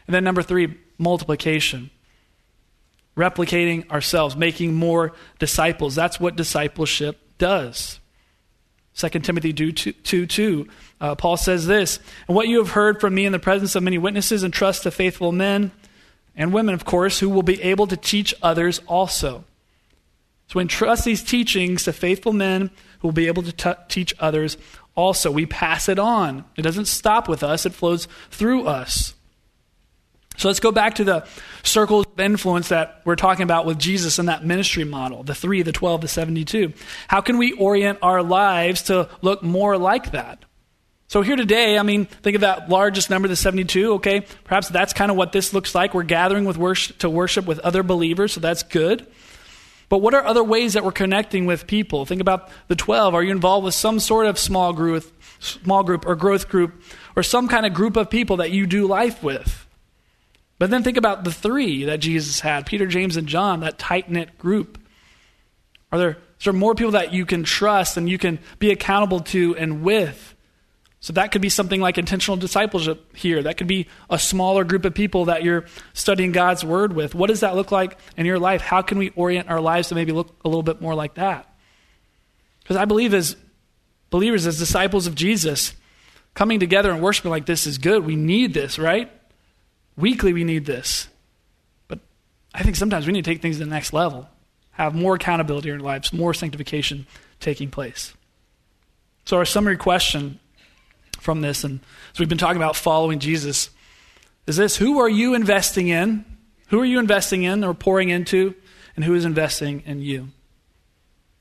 And 0.08 0.14
then, 0.14 0.24
number 0.24 0.42
three, 0.42 0.76
multiplication. 0.98 1.90
Replicating 3.16 3.90
ourselves, 3.90 4.36
making 4.36 4.74
more 4.74 5.14
disciples. 5.40 5.96
That's 5.96 6.20
what 6.20 6.36
discipleship 6.36 7.18
does. 7.38 8.00
2 8.96 9.10
Timothy 9.20 9.54
2 9.54 9.72
2, 9.72 10.26
2 10.26 10.68
uh, 11.02 11.16
Paul 11.16 11.38
says 11.38 11.66
this 11.66 12.00
And 12.28 12.36
what 12.36 12.48
you 12.48 12.58
have 12.60 12.72
heard 12.72 13.00
from 13.00 13.16
me 13.16 13.26
in 13.26 13.32
the 13.32 13.40
presence 13.40 13.76
of 13.76 13.84
many 13.84 13.98
witnesses, 13.98 14.44
entrust 14.44 14.84
to 14.84 14.92
faithful 14.92 15.32
men 15.32 15.72
and 16.36 16.54
women, 16.54 16.74
of 16.74 16.86
course, 16.86 17.20
who 17.20 17.30
will 17.30 17.44
be 17.44 17.62
able 17.62 17.88
to 17.88 17.98
teach 17.98 18.34
others 18.42 18.82
also. 18.88 19.46
So 20.48 20.60
entrust 20.60 21.06
these 21.06 21.24
teachings 21.24 21.84
to 21.84 21.94
faithful 21.94 22.34
men 22.34 22.70
who 23.00 23.08
will 23.08 23.14
be 23.14 23.28
able 23.28 23.44
to 23.44 23.52
t- 23.52 23.82
teach 23.90 24.14
others 24.20 24.58
also. 24.96 25.30
We 25.32 25.46
pass 25.46 25.90
it 25.90 26.00
on. 26.00 26.46
It 26.56 26.64
doesn't 26.64 26.86
stop 26.86 27.28
with 27.28 27.44
us, 27.44 27.66
it 27.66 27.74
flows 27.74 28.08
through 28.32 28.66
us. 28.66 29.14
So 30.38 30.50
let's 30.50 30.60
go 30.60 30.72
back 30.72 30.96
to 30.96 31.04
the 31.04 31.26
circles 31.64 32.06
of 32.06 32.20
influence 32.20 32.70
that 32.70 33.02
we're 33.06 33.16
talking 33.16 33.44
about 33.44 33.66
with 33.66 33.80
Jesus 33.80 34.20
and 34.20 34.28
that 34.28 34.46
ministry 34.46 34.84
model 34.84 35.24
the 35.24 35.36
3, 35.36 35.62
the 35.62 35.72
12, 35.72 36.02
the 36.02 36.08
72. 36.08 36.74
How 37.08 37.22
can 37.22 37.38
we 37.38 37.54
orient 37.54 38.00
our 38.02 38.22
lives 38.22 38.84
to 38.84 39.10
look 39.22 39.44
more 39.44 39.78
like 39.78 40.12
that? 40.12 40.44
So 41.08 41.22
here 41.22 41.36
today, 41.36 41.78
I 41.78 41.84
mean, 41.84 42.06
think 42.06 42.36
of 42.36 42.42
that 42.42 42.68
largest 42.68 43.10
number, 43.10 43.28
the 43.28 43.36
72, 43.36 43.94
okay? 43.94 44.26
Perhaps 44.44 44.70
that's 44.70 44.92
kind 44.92 45.12
of 45.12 45.18
what 45.18 45.32
this 45.32 45.54
looks 45.54 45.76
like. 45.76 45.94
We're 45.94 46.04
gathering 46.04 46.46
with 46.46 46.58
worship, 46.58 46.98
to 47.00 47.10
worship 47.10 47.46
with 47.46 47.60
other 47.60 47.84
believers, 47.84 48.34
so 48.34 48.40
that's 48.40 48.64
good. 48.64 49.06
But 49.96 50.02
what 50.02 50.14
are 50.14 50.26
other 50.26 50.44
ways 50.44 50.74
that 50.74 50.84
we're 50.84 50.92
connecting 50.92 51.46
with 51.46 51.68
people? 51.68 52.06
Think 52.06 52.20
about 52.20 52.50
the 52.68 52.76
12. 52.76 53.14
Are 53.14 53.24
you 53.24 53.32
involved 53.32 53.64
with 53.64 53.76
some 53.76 54.02
sort 54.02 54.26
of 54.26 54.38
small 54.38 54.74
group, 54.74 55.06
small 55.40 55.86
group 55.86 56.06
or 56.06 56.18
growth 56.18 56.50
group 56.50 56.84
or 57.16 57.24
some 57.24 57.48
kind 57.48 57.66
of 57.66 57.74
group 57.74 57.96
of 57.96 58.10
people 58.10 58.36
that 58.36 58.52
you 58.52 58.66
do 58.66 58.88
life 58.88 59.24
with? 59.24 59.66
But 60.60 60.70
then 60.70 60.84
think 60.84 60.98
about 60.98 61.24
the 61.24 61.32
three 61.32 61.86
that 61.86 62.02
Jesus 62.02 62.42
had 62.42 62.66
Peter, 62.66 62.88
James, 62.88 63.16
and 63.16 63.26
John, 63.26 63.62
that 63.62 63.80
tight 63.80 64.12
knit 64.12 64.38
group. 64.38 64.78
Are 65.94 65.98
there, 65.98 66.18
is 66.40 66.44
there 66.44 66.52
more 66.52 66.76
people 66.76 66.92
that 66.92 67.14
you 67.14 67.26
can 67.26 67.46
trust 67.46 67.96
and 67.96 68.10
you 68.10 68.18
can 68.18 68.40
be 68.60 68.72
accountable 68.72 69.22
to 69.22 69.56
and 69.56 69.82
with? 69.82 70.35
So 71.06 71.14
that 71.14 71.32
could 71.32 71.44
be 71.44 71.50
something 71.50 71.80
like 71.80 72.00
intentional 72.00 72.36
discipleship 72.36 73.16
here. 73.16 73.44
That 73.44 73.58
could 73.58 73.68
be 73.68 73.86
a 74.10 74.18
smaller 74.18 74.64
group 74.64 74.86
of 74.86 74.96
people 74.96 75.26
that 75.26 75.44
you're 75.44 75.66
studying 75.94 76.32
God's 76.32 76.66
word 76.66 76.94
with. 76.94 77.14
What 77.14 77.28
does 77.28 77.42
that 77.42 77.56
look 77.56 77.72
like 77.72 78.00
in 78.18 78.26
your 78.26 78.40
life? 78.40 78.62
How 78.62 78.82
can 78.82 78.98
we 78.98 79.12
orient 79.12 79.48
our 79.48 79.62
lives 79.62 79.90
to 79.90 79.96
maybe 79.96 80.12
look 80.12 80.36
a 80.44 80.50
little 80.50 80.64
bit 80.64 80.82
more 80.82 80.96
like 80.96 81.14
that? 81.14 81.48
Because 82.64 82.76
I 82.76 82.86
believe 82.86 83.14
as 83.14 83.36
believers, 84.10 84.48
as 84.48 84.58
disciples 84.58 85.06
of 85.06 85.14
Jesus, 85.14 85.76
coming 86.34 86.60
together 86.60 86.90
and 86.90 87.04
worshiping 87.04 87.30
like 87.30 87.46
this 87.46 87.68
is 87.68 87.78
good. 87.78 88.04
We 88.04 88.16
need 88.16 88.56
this, 88.56 88.80
right? 88.80 89.12
Weekly, 89.96 90.34
we 90.34 90.44
need 90.44 90.66
this. 90.66 91.08
But 91.88 92.00
I 92.52 92.64
think 92.64 92.78
sometimes 92.78 93.06
we 93.06 93.14
need 93.14 93.26
to 93.26 93.32
take 93.32 93.44
things 93.44 93.60
to 93.60 93.64
the 93.64 93.70
next 93.70 93.94
level, 93.94 94.28
have 94.72 94.96
more 94.96 95.14
accountability 95.14 95.70
in 95.70 95.76
our 95.76 95.82
lives, 95.82 96.12
more 96.12 96.34
sanctification 96.34 97.06
taking 97.40 97.70
place. 97.70 98.16
So, 99.26 99.38
our 99.38 99.46
summary 99.46 99.78
question 99.78 100.40
from 101.26 101.42
this. 101.42 101.66
And 101.66 101.82
so 102.14 102.20
we've 102.20 102.30
been 102.30 102.38
talking 102.38 102.62
about 102.62 102.78
following 102.78 103.20
Jesus, 103.20 103.72
is 104.48 104.56
this 104.56 104.78
who 104.78 105.00
are 105.00 105.10
you 105.10 105.34
investing 105.34 105.90
in? 105.90 106.24
Who 106.70 106.80
are 106.80 106.86
you 106.86 107.00
investing 107.00 107.44
in 107.44 107.64
or 107.64 107.74
pouring 107.74 108.10
into? 108.10 108.56
And 108.96 109.04
who 109.04 109.14
is 109.14 109.26
investing 109.26 109.84
in 109.86 110.02
you? 110.02 110.30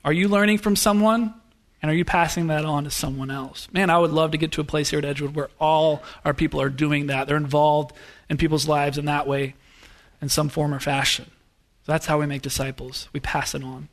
Are 0.03 0.11
you 0.11 0.27
learning 0.27 0.57
from 0.57 0.75
someone? 0.75 1.33
And 1.81 1.91
are 1.91 1.95
you 1.95 2.03
passing 2.03 2.47
that 2.47 2.65
on 2.65 2.85
to 2.85 2.89
someone 2.89 3.29
else? 3.29 3.67
Man, 3.71 3.91
I 3.91 3.97
would 3.99 4.11
love 4.11 4.31
to 4.31 4.37
get 4.37 4.51
to 4.53 4.61
a 4.61 4.63
place 4.63 4.89
here 4.89 4.99
at 4.99 5.05
Edgewood 5.05 5.35
where 5.35 5.49
all 5.59 6.01
our 6.25 6.33
people 6.33 6.59
are 6.59 6.69
doing 6.69 7.07
that. 7.07 7.27
They're 7.27 7.37
involved 7.37 7.95
in 8.27 8.37
people's 8.37 8.67
lives 8.67 8.97
in 8.97 9.05
that 9.05 9.27
way, 9.27 9.53
in 10.19 10.29
some 10.29 10.49
form 10.49 10.73
or 10.73 10.79
fashion. 10.79 11.29
That's 11.85 12.07
how 12.07 12.19
we 12.19 12.25
make 12.25 12.41
disciples. 12.41 13.07
We 13.13 13.19
pass 13.19 13.53
it 13.53 13.63
on. 13.63 13.89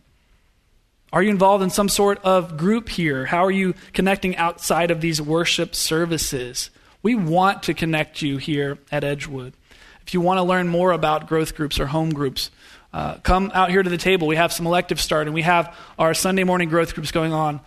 Are 1.12 1.22
you 1.22 1.28
involved 1.28 1.62
in 1.62 1.68
some 1.68 1.90
sort 1.90 2.24
of 2.24 2.56
group 2.56 2.88
here? 2.88 3.26
How 3.26 3.44
are 3.44 3.50
you 3.50 3.74
connecting 3.92 4.34
outside 4.36 4.90
of 4.90 5.02
these 5.02 5.20
worship 5.20 5.74
services? 5.74 6.70
We 7.02 7.14
want 7.14 7.64
to 7.64 7.74
connect 7.74 8.22
you 8.22 8.38
here 8.38 8.78
at 8.90 9.04
Edgewood. 9.04 9.52
If 10.06 10.14
you 10.14 10.22
want 10.22 10.38
to 10.38 10.42
learn 10.42 10.68
more 10.68 10.92
about 10.92 11.28
growth 11.28 11.54
groups 11.54 11.78
or 11.78 11.86
home 11.86 12.14
groups, 12.14 12.50
uh, 12.94 13.16
come 13.16 13.52
out 13.54 13.70
here 13.70 13.82
to 13.82 13.90
the 13.90 13.98
table. 13.98 14.26
We 14.26 14.36
have 14.36 14.54
some 14.54 14.66
electives 14.66 15.02
starting. 15.02 15.34
We 15.34 15.42
have 15.42 15.76
our 15.98 16.14
Sunday 16.14 16.44
morning 16.44 16.70
growth 16.70 16.94
groups 16.94 17.10
going 17.10 17.34
on. 17.34 17.60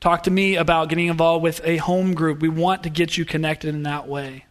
Talk 0.00 0.24
to 0.24 0.30
me 0.30 0.56
about 0.56 0.88
getting 0.88 1.06
involved 1.06 1.44
with 1.44 1.60
a 1.64 1.76
home 1.76 2.14
group. 2.14 2.40
We 2.40 2.48
want 2.48 2.82
to 2.82 2.90
get 2.90 3.16
you 3.16 3.24
connected 3.24 3.74
in 3.74 3.84
that 3.84 4.08
way. 4.08 4.44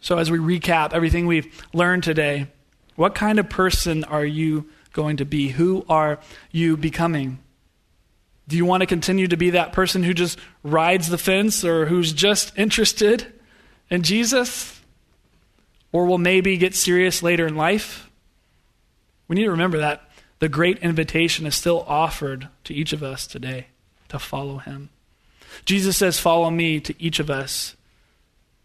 So, 0.00 0.18
as 0.18 0.30
we 0.30 0.38
recap 0.38 0.92
everything 0.92 1.26
we've 1.26 1.64
learned 1.72 2.02
today, 2.02 2.48
what 2.96 3.14
kind 3.14 3.38
of 3.38 3.48
person 3.48 4.02
are 4.04 4.24
you? 4.24 4.68
Going 4.92 5.16
to 5.18 5.24
be? 5.24 5.48
Who 5.48 5.84
are 5.88 6.18
you 6.50 6.76
becoming? 6.76 7.38
Do 8.48 8.56
you 8.56 8.64
want 8.64 8.80
to 8.82 8.86
continue 8.86 9.28
to 9.28 9.36
be 9.36 9.50
that 9.50 9.72
person 9.72 10.02
who 10.02 10.14
just 10.14 10.38
rides 10.62 11.08
the 11.08 11.18
fence 11.18 11.64
or 11.64 11.86
who's 11.86 12.12
just 12.12 12.56
interested 12.58 13.32
in 13.88 14.02
Jesus? 14.02 14.80
Or 15.92 16.06
will 16.06 16.18
maybe 16.18 16.56
get 16.56 16.74
serious 16.74 17.22
later 17.22 17.46
in 17.46 17.56
life? 17.56 18.10
We 19.28 19.36
need 19.36 19.44
to 19.44 19.50
remember 19.50 19.78
that 19.78 20.02
the 20.40 20.48
great 20.48 20.78
invitation 20.78 21.46
is 21.46 21.54
still 21.54 21.84
offered 21.86 22.48
to 22.64 22.74
each 22.74 22.92
of 22.92 23.02
us 23.02 23.26
today 23.26 23.66
to 24.08 24.18
follow 24.18 24.58
him. 24.58 24.88
Jesus 25.64 25.96
says, 25.96 26.18
Follow 26.18 26.50
me 26.50 26.80
to 26.80 26.94
each 27.02 27.20
of 27.20 27.30
us. 27.30 27.76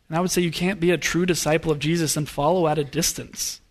And 0.07 0.17
I 0.17 0.21
would 0.21 0.32
say 0.32 0.41
you 0.41 0.51
can't 0.51 0.80
be 0.80 0.91
a 0.91 0.97
true 0.97 1.26
disciple 1.26 1.71
of 1.71 1.80
Jesus 1.80 2.15
and 2.15 2.30
follow 2.30 2.67
at 2.67 2.78
a 2.78 2.84
distance 2.84 3.61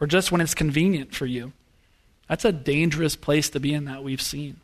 or 0.00 0.06
just 0.06 0.32
when 0.32 0.40
it's 0.40 0.54
convenient 0.54 1.14
for 1.14 1.26
you. 1.26 1.52
That's 2.28 2.44
a 2.44 2.52
dangerous 2.52 3.16
place 3.16 3.50
to 3.50 3.60
be 3.60 3.74
in 3.74 3.84
that 3.84 4.02
we've 4.02 4.22
seen. 4.22 4.56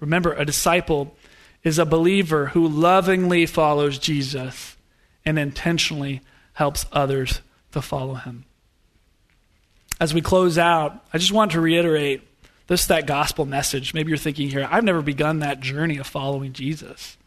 Remember, 0.00 0.32
a 0.32 0.44
disciple 0.44 1.14
is 1.62 1.78
a 1.78 1.84
believer 1.84 2.46
who 2.46 2.66
lovingly 2.66 3.46
follows 3.46 3.98
Jesus 3.98 4.76
and 5.24 5.38
intentionally 5.38 6.22
helps 6.54 6.86
others 6.90 7.42
to 7.72 7.82
follow 7.82 8.14
him. 8.14 8.44
As 10.00 10.14
we 10.14 10.22
close 10.22 10.56
out, 10.56 11.04
I 11.12 11.18
just 11.18 11.32
want 11.32 11.52
to 11.52 11.60
reiterate 11.60 12.22
this 12.66 12.86
that 12.86 13.06
gospel 13.06 13.44
message. 13.44 13.92
Maybe 13.92 14.08
you're 14.08 14.16
thinking 14.16 14.48
here, 14.48 14.66
I've 14.70 14.84
never 14.84 15.02
begun 15.02 15.40
that 15.40 15.60
journey 15.60 15.98
of 15.98 16.06
following 16.06 16.52
Jesus. 16.52 17.18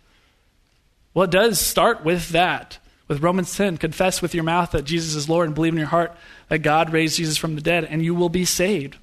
Well, 1.14 1.26
it 1.26 1.32
does 1.32 1.60
start 1.60 2.04
with 2.04 2.30
that, 2.30 2.80
with 3.08 3.22
Romans 3.22 3.56
10. 3.56 3.78
Confess 3.78 4.22
with 4.22 4.34
your 4.34 4.44
mouth 4.44 4.72
that 4.72 4.86
Jesus 4.86 5.14
is 5.14 5.30
Lord 5.30 5.46
and 5.46 5.54
believe 5.54 5.74
in 5.74 5.80
your 5.80 5.88
heart 5.88 6.16
that 6.48 6.60
God 6.60 6.92
raised 6.92 7.18
Jesus 7.18 7.38
from 7.38 7.54
the 7.54 7.62
dead, 7.62 7.84
and 7.84 8.04
you 8.04 8.16
will 8.16 8.30
be 8.30 8.46
saved. 8.46 8.98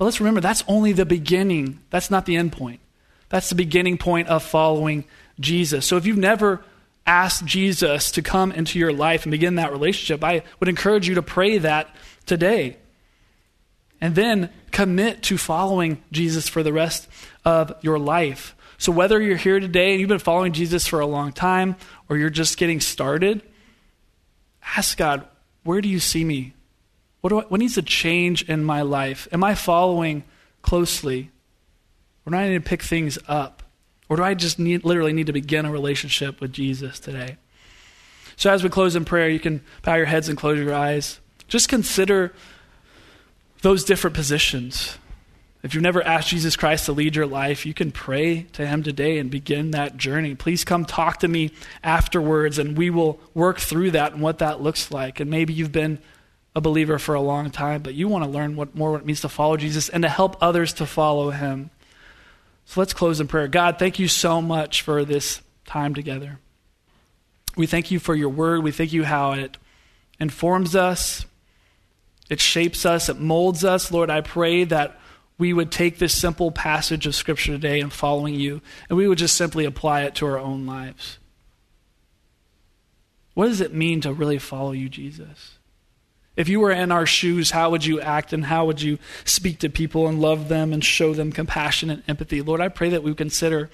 But 0.00 0.06
let's 0.06 0.18
remember, 0.18 0.40
that's 0.40 0.64
only 0.66 0.92
the 0.92 1.04
beginning. 1.04 1.78
That's 1.90 2.10
not 2.10 2.24
the 2.24 2.34
end 2.34 2.52
point. 2.52 2.80
That's 3.28 3.50
the 3.50 3.54
beginning 3.54 3.98
point 3.98 4.28
of 4.28 4.42
following 4.42 5.04
Jesus. 5.38 5.84
So 5.84 5.98
if 5.98 6.06
you've 6.06 6.16
never 6.16 6.64
asked 7.06 7.44
Jesus 7.44 8.10
to 8.12 8.22
come 8.22 8.50
into 8.50 8.78
your 8.78 8.94
life 8.94 9.24
and 9.24 9.30
begin 9.30 9.56
that 9.56 9.72
relationship, 9.72 10.24
I 10.24 10.42
would 10.58 10.70
encourage 10.70 11.06
you 11.06 11.16
to 11.16 11.22
pray 11.22 11.58
that 11.58 11.94
today. 12.24 12.78
And 14.00 14.14
then 14.14 14.48
commit 14.70 15.22
to 15.24 15.36
following 15.36 16.02
Jesus 16.10 16.48
for 16.48 16.62
the 16.62 16.72
rest 16.72 17.06
of 17.44 17.74
your 17.82 17.98
life. 17.98 18.56
So 18.78 18.92
whether 18.92 19.20
you're 19.20 19.36
here 19.36 19.60
today 19.60 19.90
and 19.90 20.00
you've 20.00 20.08
been 20.08 20.18
following 20.18 20.54
Jesus 20.54 20.86
for 20.86 21.00
a 21.00 21.06
long 21.06 21.34
time 21.34 21.76
or 22.08 22.16
you're 22.16 22.30
just 22.30 22.56
getting 22.56 22.80
started, 22.80 23.42
ask 24.78 24.96
God, 24.96 25.28
where 25.62 25.82
do 25.82 25.90
you 25.90 26.00
see 26.00 26.24
me 26.24 26.54
what, 27.20 27.30
do 27.30 27.40
I, 27.40 27.42
what 27.44 27.60
needs 27.60 27.74
to 27.74 27.82
change 27.82 28.42
in 28.48 28.64
my 28.64 28.82
life? 28.82 29.28
Am 29.32 29.44
I 29.44 29.54
following 29.54 30.24
closely? 30.62 31.30
Or 32.24 32.30
do 32.30 32.36
I 32.36 32.48
need 32.48 32.62
to 32.62 32.68
pick 32.68 32.82
things 32.82 33.18
up? 33.28 33.62
Or 34.08 34.16
do 34.16 34.22
I 34.22 34.34
just 34.34 34.58
need, 34.58 34.84
literally 34.84 35.12
need 35.12 35.26
to 35.26 35.32
begin 35.32 35.66
a 35.66 35.70
relationship 35.70 36.40
with 36.40 36.52
Jesus 36.52 36.98
today? 36.98 37.36
So, 38.36 38.50
as 38.50 38.64
we 38.64 38.70
close 38.70 38.96
in 38.96 39.04
prayer, 39.04 39.28
you 39.28 39.38
can 39.38 39.62
bow 39.82 39.96
your 39.96 40.06
heads 40.06 40.28
and 40.28 40.36
close 40.36 40.58
your 40.58 40.74
eyes. 40.74 41.20
Just 41.46 41.68
consider 41.68 42.32
those 43.62 43.84
different 43.84 44.16
positions. 44.16 44.96
If 45.62 45.74
you've 45.74 45.82
never 45.82 46.02
asked 46.02 46.30
Jesus 46.30 46.56
Christ 46.56 46.86
to 46.86 46.92
lead 46.92 47.14
your 47.14 47.26
life, 47.26 47.66
you 47.66 47.74
can 47.74 47.92
pray 47.92 48.44
to 48.54 48.66
him 48.66 48.82
today 48.82 49.18
and 49.18 49.30
begin 49.30 49.72
that 49.72 49.98
journey. 49.98 50.34
Please 50.34 50.64
come 50.64 50.86
talk 50.86 51.20
to 51.20 51.28
me 51.28 51.52
afterwards, 51.84 52.58
and 52.58 52.78
we 52.78 52.88
will 52.88 53.20
work 53.34 53.60
through 53.60 53.90
that 53.90 54.12
and 54.12 54.22
what 54.22 54.38
that 54.38 54.62
looks 54.62 54.90
like. 54.90 55.20
And 55.20 55.30
maybe 55.30 55.52
you've 55.52 55.72
been 55.72 55.98
a 56.54 56.60
believer 56.60 56.98
for 56.98 57.14
a 57.14 57.20
long 57.20 57.50
time, 57.50 57.82
but 57.82 57.94
you 57.94 58.08
want 58.08 58.24
to 58.24 58.30
learn 58.30 58.56
what 58.56 58.74
more 58.74 58.92
what 58.92 59.02
it 59.02 59.06
means 59.06 59.20
to 59.20 59.28
follow 59.28 59.56
Jesus 59.56 59.88
and 59.88 60.02
to 60.02 60.08
help 60.08 60.36
others 60.40 60.72
to 60.74 60.86
follow 60.86 61.30
him. 61.30 61.70
So 62.64 62.80
let's 62.80 62.92
close 62.92 63.20
in 63.20 63.28
prayer. 63.28 63.48
God, 63.48 63.78
thank 63.78 63.98
you 63.98 64.08
so 64.08 64.42
much 64.42 64.82
for 64.82 65.04
this 65.04 65.42
time 65.64 65.94
together. 65.94 66.38
We 67.56 67.66
thank 67.66 67.90
you 67.90 67.98
for 67.98 68.14
your 68.14 68.28
word. 68.28 68.62
We 68.62 68.72
thank 68.72 68.92
you 68.92 69.04
how 69.04 69.32
it 69.32 69.56
informs 70.18 70.76
us, 70.76 71.24
it 72.28 72.40
shapes 72.40 72.84
us, 72.84 73.08
it 73.08 73.18
molds 73.18 73.64
us. 73.64 73.90
Lord, 73.90 74.10
I 74.10 74.20
pray 74.20 74.64
that 74.64 75.00
we 75.38 75.52
would 75.52 75.72
take 75.72 75.98
this 75.98 76.16
simple 76.16 76.50
passage 76.50 77.06
of 77.06 77.14
Scripture 77.14 77.52
today 77.52 77.80
and 77.80 77.92
following 77.92 78.34
you, 78.34 78.60
and 78.88 78.98
we 78.98 79.08
would 79.08 79.18
just 79.18 79.36
simply 79.36 79.64
apply 79.64 80.02
it 80.02 80.14
to 80.16 80.26
our 80.26 80.38
own 80.38 80.66
lives. 80.66 81.18
What 83.32 83.46
does 83.46 83.62
it 83.62 83.72
mean 83.72 84.02
to 84.02 84.12
really 84.12 84.38
follow 84.38 84.72
you, 84.72 84.90
Jesus? 84.90 85.56
If 86.36 86.48
you 86.48 86.60
were 86.60 86.70
in 86.70 86.92
our 86.92 87.06
shoes, 87.06 87.50
how 87.50 87.70
would 87.70 87.84
you 87.84 88.00
act 88.00 88.32
and 88.32 88.44
how 88.44 88.64
would 88.66 88.80
you 88.80 88.98
speak 89.24 89.58
to 89.60 89.68
people 89.68 90.06
and 90.06 90.20
love 90.20 90.48
them 90.48 90.72
and 90.72 90.84
show 90.84 91.12
them 91.12 91.32
compassion 91.32 91.90
and 91.90 92.02
empathy? 92.08 92.40
Lord, 92.40 92.60
I 92.60 92.68
pray 92.68 92.90
that 92.90 93.02
we 93.02 93.14
consider 93.14 93.68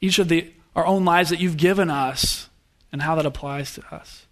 each 0.00 0.18
of 0.18 0.28
the, 0.28 0.52
our 0.76 0.86
own 0.86 1.04
lives 1.04 1.30
that 1.30 1.40
you've 1.40 1.56
given 1.56 1.90
us 1.90 2.48
and 2.92 3.02
how 3.02 3.14
that 3.16 3.26
applies 3.26 3.74
to 3.74 3.94
us. 3.94 4.26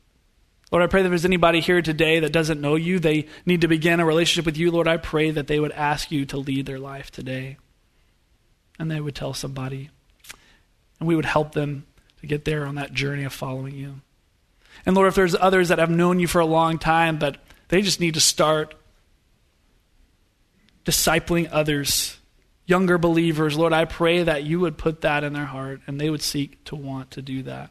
Lord, 0.70 0.82
I 0.82 0.88
pray 0.88 1.02
that 1.02 1.07
if 1.07 1.11
there's 1.12 1.24
anybody 1.24 1.61
here 1.61 1.80
today 1.80 2.20
that 2.20 2.32
doesn't 2.32 2.61
know 2.61 2.74
you, 2.74 2.98
they 2.98 3.26
need 3.44 3.61
to 3.61 3.68
begin 3.68 4.00
a 4.00 4.04
relationship 4.04 4.46
with 4.46 4.57
you. 4.57 4.70
Lord, 4.70 4.88
I 4.88 4.96
pray 4.96 5.30
that 5.30 5.46
they 5.46 5.61
would 5.61 5.72
ask 5.72 6.11
you 6.11 6.26
to 6.26 6.38
lead 6.38 6.66
their 6.66 6.78
life 6.78 7.11
today. 7.11 7.57
And 8.78 8.90
they 8.90 9.00
would 9.00 9.14
tell 9.14 9.32
somebody. 9.32 9.90
And 10.98 11.09
we 11.09 11.14
would 11.14 11.24
help 11.24 11.52
them 11.52 11.86
to 12.20 12.26
get 12.26 12.44
there 12.44 12.66
on 12.66 12.74
that 12.74 12.92
journey 12.92 13.24
of 13.24 13.32
following 13.32 13.74
you. 13.74 14.00
And 14.84 14.94
Lord, 14.94 15.09
if 15.09 15.14
there's 15.14 15.34
others 15.34 15.68
that 15.68 15.78
have 15.78 15.90
known 15.90 16.18
you 16.18 16.26
for 16.26 16.40
a 16.40 16.46
long 16.46 16.78
time, 16.78 17.18
but 17.18 17.38
they 17.68 17.82
just 17.82 18.00
need 18.00 18.14
to 18.14 18.20
start 18.20 18.74
discipling 20.84 21.48
others, 21.50 22.18
younger 22.64 22.96
believers. 22.96 23.56
Lord, 23.56 23.72
I 23.72 23.84
pray 23.84 24.22
that 24.22 24.44
you 24.44 24.60
would 24.60 24.78
put 24.78 25.00
that 25.00 25.24
in 25.24 25.32
their 25.32 25.46
heart 25.46 25.80
and 25.86 26.00
they 26.00 26.10
would 26.10 26.22
seek 26.22 26.62
to 26.64 26.76
want 26.76 27.10
to 27.12 27.22
do 27.22 27.42
that, 27.42 27.70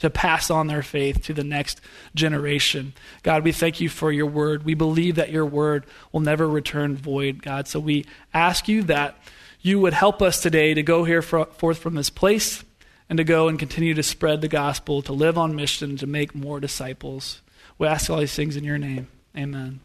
to 0.00 0.10
pass 0.10 0.50
on 0.50 0.66
their 0.66 0.82
faith 0.82 1.22
to 1.24 1.34
the 1.34 1.44
next 1.44 1.80
generation. 2.14 2.94
God, 3.22 3.44
we 3.44 3.52
thank 3.52 3.80
you 3.80 3.88
for 3.88 4.10
your 4.10 4.26
word. 4.26 4.64
We 4.64 4.74
believe 4.74 5.14
that 5.14 5.30
your 5.30 5.46
word 5.46 5.86
will 6.12 6.20
never 6.20 6.48
return 6.48 6.96
void, 6.96 7.42
God. 7.42 7.68
So 7.68 7.78
we 7.78 8.04
ask 8.34 8.68
you 8.68 8.82
that 8.84 9.16
you 9.60 9.78
would 9.80 9.92
help 9.92 10.20
us 10.20 10.40
today 10.40 10.74
to 10.74 10.82
go 10.82 11.04
here 11.04 11.22
forth 11.22 11.78
from 11.78 11.94
this 11.94 12.10
place 12.10 12.64
and 13.08 13.16
to 13.16 13.24
go 13.24 13.48
and 13.48 13.58
continue 13.58 13.94
to 13.94 14.02
spread 14.02 14.40
the 14.40 14.48
gospel, 14.48 15.02
to 15.02 15.12
live 15.12 15.38
on 15.38 15.56
mission, 15.56 15.96
to 15.96 16.06
make 16.06 16.34
more 16.34 16.60
disciples. 16.60 17.40
We 17.78 17.86
ask 17.86 18.10
all 18.10 18.18
these 18.18 18.34
things 18.34 18.56
in 18.56 18.64
your 18.64 18.78
name. 18.78 19.08
Amen. 19.36 19.80